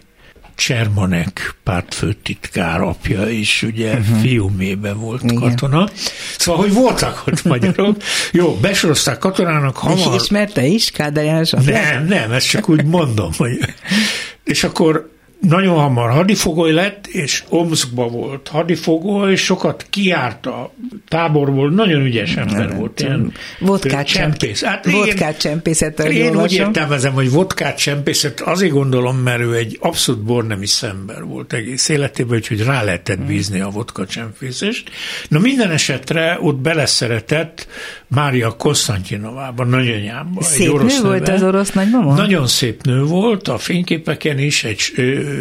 Csermanek 0.57 1.55
pártfőtitkár 1.63 2.81
apja 2.81 3.29
is, 3.29 3.63
ugye 3.63 3.93
uh-huh. 3.93 4.19
fiúmébe 4.19 4.93
volt 4.93 5.23
Igen. 5.23 5.35
katona. 5.35 5.89
Szóval, 6.37 6.61
hogy 6.61 6.73
voltak 6.73 7.23
ott 7.27 7.43
magyarok. 7.43 7.97
Jó, 8.31 8.55
besorozták 8.55 9.17
katonának 9.17 9.77
hamar. 9.77 9.97
És 9.97 10.21
ismerte 10.21 10.65
is 10.65 10.91
Kádár 10.91 11.23
János 11.23 11.51
Nem, 11.51 12.05
nem, 12.05 12.31
ezt 12.31 12.49
csak 12.49 12.69
úgy 12.69 12.85
mondom. 12.85 13.31
Hogy... 13.37 13.59
És 14.43 14.63
akkor 14.63 15.16
nagyon 15.41 15.75
hamar 15.75 16.09
hadifogoly 16.09 16.71
lett, 16.71 17.07
és 17.07 17.43
Omskba 17.49 18.07
volt 18.07 18.47
hadifogoly, 18.47 19.35
sokat 19.35 19.85
kiárt 19.89 20.45
a 20.45 20.73
táborból, 21.07 21.69
nagyon 21.69 22.01
ügyes 22.01 22.35
ember 22.35 22.67
nem, 22.67 22.77
volt. 22.77 22.99
Ilyen 22.99 23.31
vodkát 23.59 24.07
csempész. 24.07 24.63
Hát 24.63 24.91
vodkát 24.91 25.37
csempészet. 25.37 25.99
Én 25.99 26.41
úgy 26.41 26.53
értelmezem, 26.53 27.13
hogy 27.13 27.31
vodkát 27.31 27.77
csempészet, 27.77 28.41
azért 28.41 28.71
gondolom, 28.71 29.17
mert 29.17 29.41
ő 29.41 29.55
egy 29.55 29.77
abszolút 29.81 30.21
bornemi 30.21 30.65
szember 30.65 31.23
volt 31.23 31.53
egész 31.53 31.89
életében, 31.89 32.37
úgyhogy 32.37 32.63
rá 32.63 32.83
lehetett 32.83 33.19
bízni 33.19 33.59
a 33.59 33.69
vodka 33.69 34.05
csempészést. 34.05 34.89
Na 35.27 35.39
minden 35.39 35.71
esetre 35.71 36.37
ott 36.41 36.57
beleszeretett 36.57 37.67
Mária 38.07 38.51
Konstantinovában, 38.51 39.67
nagyanyámba. 39.67 40.41
Szép 40.41 40.73
orosz 40.73 40.95
nő 40.95 41.01
neve. 41.01 41.07
volt 41.07 41.29
az 41.29 41.43
orosz 41.43 41.71
nagymama? 41.71 42.15
Nagyon 42.15 42.47
szép 42.47 42.83
nő 42.83 43.03
volt, 43.03 43.47
a 43.47 43.57
fényképeken 43.57 44.39
is, 44.39 44.63
egy 44.63 44.79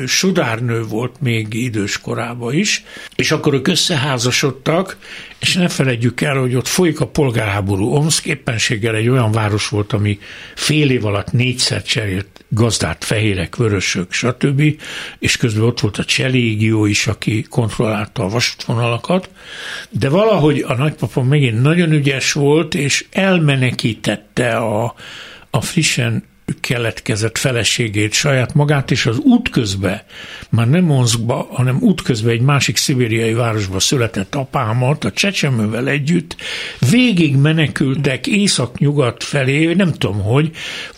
sudárnő 0.06 0.82
volt 0.82 1.14
még 1.20 1.54
idős 1.54 2.00
korában 2.00 2.54
is, 2.54 2.84
és 3.16 3.30
akkor 3.30 3.54
ők 3.54 3.68
összeházasodtak, 3.68 4.96
és 5.38 5.54
ne 5.54 5.68
felejtjük 5.68 6.20
el, 6.20 6.36
hogy 6.36 6.54
ott 6.54 6.66
folyik 6.66 7.00
a 7.00 7.06
polgárháború. 7.06 7.84
Omszk 7.84 8.24
éppenséggel 8.24 8.94
egy 8.94 9.08
olyan 9.08 9.32
város 9.32 9.68
volt, 9.68 9.92
ami 9.92 10.18
fél 10.54 10.90
év 10.90 11.04
alatt 11.04 11.32
négyszer 11.32 11.82
cserélt 11.82 12.26
gazdát, 12.48 13.04
fehérek, 13.04 13.56
vörösök, 13.56 14.12
stb. 14.12 14.62
És 15.18 15.36
közben 15.36 15.64
ott 15.64 15.80
volt 15.80 15.98
a 15.98 16.04
Cselégió 16.04 16.86
is, 16.86 17.06
aki 17.06 17.42
kontrollálta 17.42 18.22
a 18.22 18.28
vasútvonalakat. 18.28 19.28
De 19.90 20.08
valahogy 20.08 20.64
a 20.66 20.74
nagypapa 20.74 21.22
megint 21.22 21.62
nagyon 21.62 21.92
ügyes 21.92 22.32
volt, 22.32 22.55
és 22.64 23.06
elmenekítette 23.10 24.56
a, 24.56 24.94
a 25.50 25.60
frissen 25.60 26.24
keletkezett 26.60 27.38
feleségét, 27.38 28.12
saját 28.12 28.54
magát, 28.54 28.90
és 28.90 29.06
az 29.06 29.18
útközbe, 29.18 30.04
már 30.50 30.68
nem 30.68 30.84
Monszkba, 30.84 31.48
hanem 31.52 31.78
útközben 31.80 32.32
egy 32.32 32.40
másik 32.40 32.76
szibériai 32.76 33.32
városba 33.32 33.80
született 33.80 34.34
apámat, 34.34 35.04
a 35.04 35.10
csecsemővel 35.10 35.88
együtt, 35.88 36.36
végig 36.90 37.36
menekültek 37.36 38.26
észak-nyugat 38.26 39.24
felé, 39.24 39.72
nem 39.72 39.92
tudom 39.92 40.22
hogy, 40.22 40.50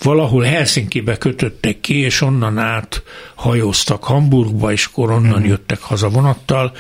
valahol 0.03 0.43
Helsinkibe 0.43 1.17
kötöttek 1.17 1.81
ki, 1.81 1.97
és 1.97 2.21
onnan 2.21 2.59
át 2.59 3.03
hajóztak 3.35 4.05
Hamburgba, 4.05 4.73
és 4.73 4.85
akkor 4.85 5.11
onnan 5.11 5.41
mhm. 5.41 5.49
jöttek 5.49 5.81
haza 5.81 6.09
vonattal, 6.09 6.73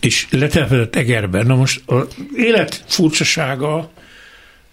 és 0.00 0.26
letelepedett 0.30 0.96
Egerben. 0.96 1.46
Na 1.46 1.54
most 1.54 1.82
az 1.86 2.06
élet 2.34 2.84
furcsasága, 2.86 3.90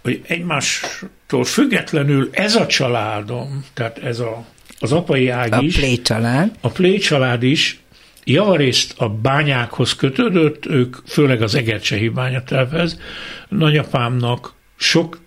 hogy 0.01 0.21
egymástól 0.27 1.43
függetlenül 1.43 2.29
ez 2.31 2.55
a 2.55 2.65
családom, 2.65 3.65
tehát 3.73 3.97
ez 3.97 4.19
a, 4.19 4.45
az 4.79 4.91
apai 4.91 5.29
ág 5.29 5.53
a 5.53 5.61
is, 5.61 5.75
Play 5.77 6.01
család. 6.01 6.51
a 6.61 6.69
Play 6.69 6.97
család 6.97 7.43
is 7.43 7.79
javarészt 8.23 8.93
a 8.97 9.09
bányákhoz 9.09 9.95
kötődött, 9.95 10.65
ők 10.65 10.95
főleg 11.05 11.41
az 11.41 11.55
Egercsehi 11.55 12.09
bányatelvez. 12.09 12.99
Nagyapámnak 13.49 14.53
sok 14.75 15.19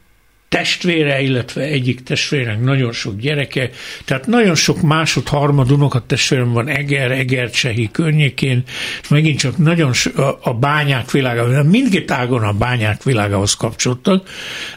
testvére, 0.53 1.21
illetve 1.21 1.63
egyik 1.63 2.03
testvérnek 2.03 2.61
nagyon 2.61 2.93
sok 2.93 3.17
gyereke, 3.17 3.71
tehát 4.05 4.27
nagyon 4.27 4.55
sok 4.55 4.83
másod, 4.83 5.29
harmad 5.29 5.71
unokat 5.71 6.05
testvérem 6.05 6.53
van 6.53 6.69
Eger, 6.69 7.11
Egercsehi 7.11 7.89
környékén, 7.93 8.63
és 9.03 9.09
megint 9.09 9.39
csak 9.39 9.57
nagyon 9.57 9.93
so, 9.93 10.23
a, 10.23 10.39
a 10.43 10.55
bányák 10.55 11.11
világa, 11.11 11.63
mindkét 11.63 12.11
ágon 12.11 12.43
a 12.43 12.53
bányák 12.53 13.03
világához 13.03 13.55
kapcsoltak, 13.55 14.29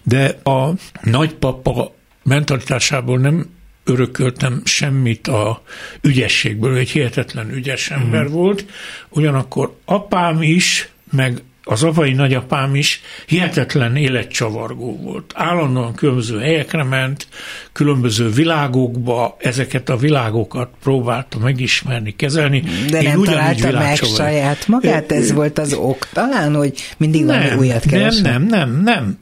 de 0.04 0.40
a 0.44 0.70
nagypapa 1.02 1.96
mentalitásából 2.24 3.20
nem 3.20 3.50
örököltem 3.84 4.62
semmit 4.64 5.28
a 5.28 5.62
ügyességből, 6.02 6.78
egy 6.78 6.90
hihetetlen 6.90 7.54
ügyes 7.54 7.92
ember 7.92 8.24
mm. 8.24 8.32
volt, 8.32 8.66
ugyanakkor 9.10 9.76
apám 9.86 10.42
is, 10.42 10.90
meg 11.12 11.42
az 11.68 11.84
apai 11.84 12.14
nagyapám 12.14 12.76
is 12.76 13.02
hihetetlen 13.26 13.96
életcsavargó 13.96 15.00
volt. 15.02 15.32
Állandóan 15.36 15.94
különböző 15.94 16.40
helyekre 16.40 16.84
ment, 16.84 17.28
különböző 17.72 18.30
világokba, 18.30 19.38
ezeket 19.40 19.90
a 19.90 19.98
világokat 19.98 20.70
próbálta 20.84 21.38
megismerni, 21.40 22.16
kezelni. 22.16 22.64
De 22.90 23.02
Én 23.02 23.10
nem 23.10 23.24
találta 23.24 23.72
meg 23.72 23.96
saját 23.96 24.68
magát? 24.68 25.12
Ez 25.12 25.32
volt 25.32 25.60
az 25.60 25.74
ok 25.74 26.08
talán, 26.14 26.56
hogy 26.56 26.74
mindig 26.98 27.26
valami 27.26 27.56
újat 27.58 27.86
keresett? 27.86 28.24
Nem, 28.24 28.44
nem, 28.44 28.70
nem, 28.70 28.82
nem 28.84 29.18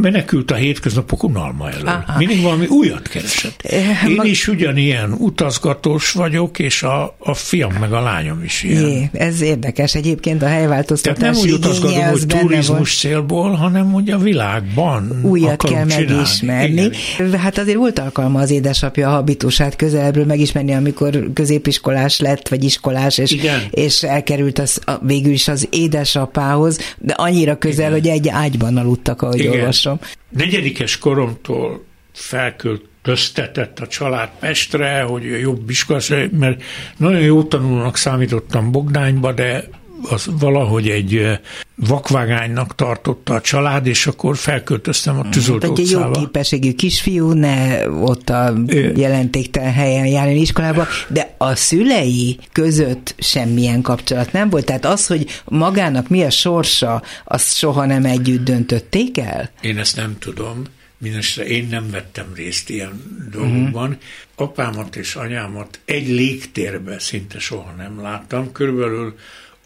menekült 0.00 0.50
a 0.50 0.54
hétköznapok 0.54 1.22
unalma 1.22 1.70
elől. 1.70 1.86
Aha. 1.86 2.18
Mindig 2.18 2.42
valami 2.42 2.66
újat 2.66 3.08
keresett. 3.08 3.60
Eh, 3.62 4.08
Én 4.08 4.20
is 4.22 4.48
ugyanilyen 4.48 5.12
utazgatós 5.12 6.12
vagyok, 6.12 6.58
és 6.58 6.82
a, 6.82 7.14
a 7.18 7.34
fiam 7.34 7.72
meg 7.80 7.92
a 7.92 8.00
lányom 8.00 8.42
is 8.44 8.62
ilyen. 8.62 8.82
Jé, 8.88 9.10
ez 9.12 9.40
érdekes. 9.40 9.94
Egyébként 9.94 10.42
a 10.42 10.46
helyváltoztatás 10.46 11.18
Tehát 11.18 11.34
nem 11.34 11.42
úgy 11.44 11.52
utazgatom, 11.52 12.02
hogy 12.04 12.26
turizmus 12.26 12.98
célból, 12.98 13.50
hanem 13.54 13.92
hogy 13.92 14.10
a 14.10 14.18
világban 14.18 15.20
Újat 15.22 15.62
kell 15.62 15.86
csinálni. 15.86 16.04
megismerni. 16.12 16.90
Igen. 17.18 17.38
Hát 17.38 17.58
azért 17.58 17.76
volt 17.76 17.98
alkalma 17.98 18.40
az 18.40 18.50
édesapja 18.50 19.08
a 19.08 19.10
habitusát 19.10 19.76
közelebbről 19.76 20.24
megismerni, 20.24 20.72
amikor 20.74 21.30
középiskolás 21.34 22.20
lett, 22.20 22.48
vagy 22.48 22.64
iskolás, 22.64 23.18
és, 23.18 23.30
Igen. 23.30 23.60
és 23.70 24.02
elkerült 24.02 24.58
az, 24.58 24.80
végül 25.02 25.32
is 25.32 25.48
az 25.48 25.68
édesapához, 25.70 26.78
de 26.98 27.12
annyira 27.12 27.58
közel, 27.58 27.88
Igen. 27.90 28.00
hogy 28.00 28.08
egy 28.08 28.28
ágyban 28.28 28.76
aludtak, 28.76 29.22
ahogy 29.22 29.38
Igen 29.38 29.59
olvasom. 29.60 30.00
Negyedikes 30.28 30.98
koromtól 30.98 31.84
felköltöztetett 32.12 33.78
a 33.78 33.86
család 33.86 34.30
Pestre, 34.38 35.02
hogy 35.02 35.24
jobb 35.40 35.70
iskola, 35.70 36.00
mert 36.30 36.62
nagyon 36.96 37.20
jó 37.20 37.42
tanulónak 37.42 37.96
számítottam 37.96 38.72
Bogdányba, 38.72 39.32
de 39.32 39.68
az 40.02 40.28
valahogy 40.38 40.88
egy 40.88 41.38
vakvágánynak 41.74 42.74
tartotta 42.74 43.34
a 43.34 43.40
család, 43.40 43.86
és 43.86 44.06
akkor 44.06 44.36
felköltöztem 44.36 45.18
a 45.18 45.28
Tűzolt 45.28 45.62
hát 45.62 45.78
egy 45.78 45.90
jó 45.90 46.10
képességű 46.10 46.72
kisfiú, 46.72 47.32
ne 47.32 47.88
ott 47.90 48.30
a 48.30 48.54
jelentéktelen 48.96 49.72
helyen 49.72 50.06
járni 50.06 50.40
iskolába, 50.40 50.86
de 51.08 51.34
a 51.38 51.54
szülei 51.54 52.38
között 52.52 53.14
semmilyen 53.18 53.82
kapcsolat 53.82 54.32
nem 54.32 54.50
volt. 54.50 54.64
Tehát 54.64 54.84
az, 54.84 55.06
hogy 55.06 55.42
magának 55.44 56.08
mi 56.08 56.22
a 56.22 56.30
sorsa, 56.30 57.02
azt 57.24 57.56
soha 57.56 57.86
nem 57.86 58.04
együtt 58.04 58.44
döntötték 58.44 59.18
el? 59.18 59.50
Én 59.60 59.78
ezt 59.78 59.96
nem 59.96 60.16
tudom. 60.18 60.62
Mindenesetre 60.98 61.44
én 61.44 61.66
nem 61.70 61.90
vettem 61.90 62.26
részt 62.34 62.70
ilyen 62.70 63.02
dolgokban. 63.32 63.88
Uh-huh. 63.88 64.02
Apámat 64.34 64.96
és 64.96 65.14
anyámat 65.14 65.80
egy 65.84 66.08
légtérbe 66.08 66.98
szinte 66.98 67.38
soha 67.38 67.74
nem 67.76 68.00
láttam. 68.00 68.52
Körülbelül 68.52 69.14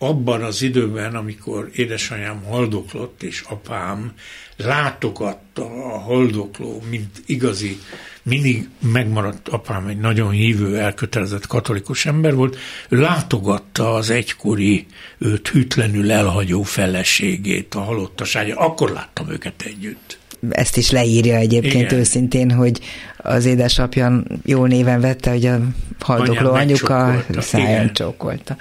abban 0.09 0.43
az 0.43 0.63
időben, 0.63 1.15
amikor 1.15 1.71
édesanyám 1.73 2.43
haldoklott, 2.43 3.23
és 3.23 3.41
apám 3.41 4.13
látogatta 4.57 5.65
a 5.65 5.99
haldokló, 5.99 6.83
mint 6.91 7.23
igazi, 7.27 7.79
mindig 8.23 8.69
megmaradt 8.93 9.49
apám 9.49 9.87
egy 9.87 9.99
nagyon 9.99 10.31
hívő, 10.31 10.79
elkötelezett 10.79 11.47
katolikus 11.47 12.07
ember 12.07 12.35
volt, 12.35 12.59
ő 12.89 13.01
látogatta 13.01 13.95
az 13.95 14.11
egykori 14.11 14.87
őt 15.19 15.49
hűtlenül 15.49 16.13
elhagyó 16.13 16.63
feleségét, 16.63 17.75
a 17.75 17.81
halottaságja, 17.81 18.57
akkor 18.57 18.91
láttam 18.91 19.31
őket 19.31 19.63
együtt 19.63 20.19
ezt 20.51 20.77
is 20.77 20.91
leírja 20.91 21.37
egyébként 21.37 21.85
Igen. 21.91 21.99
őszintén, 21.99 22.51
hogy 22.51 22.81
az 23.17 23.45
édesapja 23.45 24.23
jó 24.45 24.65
néven 24.65 25.01
vette, 25.01 25.31
hogy 25.31 25.47
a 25.47 25.61
haldokló 26.01 26.53
anyuka 26.53 27.25
száján 27.39 27.93
csókolta. 27.93 28.57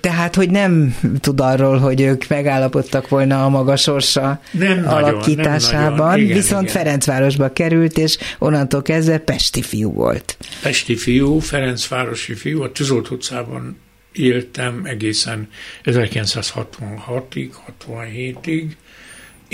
Tehát, 0.00 0.34
hogy 0.34 0.50
nem 0.50 0.96
tud 1.20 1.40
arról, 1.40 1.78
hogy 1.78 2.00
ők 2.00 2.28
megállapodtak 2.28 3.08
volna 3.08 3.44
a 3.44 3.48
maga 3.48 3.76
sorsa 3.76 4.40
nem 4.50 4.84
alakításában, 4.88 5.96
nagyon, 5.96 6.10
nem 6.10 6.18
Igen, 6.18 6.36
viszont 6.36 6.62
igen. 6.62 6.74
Ferencvárosba 6.74 7.52
került, 7.52 7.98
és 7.98 8.18
onnantól 8.38 8.82
kezdve 8.82 9.18
pesti 9.18 9.62
fiú 9.62 9.92
volt. 9.92 10.36
Pesti 10.62 10.96
fiú, 10.96 11.38
Ferencvárosi 11.38 12.34
fiú, 12.34 12.62
a 12.62 12.72
Tűzolt 12.72 13.10
utcában 13.10 13.76
éltem 14.12 14.80
egészen 14.84 15.48
1966-ig, 15.84 17.48
67-ig, 17.88 18.64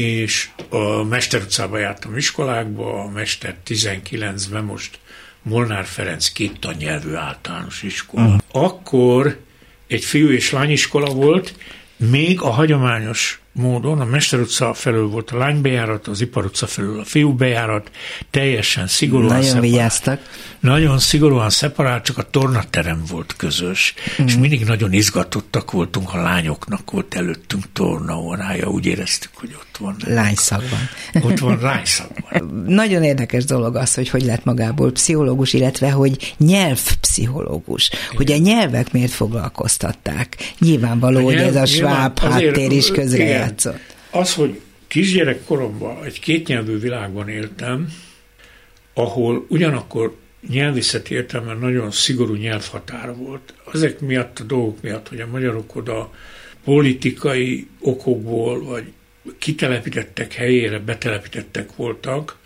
és 0.01 0.49
a 0.69 1.03
Mester 1.03 1.41
utcába 1.41 1.79
jártam 1.79 2.17
iskolákba, 2.17 3.03
a 3.03 3.09
Mester 3.09 3.57
19-ben 3.67 4.65
most 4.65 4.99
Molnár 5.43 5.85
Ferenc 5.85 6.29
két 6.29 6.61
tannyelvű 6.61 7.15
általános 7.15 7.83
iskola. 7.83 8.27
Uh-huh. 8.27 8.41
Akkor 8.51 9.41
egy 9.87 10.05
fiú 10.05 10.31
és 10.31 10.51
lányiskola 10.51 11.13
volt, 11.15 11.55
még 11.97 12.41
a 12.41 12.51
hagyományos 12.51 13.41
módon 13.61 14.01
a 14.01 14.05
Mester 14.05 14.41
utca 14.41 14.75
felől 14.75 15.09
volt 15.09 15.31
a 15.31 15.37
lánybejárat, 15.37 16.07
az 16.07 16.21
Ipar 16.21 16.45
utca 16.45 16.67
felől 16.67 17.01
a 17.01 17.05
fiú 17.05 17.33
bejárat, 17.33 17.91
teljesen 18.31 18.87
szigorúan 18.87 19.27
Nagyon 19.27 19.43
szeparált. 19.43 19.71
vigyáztak. 19.71 20.21
Nagyon 20.61 20.99
szigorúan 20.99 21.51
szeparált, 21.51 22.05
csak 22.05 22.19
a 22.19 22.23
tornaterem 22.23 23.03
volt 23.09 23.35
közös, 23.37 23.95
mm. 24.23 24.27
és 24.27 24.37
mindig 24.37 24.65
nagyon 24.65 24.93
izgatottak 24.93 25.71
voltunk, 25.71 26.15
a 26.15 26.23
lányoknak 26.23 26.91
volt 26.91 27.15
előttünk 27.15 27.65
tornaórája, 27.73 28.69
úgy 28.69 28.87
éreztük, 28.87 29.31
hogy 29.35 29.57
ott 29.59 29.77
van. 29.79 29.97
Lányszakban. 30.07 30.79
Ott 31.21 31.39
van 31.39 31.59
lányszakban. 31.71 32.65
Nagyon 32.67 33.03
érdekes 33.03 33.45
dolog 33.45 33.77
az, 33.77 33.95
hogy 33.95 34.09
hogy 34.09 34.23
lett 34.23 34.45
magából 34.45 34.93
pszichológus, 34.93 35.53
illetve 35.53 35.91
hogy 35.91 36.35
nyelvpszichológus, 36.39 37.89
Igen. 37.89 38.17
hogy 38.17 38.33
a 38.33 38.37
nyelvek 38.37 38.93
miért 38.93 39.13
foglalkoztatták. 39.13 40.37
Nyilvánvaló, 40.59 41.19
nyelv, 41.21 41.35
hogy 41.35 41.43
ez 41.43 41.57
a 41.57 41.67
sváb 41.67 42.19
háttér 42.19 42.73
is 42.73 42.91
közrejátszott. 43.55 43.97
Az, 44.11 44.35
hogy 44.35 44.61
kisgyerekkoromban 44.87 46.05
egy 46.05 46.21
kétnyelvű 46.21 46.79
világban 46.79 47.29
éltem, 47.29 47.93
ahol 48.95 49.47
ugyanakkor 49.49 50.17
nyelvészeti 50.49 51.15
értelemben 51.15 51.59
nagyon 51.59 51.91
szigorú 51.91 52.35
nyelvhatár 52.35 53.17
volt. 53.17 53.55
Ezek 53.73 54.01
miatt 54.01 54.39
a 54.39 54.45
dolgok 54.45 54.83
miatt, 54.83 55.09
hogy 55.09 55.21
a 55.21 55.27
magyarok 55.27 55.77
oda 55.77 56.13
politikai 56.65 57.69
okokból, 57.81 58.65
vagy 58.65 58.93
kitelepítettek 59.39 60.33
helyére, 60.33 60.79
betelepítettek 60.79 61.77
voltak, 61.77 62.39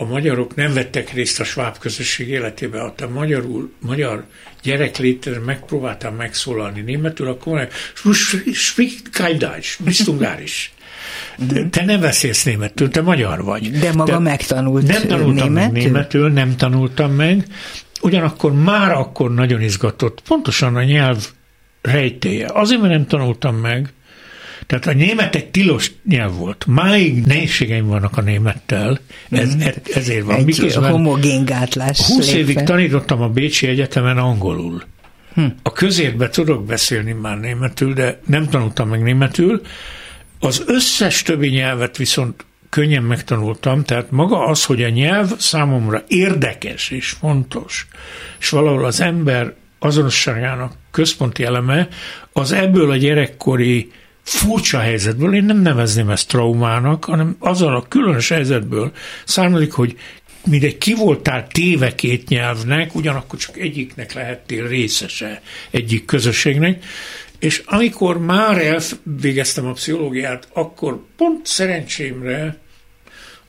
a 0.00 0.04
magyarok 0.04 0.54
nem 0.54 0.74
vettek 0.74 1.12
részt 1.12 1.40
a 1.40 1.44
sváb 1.44 1.78
közösség 1.78 2.28
életébe, 2.28 2.80
ha 2.80 2.94
te 2.94 3.06
magyarul, 3.06 3.72
magyar 3.80 4.24
gyerek 4.62 4.96
létre 4.96 5.38
megpróbáltam 5.38 6.14
megszólalni 6.14 6.80
németül, 6.80 7.28
akkor 7.28 7.68
sprich 8.52 9.10
kein 9.12 9.38
Deutsch, 9.38 9.82
bist 9.84 10.08
Ungarisch. 10.08 10.70
De 11.48 11.68
te 11.68 11.84
nem 11.84 12.00
beszélsz 12.00 12.44
németül, 12.44 12.88
te 12.88 13.00
magyar 13.00 13.44
vagy. 13.44 13.70
De 13.70 13.92
maga 13.92 14.12
te 14.12 14.18
megtanult 14.18 14.86
Nem 14.86 15.06
tanultam 15.06 15.52
németül? 15.52 15.52
meg 15.52 15.72
németül, 15.72 16.28
nem 16.28 16.56
tanultam 16.56 17.12
meg. 17.12 17.44
Ugyanakkor 18.00 18.52
már 18.52 18.92
akkor 18.92 19.34
nagyon 19.34 19.60
izgatott, 19.60 20.20
pontosan 20.28 20.76
a 20.76 20.82
nyelv 20.82 21.26
rejtéje. 21.82 22.46
Azért, 22.52 22.80
mert 22.80 22.92
nem 22.92 23.06
tanultam 23.06 23.56
meg, 23.56 23.92
tehát 24.70 24.86
a 24.86 24.92
német 24.92 25.34
egy 25.34 25.50
tilos 25.50 25.92
nyelv 26.08 26.34
volt. 26.34 26.64
Máig 26.66 27.26
nehézségeim 27.26 27.86
vannak 27.86 28.16
a 28.16 28.20
némettel, 28.20 28.98
ez, 29.30 29.54
mm. 29.54 29.60
ezért 29.94 30.24
van. 30.24 30.36
Egy 30.36 30.44
Miközben 30.44 30.90
homogén 30.90 31.44
gátlás. 31.44 32.06
20 32.06 32.32
évig 32.32 32.62
tanítottam 32.62 33.20
a 33.20 33.28
Bécsi 33.28 33.66
Egyetemen 33.66 34.18
angolul. 34.18 34.82
Hm. 35.34 35.44
A 35.62 35.72
közérbe 35.72 36.28
tudok 36.28 36.64
beszélni 36.64 37.12
már 37.12 37.38
németül, 37.38 37.92
de 37.92 38.20
nem 38.26 38.48
tanultam 38.48 38.88
meg 38.88 39.02
németül. 39.02 39.60
Az 40.40 40.62
összes 40.66 41.22
többi 41.22 41.48
nyelvet 41.48 41.96
viszont 41.96 42.44
könnyen 42.68 43.02
megtanultam, 43.02 43.84
tehát 43.84 44.10
maga 44.10 44.46
az, 44.46 44.64
hogy 44.64 44.82
a 44.82 44.88
nyelv 44.88 45.38
számomra 45.38 46.04
érdekes 46.08 46.90
és 46.90 47.10
fontos, 47.10 47.86
és 48.40 48.48
valahol 48.48 48.84
az 48.84 49.00
ember 49.00 49.54
azonosságának 49.78 50.72
központi 50.90 51.44
eleme, 51.44 51.88
az 52.32 52.52
ebből 52.52 52.90
a 52.90 52.96
gyerekkori 52.96 53.90
furcsa 54.32 54.78
helyzetből, 54.78 55.34
én 55.34 55.44
nem 55.44 55.60
nevezném 55.60 56.10
ezt 56.10 56.28
traumának, 56.28 57.04
hanem 57.04 57.36
azon 57.38 57.74
a 57.74 57.88
különös 57.88 58.28
helyzetből 58.28 58.92
származik, 59.24 59.72
hogy 59.72 59.96
mindegy 60.46 60.78
ki 60.78 60.94
voltál 60.94 61.46
téve 61.46 61.94
két 61.94 62.28
nyelvnek, 62.28 62.94
ugyanakkor 62.94 63.38
csak 63.38 63.56
egyiknek 63.58 64.12
lehettél 64.12 64.66
részese 64.66 65.42
egyik 65.70 66.04
közösségnek, 66.04 66.84
és 67.38 67.62
amikor 67.66 68.18
már 68.18 68.58
elvégeztem 68.58 69.66
a 69.66 69.72
pszichológiát, 69.72 70.48
akkor 70.52 71.00
pont 71.16 71.46
szerencsémre 71.46 72.58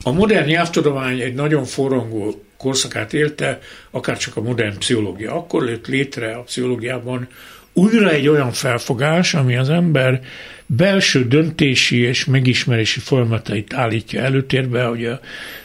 a 0.02 0.12
modern 0.12 0.46
nyelvtudomány 0.46 1.20
egy 1.20 1.34
nagyon 1.34 1.64
forrongó 1.64 2.44
korszakát 2.56 3.12
élte, 3.12 3.58
akár 3.90 4.18
csak 4.18 4.36
a 4.36 4.42
modern 4.42 4.78
pszichológia. 4.78 5.34
Akkor 5.34 5.62
lőtt 5.62 5.86
létre 5.86 6.34
a 6.34 6.42
pszichológiában 6.42 7.28
újra 7.72 8.10
egy 8.10 8.28
olyan 8.28 8.52
felfogás, 8.52 9.34
ami 9.34 9.56
az 9.56 9.68
ember 9.70 10.20
belső 10.66 11.28
döntési 11.28 12.00
és 12.00 12.24
megismerési 12.24 13.00
folyamatait 13.00 13.74
állítja 13.74 14.20
előtérbe, 14.20 14.84
hogy 14.84 15.04
a 15.04 15.20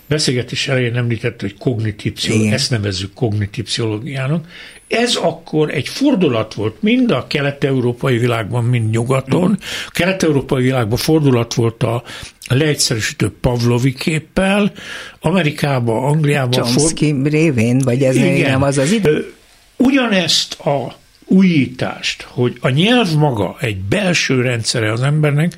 beszélgetés 0.07 0.67
elején 0.67 0.95
említett, 0.95 1.41
hogy 1.41 1.57
kognitív 1.57 2.13
pszichológia, 2.13 2.53
ezt 2.53 2.69
nevezzük 2.69 3.13
kognitív 3.13 3.63
pszichológiának. 3.63 4.45
Ez 4.87 5.15
akkor 5.15 5.73
egy 5.73 5.87
fordulat 5.87 6.53
volt 6.53 6.81
mind 6.81 7.11
a 7.11 7.27
kelet-európai 7.27 8.17
világban, 8.17 8.63
mind 8.63 8.89
nyugaton. 8.89 9.57
A 9.87 9.91
kelet-európai 9.91 10.63
világban 10.63 10.97
fordulat 10.97 11.53
volt 11.53 11.83
a 11.83 12.03
leegyszerűsítő 12.47 13.31
Pavlovi 13.41 13.93
képpel, 13.93 14.71
Amerikában, 15.19 16.03
Angliában... 16.03 16.63
Chomsky 16.63 17.11
for... 17.11 17.31
révén, 17.31 17.77
vagy 17.77 18.03
ez 18.03 18.15
Igen. 18.15 18.51
nem 18.51 18.61
az 18.61 18.77
az 18.77 18.91
idő? 18.91 19.33
Ugyanezt 19.77 20.59
a 20.59 20.95
újítást, 21.27 22.21
hogy 22.21 22.57
a 22.59 22.69
nyelv 22.69 23.15
maga 23.15 23.55
egy 23.59 23.77
belső 23.77 24.41
rendszere 24.41 24.91
az 24.91 25.01
embernek, 25.01 25.51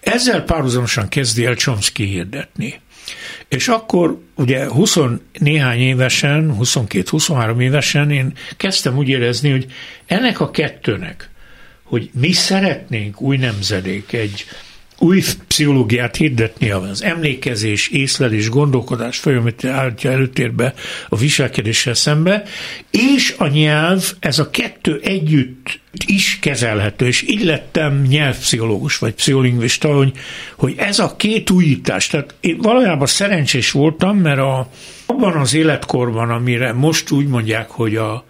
ezzel 0.00 0.42
párhuzamosan 0.42 1.08
kezdi 1.08 1.44
el 1.44 1.54
Chomsky 1.54 2.04
hirdetni. 2.04 2.80
És 3.48 3.68
akkor 3.68 4.20
ugye 4.34 4.68
20 4.68 4.98
néhány 5.38 5.80
évesen, 5.80 6.56
22-23 6.60 7.60
évesen 7.60 8.10
én 8.10 8.32
kezdtem 8.56 8.96
úgy 8.96 9.08
érezni, 9.08 9.50
hogy 9.50 9.66
ennek 10.06 10.40
a 10.40 10.50
kettőnek, 10.50 11.30
hogy 11.82 12.10
mi 12.12 12.32
szeretnénk 12.32 13.20
új 13.20 13.36
nemzedék, 13.36 14.12
egy 14.12 14.44
új 15.02 15.22
pszichológiát 15.46 16.16
hirdetni, 16.16 16.70
az 16.70 17.02
emlékezés, 17.02 17.88
észlelés, 17.88 18.48
gondolkodás 18.48 19.18
folyamat 19.18 19.64
állítja 19.64 20.10
előtérbe 20.10 20.74
a 21.08 21.16
viselkedéssel 21.16 21.94
szembe, 21.94 22.42
és 22.90 23.34
a 23.38 23.46
nyelv, 23.46 24.12
ez 24.20 24.38
a 24.38 24.50
kettő 24.50 25.00
együtt 25.04 25.80
is 26.06 26.38
kezelhető, 26.40 27.06
és 27.06 27.22
így 27.28 27.44
lettem 27.44 28.02
nyelvpszichológus, 28.02 28.98
vagy 28.98 29.14
pszicholingvista, 29.14 29.94
hogy, 29.94 30.12
hogy 30.56 30.74
ez 30.76 30.98
a 30.98 31.16
két 31.16 31.50
újítás, 31.50 32.06
tehát 32.06 32.34
én 32.40 32.56
valójában 32.56 33.06
szerencsés 33.06 33.70
voltam, 33.70 34.18
mert 34.18 34.38
a, 34.38 34.68
abban 35.06 35.36
az 35.36 35.54
életkorban, 35.54 36.30
amire 36.30 36.72
most 36.72 37.10
úgy 37.10 37.26
mondják, 37.26 37.70
hogy 37.70 37.96
a, 37.96 38.24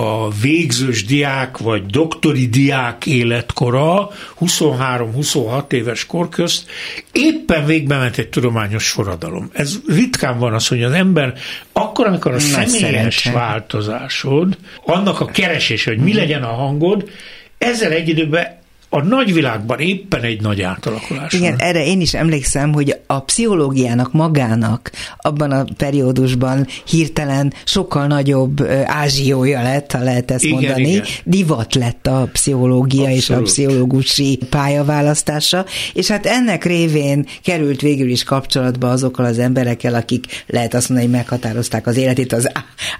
a 0.00 0.30
végzős 0.40 1.04
diák 1.04 1.58
vagy 1.58 1.86
doktori 1.86 2.46
diák 2.46 3.06
életkora 3.06 4.10
23-26 4.40 5.72
éves 5.72 6.06
kor 6.06 6.28
közt 6.28 6.70
éppen 7.12 7.66
végbe 7.66 7.98
ment 7.98 8.18
egy 8.18 8.28
tudományos 8.28 8.90
forradalom. 8.90 9.50
Ez 9.52 9.80
ritkán 9.88 10.38
van 10.38 10.54
az, 10.54 10.68
hogy 10.68 10.82
az 10.82 10.92
ember 10.92 11.34
akkor, 11.72 12.06
amikor 12.06 12.30
a 12.30 12.34
Na, 12.34 12.40
személyes 12.40 12.70
szerencsé. 12.72 13.30
változásod, 13.30 14.58
annak 14.84 15.20
a 15.20 15.24
keresése, 15.24 15.90
hogy 15.90 16.00
mi 16.00 16.14
legyen 16.14 16.42
a 16.42 16.52
hangod, 16.54 17.10
ezzel 17.58 17.92
egy 17.92 18.08
időben 18.08 18.58
a 18.92 19.02
nagyvilágban 19.02 19.78
éppen 19.78 20.22
egy 20.22 20.40
nagy 20.40 20.62
átalakulás 20.62 21.32
Igen, 21.32 21.50
van. 21.50 21.60
erre 21.68 21.86
én 21.86 22.00
is 22.00 22.14
emlékszem, 22.14 22.72
hogy 22.72 22.96
a 23.06 23.20
pszichológiának 23.20 24.12
magának 24.12 24.90
abban 25.16 25.50
a 25.50 25.64
periódusban 25.76 26.66
hirtelen 26.86 27.52
sokkal 27.64 28.06
nagyobb 28.06 28.66
ázsiója 28.84 29.62
lett, 29.62 29.92
ha 29.92 30.02
lehet 30.02 30.30
ezt 30.30 30.44
igen, 30.44 30.54
mondani. 30.60 30.90
Igen. 30.90 31.04
Divat 31.24 31.74
lett 31.74 32.06
a 32.06 32.28
pszichológia 32.32 33.00
Abszolút. 33.00 33.18
és 33.18 33.30
a 33.30 33.40
pszichológusi 33.42 34.38
pályaválasztása, 34.48 35.64
és 35.94 36.08
hát 36.08 36.26
ennek 36.26 36.64
révén 36.64 37.26
került 37.42 37.80
végül 37.80 38.10
is 38.10 38.24
kapcsolatba 38.24 38.90
azokkal 38.90 39.24
az 39.24 39.38
emberekkel, 39.38 39.94
akik 39.94 40.44
lehet 40.46 40.74
azt 40.74 40.88
mondani, 40.88 41.08
hogy 41.10 41.18
meghatározták 41.18 41.86
az 41.86 41.96
életét 41.96 42.32
az 42.32 42.50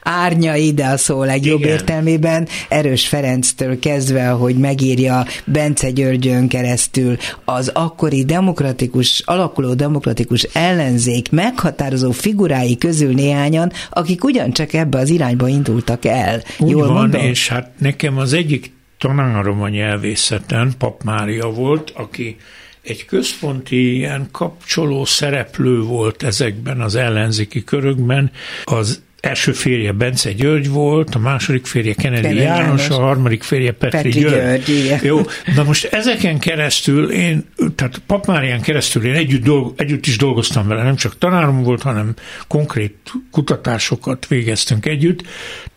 árnyai, 0.02 0.72
de 0.72 0.86
a 0.86 0.96
szó 0.96 1.22
legjobb 1.22 1.60
igen. 1.60 1.72
értelmében. 1.72 2.48
Erős 2.68 3.08
Ferenctől 3.08 3.78
kezdve, 3.78 4.28
hogy 4.28 4.56
megírja 4.56 5.26
Bent 5.44 5.79
Bence 5.80 6.02
Györgyön 6.02 6.48
keresztül 6.48 7.16
az 7.44 7.68
akkori 7.74 8.24
demokratikus, 8.24 9.22
alakuló 9.24 9.74
demokratikus 9.74 10.42
ellenzék 10.42 11.30
meghatározó 11.30 12.10
figurái 12.10 12.78
közül 12.78 13.14
néhányan, 13.14 13.72
akik 13.90 14.24
ugyancsak 14.24 14.72
ebbe 14.72 14.98
az 14.98 15.08
irányba 15.08 15.48
indultak 15.48 16.04
el. 16.04 16.42
Úgy 16.58 16.70
Jól 16.70 16.86
van, 16.86 16.96
mondom? 16.96 17.20
és 17.20 17.48
hát 17.48 17.70
nekem 17.78 18.18
az 18.18 18.32
egyik 18.32 18.72
tanárom 18.98 19.62
a 19.62 19.68
nyelvészeten, 19.68 20.72
Pap 20.78 21.02
Mária 21.02 21.50
volt, 21.50 21.92
aki 21.96 22.36
egy 22.82 23.04
központi 23.04 23.96
ilyen 23.96 24.28
kapcsoló 24.32 25.04
szereplő 25.04 25.80
volt 25.80 26.22
ezekben 26.22 26.80
az 26.80 26.94
ellenzéki 26.94 27.64
körökben, 27.64 28.30
az 28.64 29.02
első 29.20 29.52
férje 29.52 29.92
Bence 29.92 30.32
György 30.32 30.68
volt, 30.68 31.14
a 31.14 31.18
második 31.18 31.66
férje 31.66 31.94
Kennedy, 31.94 32.22
Kennedy 32.22 32.44
János, 32.44 32.80
János, 32.80 32.88
a 32.88 33.00
harmadik 33.00 33.42
férje 33.42 33.72
Petri, 33.72 34.02
Petri 34.02 34.20
György. 34.20 34.62
György 34.64 35.04
Jó, 35.04 35.20
na 35.54 35.62
most 35.62 35.84
ezeken 35.84 36.38
keresztül 36.38 37.10
én, 37.10 37.44
tehát 37.74 37.98
Papmárián 38.06 38.60
keresztül 38.60 39.04
én 39.04 39.14
együtt, 39.14 39.44
dolg, 39.44 39.74
együtt 39.76 40.06
is 40.06 40.16
dolgoztam 40.16 40.68
vele, 40.68 40.82
nem 40.82 40.96
csak 40.96 41.18
tanárom 41.18 41.62
volt, 41.62 41.82
hanem 41.82 42.14
konkrét 42.48 43.12
kutatásokat 43.30 44.26
végeztünk 44.26 44.86
együtt, 44.86 45.22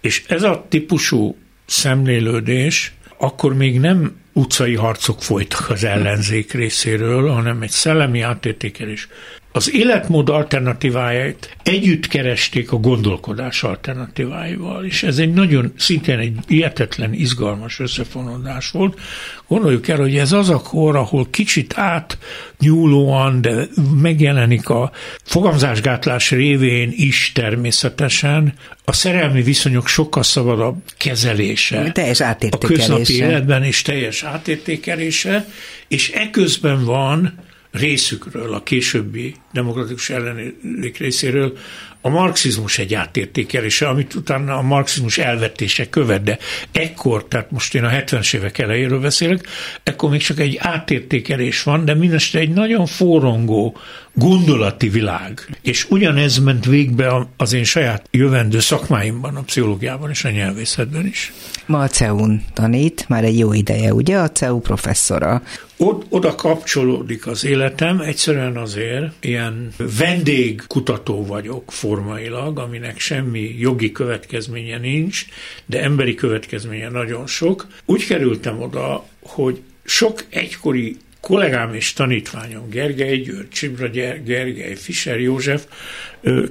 és 0.01 0.23
ez 0.27 0.43
a 0.43 0.65
típusú 0.69 1.35
szemlélődés 1.65 2.93
akkor 3.17 3.55
még 3.55 3.79
nem 3.79 4.15
utcai 4.33 4.75
harcok 4.75 5.21
folytak 5.21 5.69
az 5.69 5.83
ellenzék 5.83 6.53
részéről, 6.53 7.29
hanem 7.29 7.61
egy 7.61 7.69
szellemi 7.69 8.21
átértékelés 8.21 9.07
az 9.55 9.73
életmód 9.73 10.29
alternatíváját 10.29 11.55
együtt 11.63 12.07
keresték 12.07 12.71
a 12.71 12.77
gondolkodás 12.77 13.63
alternatíváival, 13.63 14.85
és 14.85 15.03
ez 15.03 15.17
egy 15.17 15.33
nagyon, 15.33 15.73
szintén 15.77 16.19
egy 16.19 16.35
ilyetetlen, 16.47 17.13
izgalmas 17.13 17.79
összefonódás 17.79 18.69
volt. 18.69 18.99
Gondoljuk 19.47 19.87
el, 19.87 19.97
hogy 19.97 20.17
ez 20.17 20.31
az 20.31 20.49
a 20.49 20.61
kor, 20.61 20.95
ahol 20.95 21.27
kicsit 21.29 21.73
átnyúlóan, 21.77 23.41
de 23.41 23.67
megjelenik 24.01 24.69
a 24.69 24.91
fogamzásgátlás 25.23 26.31
révén 26.31 26.91
is 26.95 27.31
természetesen 27.33 28.53
a 28.85 28.93
szerelmi 28.93 29.41
viszonyok 29.41 29.87
sokkal 29.87 30.23
szabadabb 30.23 30.77
kezelése. 30.97 31.91
Teljes 31.91 32.21
átértékelése. 32.21 32.83
A 32.83 32.95
köznapi 32.95 33.15
életben 33.15 33.63
is 33.63 33.81
teljes 33.81 34.23
átértékelése, 34.23 35.47
és 35.87 36.09
eközben 36.09 36.85
van 36.85 37.33
részükről, 37.73 38.53
a 38.53 38.63
későbbi 38.63 39.35
demokratikus 39.51 40.09
ellenék 40.09 40.97
részéről 40.97 41.57
a 42.01 42.09
marxizmus 42.09 42.77
egy 42.77 42.93
átértékelése, 42.93 43.87
amit 43.87 44.13
utána 44.13 44.57
a 44.57 44.61
marxizmus 44.61 45.17
elvetése 45.17 45.89
követ, 45.89 46.23
de 46.23 46.37
ekkor, 46.71 47.25
tehát 47.25 47.51
most 47.51 47.75
én 47.75 47.83
a 47.83 47.89
70-es 47.89 48.35
évek 48.35 48.57
elejéről 48.57 48.99
beszélek, 48.99 49.47
ekkor 49.83 50.09
még 50.09 50.21
csak 50.21 50.39
egy 50.39 50.57
átértékelés 50.59 51.63
van, 51.63 51.85
de 51.85 51.93
mindeste 51.93 52.39
egy 52.39 52.49
nagyon 52.49 52.85
forrongó 52.85 53.77
gondolati 54.13 54.89
világ. 54.89 55.57
És 55.61 55.85
ugyanez 55.89 56.37
ment 56.37 56.65
végbe 56.65 57.27
az 57.37 57.53
én 57.53 57.63
saját 57.63 58.07
jövendő 58.11 58.59
szakmáimban, 58.59 59.35
a 59.35 59.41
pszichológiában 59.41 60.09
és 60.09 60.25
a 60.25 60.29
nyelvészetben 60.29 61.05
is. 61.05 61.33
Ma 61.65 61.79
a 61.79 61.87
CEU-n 61.87 62.43
tanít, 62.53 63.05
már 63.09 63.23
egy 63.23 63.37
jó 63.37 63.53
ideje, 63.53 63.93
ugye? 63.93 64.17
A 64.17 64.31
CEU 64.31 64.59
professzora. 64.59 65.41
Od, 65.77 66.05
oda 66.09 66.35
kapcsolódik 66.35 67.27
az 67.27 67.45
életem, 67.45 67.99
egyszerűen 67.99 68.57
azért 68.57 69.11
ilyen 69.19 69.69
vendégkutató 69.97 71.25
vagyok 71.25 71.71
formailag, 71.71 72.59
aminek 72.59 72.99
semmi 72.99 73.55
jogi 73.59 73.91
következménye 73.91 74.77
nincs, 74.77 75.25
de 75.65 75.81
emberi 75.81 76.15
következménye 76.15 76.89
nagyon 76.89 77.27
sok. 77.27 77.67
Úgy 77.85 78.05
kerültem 78.05 78.61
oda, 78.61 79.05
hogy 79.21 79.61
sok 79.83 80.23
egykori 80.29 80.97
kollégám 81.23 81.73
és 81.73 81.93
tanítványom, 81.93 82.69
Gergely 82.69 83.17
György, 83.17 83.47
Csibra 83.49 83.89
Gergely, 83.89 84.75
Fischer 84.75 85.19
József 85.19 85.65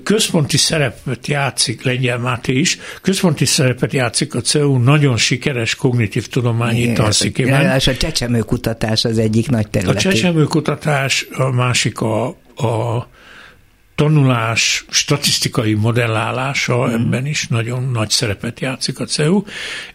központi 0.02 0.56
szerepet 0.56 1.26
játszik, 1.26 1.82
Lengyel 1.82 2.18
Máté 2.18 2.52
is, 2.52 2.78
központi 3.02 3.44
szerepet 3.44 3.92
játszik 3.92 4.34
a 4.34 4.40
CEU 4.40 4.78
nagyon 4.78 5.16
sikeres 5.16 5.74
kognitív 5.74 6.28
tudományi 6.28 6.92
tanszikében. 6.92 7.76
És 7.76 7.86
a 7.86 7.96
csecsemőkutatás 7.96 9.04
az 9.04 9.18
egyik 9.18 9.50
nagy 9.50 9.70
terület. 9.70 9.96
A 9.96 9.98
csecsemőkutatás, 9.98 11.26
a 11.32 11.50
másik 11.50 12.00
a, 12.00 12.26
a 12.56 13.08
tanulás 13.94 14.84
statisztikai 14.90 15.74
modellálása 15.74 16.86
mm. 16.86 16.92
ebben 16.92 17.26
is 17.26 17.46
nagyon 17.46 17.90
nagy 17.90 18.10
szerepet 18.10 18.60
játszik 18.60 19.00
a 19.00 19.04
CEU, 19.04 19.42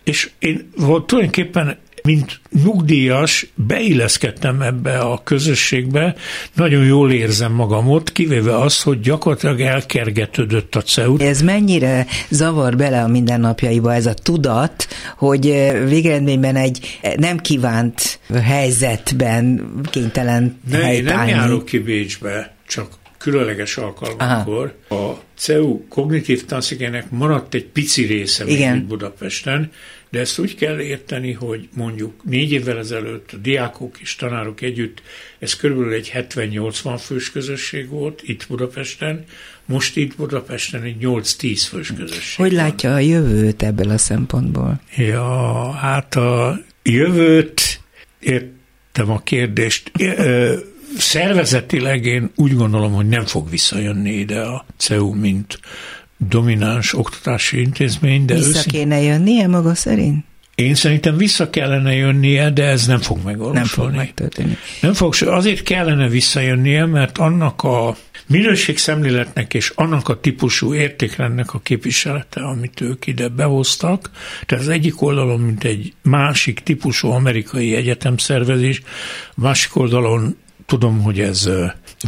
és 0.03 0.30
én 0.39 0.69
tulajdonképpen 1.05 1.78
mint 2.08 2.39
nyugdíjas 2.64 3.47
beilleszkedtem 3.55 4.62
ebbe 4.62 4.97
a 4.97 5.24
közösségbe, 5.24 6.16
nagyon 6.53 6.86
jól 6.86 7.12
érzem 7.12 7.51
magam 7.51 7.89
ott, 7.89 8.12
kivéve 8.12 8.58
azt, 8.58 8.82
hogy 8.82 8.99
gyakorlatilag 8.99 9.62
elkergetődött 9.62 10.76
a 10.76 10.82
CEU. 10.82 11.18
Ez 11.18 11.41
mennyire 11.41 12.05
zavar 12.30 12.76
bele 12.76 13.03
a 13.03 13.08
mindennapjaiba 13.08 13.93
ez 13.93 14.05
a 14.05 14.14
tudat, 14.14 14.88
hogy 15.18 15.41
végeredményben 15.88 16.55
egy 16.55 16.99
nem 17.18 17.38
kívánt 17.38 18.20
helyzetben 18.43 19.72
kénytelen 19.91 20.60
ne, 20.70 20.78
helytállni. 20.78 21.32
Nem 21.32 21.39
járok 21.39 21.66
ki 21.66 21.80
Bécsbe, 21.80 22.55
csak 22.68 22.88
különleges 23.18 23.78
alkalmakkor. 23.78 24.76
A 24.89 25.12
CEU 25.36 25.88
kognitív 25.88 26.45
tanszékének 26.45 27.10
maradt 27.10 27.53
egy 27.53 27.66
pici 27.66 28.05
része 28.05 28.45
Igen. 28.45 28.86
Budapesten, 28.88 29.72
de 30.10 30.20
ezt 30.20 30.39
úgy 30.39 30.55
kell 30.55 30.80
érteni, 30.80 31.32
hogy 31.32 31.70
mondjuk 31.74 32.24
négy 32.24 32.51
évvel 32.51 32.78
ezelőtt 32.78 33.32
a 33.32 33.38
diákok 33.38 33.99
és 33.99 34.16
tanárok 34.16 34.62
együtt, 34.62 35.01
ez 35.39 35.55
körülbelül 35.55 35.93
egy 35.93 36.12
70-80 36.16 36.99
fős 36.99 37.32
közösség 37.32 37.89
volt 37.89 38.22
itt 38.24 38.45
Budapesten, 38.47 39.24
most 39.66 39.97
itt 39.97 40.16
Budapesten 40.16 40.84
egy 40.84 40.97
8-10 41.01 41.62
fős 41.70 41.93
közösség 41.93 42.45
Hogy 42.45 42.51
látja 42.51 42.89
van. 42.89 42.97
a 42.97 43.01
jövőt 43.01 43.64
ebből 43.64 43.89
a 43.89 43.97
szempontból? 43.97 44.82
Ja, 44.95 45.72
hát 45.72 46.16
a 46.16 46.60
jövőt, 46.84 47.82
értem 48.20 49.10
a 49.10 49.22
kérdést, 49.24 49.91
szervezetileg 50.97 52.05
én 52.05 52.32
úgy 52.36 52.55
gondolom, 52.55 52.93
hogy 52.93 53.08
nem 53.08 53.26
fog 53.26 53.49
visszajönni 53.49 54.12
ide 54.12 54.41
a 54.41 54.66
CEU, 54.78 55.14
mint 55.14 55.60
domináns 56.18 56.93
oktatási 56.93 57.59
intézmény. 57.59 58.26
De 58.26 58.34
Vissza 58.34 58.47
őszint... 58.47 58.65
kéne 58.65 59.01
jönnie 59.01 59.47
maga 59.47 59.76
szerint? 59.76 60.26
Én 60.55 60.76
szerintem 60.76 61.18
vissza 61.18 61.49
kellene 61.49 61.93
jönnie, 61.93 62.49
de 62.49 62.63
ez 62.63 62.88
nem 62.88 62.99
fog 62.99 63.18
megvalósulni. 63.24 63.57
Nem 63.57 63.68
fog 63.68 63.91
megtörténni. 63.95 64.57
Nem 64.82 64.93
fog, 64.93 65.13
azért 65.26 65.63
kellene 65.63 66.07
visszajönnie, 66.07 66.86
mert 66.86 67.18
annak 67.18 67.63
a 67.63 67.95
minőségszemléletnek 68.28 69.53
és 69.53 69.72
annak 69.76 70.09
a 70.09 70.20
típusú 70.20 70.74
értékrendnek 70.74 71.53
a 71.53 71.59
képviselete, 71.59 72.41
amit 72.41 72.82
ők 72.82 73.07
ide 73.07 73.28
behoztak, 73.28 74.09
tehát 74.45 74.63
az 74.63 74.70
egyik 74.70 75.01
oldalon, 75.01 75.39
mint 75.39 75.63
egy 75.63 75.93
másik 76.01 76.59
típusú 76.59 77.09
amerikai 77.09 77.76
egyetemszervezés, 77.76 78.82
másik 79.36 79.76
oldalon 79.76 80.38
tudom, 80.68 81.01
hogy 81.01 81.20
ez 81.20 81.49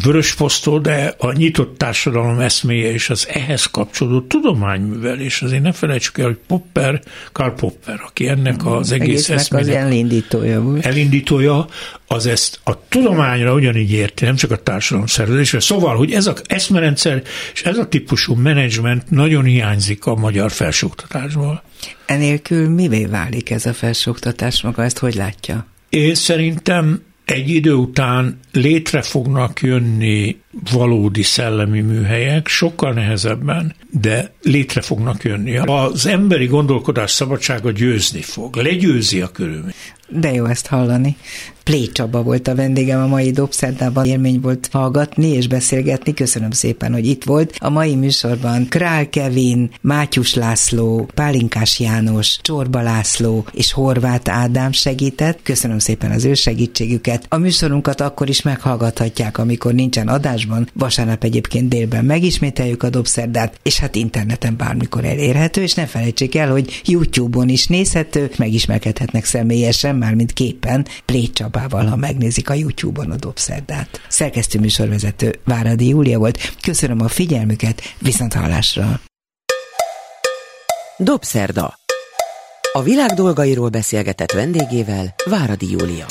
vörös 0.04 0.36
posztó, 0.36 0.80
de 0.80 1.16
a 1.18 1.32
nyitott 1.32 1.78
társadalom 1.78 2.40
eszméje 2.40 2.92
és 2.92 3.10
az 3.10 3.28
ehhez 3.32 3.66
kapcsolódó 3.66 4.22
tudományművelés, 4.22 5.42
azért 5.42 5.62
ne 5.62 5.72
felejtsük 5.72 6.18
el, 6.18 6.26
hogy 6.26 6.40
Popper, 6.48 7.02
Karl 7.32 7.52
Popper, 7.52 8.02
aki 8.06 8.28
ennek 8.28 8.66
az 8.66 8.92
egész 8.92 9.08
Egésznek 9.08 9.38
eszmének 9.38 9.68
az 9.68 9.76
elindítója 9.76 10.62
volt. 10.62 10.86
Elindítója, 10.86 11.68
az 12.08 12.26
ezt 12.26 12.60
a 12.64 12.88
tudományra 12.88 13.54
ugyanígy 13.54 13.92
érti, 13.92 14.26
nem 14.26 14.36
csak 14.36 14.52
a 14.52 14.64
társadalom 14.64 15.08
szervezésre. 15.08 15.60
Szóval, 15.60 15.96
hogy 15.96 16.12
ez 16.12 16.28
az 16.28 16.42
eszmerendszer 16.48 17.24
és 17.54 17.64
ez 17.64 17.78
a 17.78 17.88
típusú 17.88 18.36
menedzsment 18.36 19.10
nagyon 19.10 19.44
hiányzik 19.44 20.06
a 20.06 20.16
magyar 20.16 20.52
felsőoktatásból. 20.52 21.64
Enélkül 22.06 22.70
mivé 22.70 23.06
válik 23.06 23.50
ez 23.50 23.66
a 23.66 23.74
felsőoktatás 23.74 24.62
maga, 24.62 24.84
ezt 24.84 24.98
hogy 24.98 25.16
látja? 25.16 25.66
Én 25.90 26.16
szerintem 26.16 27.02
egy 27.32 27.50
idő 27.50 27.74
után 27.74 28.40
létre 28.52 29.02
fognak 29.02 29.62
jönni 29.62 30.38
valódi 30.72 31.24
szellemi 31.24 31.82
műhelyek, 31.82 32.48
sokkal 32.48 32.94
nehezebben, 32.94 33.76
de 33.92 34.34
létre 34.42 34.82
fognak 34.82 35.24
jönni. 35.24 35.58
Az 35.58 36.06
emberi 36.06 36.46
gondolkodás 36.46 37.12
szabadsága 37.12 37.72
győzni 37.72 38.22
fog, 38.22 38.56
legyőzi 38.56 39.22
a 39.22 39.28
körülmény. 39.28 39.74
De 40.10 40.34
jó 40.34 40.46
ezt 40.46 40.68
hallani. 40.68 41.16
Plé 41.70 41.86
Csaba 41.86 42.24
volt 42.24 42.48
a 42.48 42.56
vendégem 42.56 43.02
a 43.02 43.08
mai 43.08 43.32
Dobszerdában. 43.32 44.06
Élmény 44.06 44.40
volt 44.40 44.70
hallgatni 44.72 45.28
és 45.28 45.48
beszélgetni. 45.48 46.14
Köszönöm 46.14 46.52
szépen, 46.52 46.94
hogy 46.94 47.08
itt 47.08 47.24
volt. 47.24 47.56
A 47.60 47.70
mai 47.70 47.96
műsorban 47.96 48.68
Král 48.70 49.10
Kevin, 49.10 49.70
Mátyus 49.82 50.34
László, 50.34 51.10
Pálinkás 51.14 51.80
János, 51.80 52.38
Csorba 52.42 52.82
László 52.82 53.46
és 53.54 53.72
Horváth 53.72 54.38
Ádám 54.38 54.72
segített. 54.72 55.40
Köszönöm 55.44 55.80
szépen 55.80 56.12
az 56.12 56.26
ő 56.26 56.34
segítségüket. 56.34 57.26
A 57.30 57.38
műsorunkat 57.38 58.02
akkor 58.02 58.30
is 58.30 58.42
meghallgathatják, 58.42 59.38
amikor 59.38 59.74
nincsen 59.74 60.08
adásban. 60.08 60.70
Vasárnap 60.74 61.24
egyébként 61.24 61.70
délben 61.70 62.06
megismételjük 62.06 62.84
a 62.84 62.90
Dobszerdát, 62.90 63.60
és 63.64 63.80
hát 63.80 63.96
interneten 63.96 64.58
bármikor 64.58 65.06
elérhető, 65.06 65.62
és 65.62 65.74
ne 65.74 65.86
felejtsék 65.86 66.36
el, 66.36 66.52
hogy 66.52 66.82
YouTube-on 66.86 67.50
is 67.50 67.68
nézhető, 67.68 68.32
megismerkedhetnek 68.38 69.26
személyesen, 69.26 69.98
mármint 70.00 70.34
képen, 70.34 70.88
Plé 71.06 71.24
Csabával, 71.24 71.86
ha 71.86 71.96
megnézik 71.96 72.50
a 72.50 72.54
YouTube-on 72.54 73.12
a 73.12 73.16
Dobszerdát. 73.16 74.02
Szerkesztő 74.08 74.60
műsorvezető 74.60 75.40
Váradi 75.46 75.88
Júlia 75.88 76.18
volt. 76.18 76.54
Köszönöm 76.62 77.02
a 77.02 77.08
figyelmüket, 77.08 77.82
viszont 78.00 78.34
hallásra. 78.34 79.00
Dobszerda. 80.98 81.74
A 82.72 82.82
világ 82.82 83.10
dolgairól 83.10 83.70
beszélgetett 83.70 84.32
vendégével 84.32 85.16
Váradi 85.26 85.72
Júlia. 85.72 86.06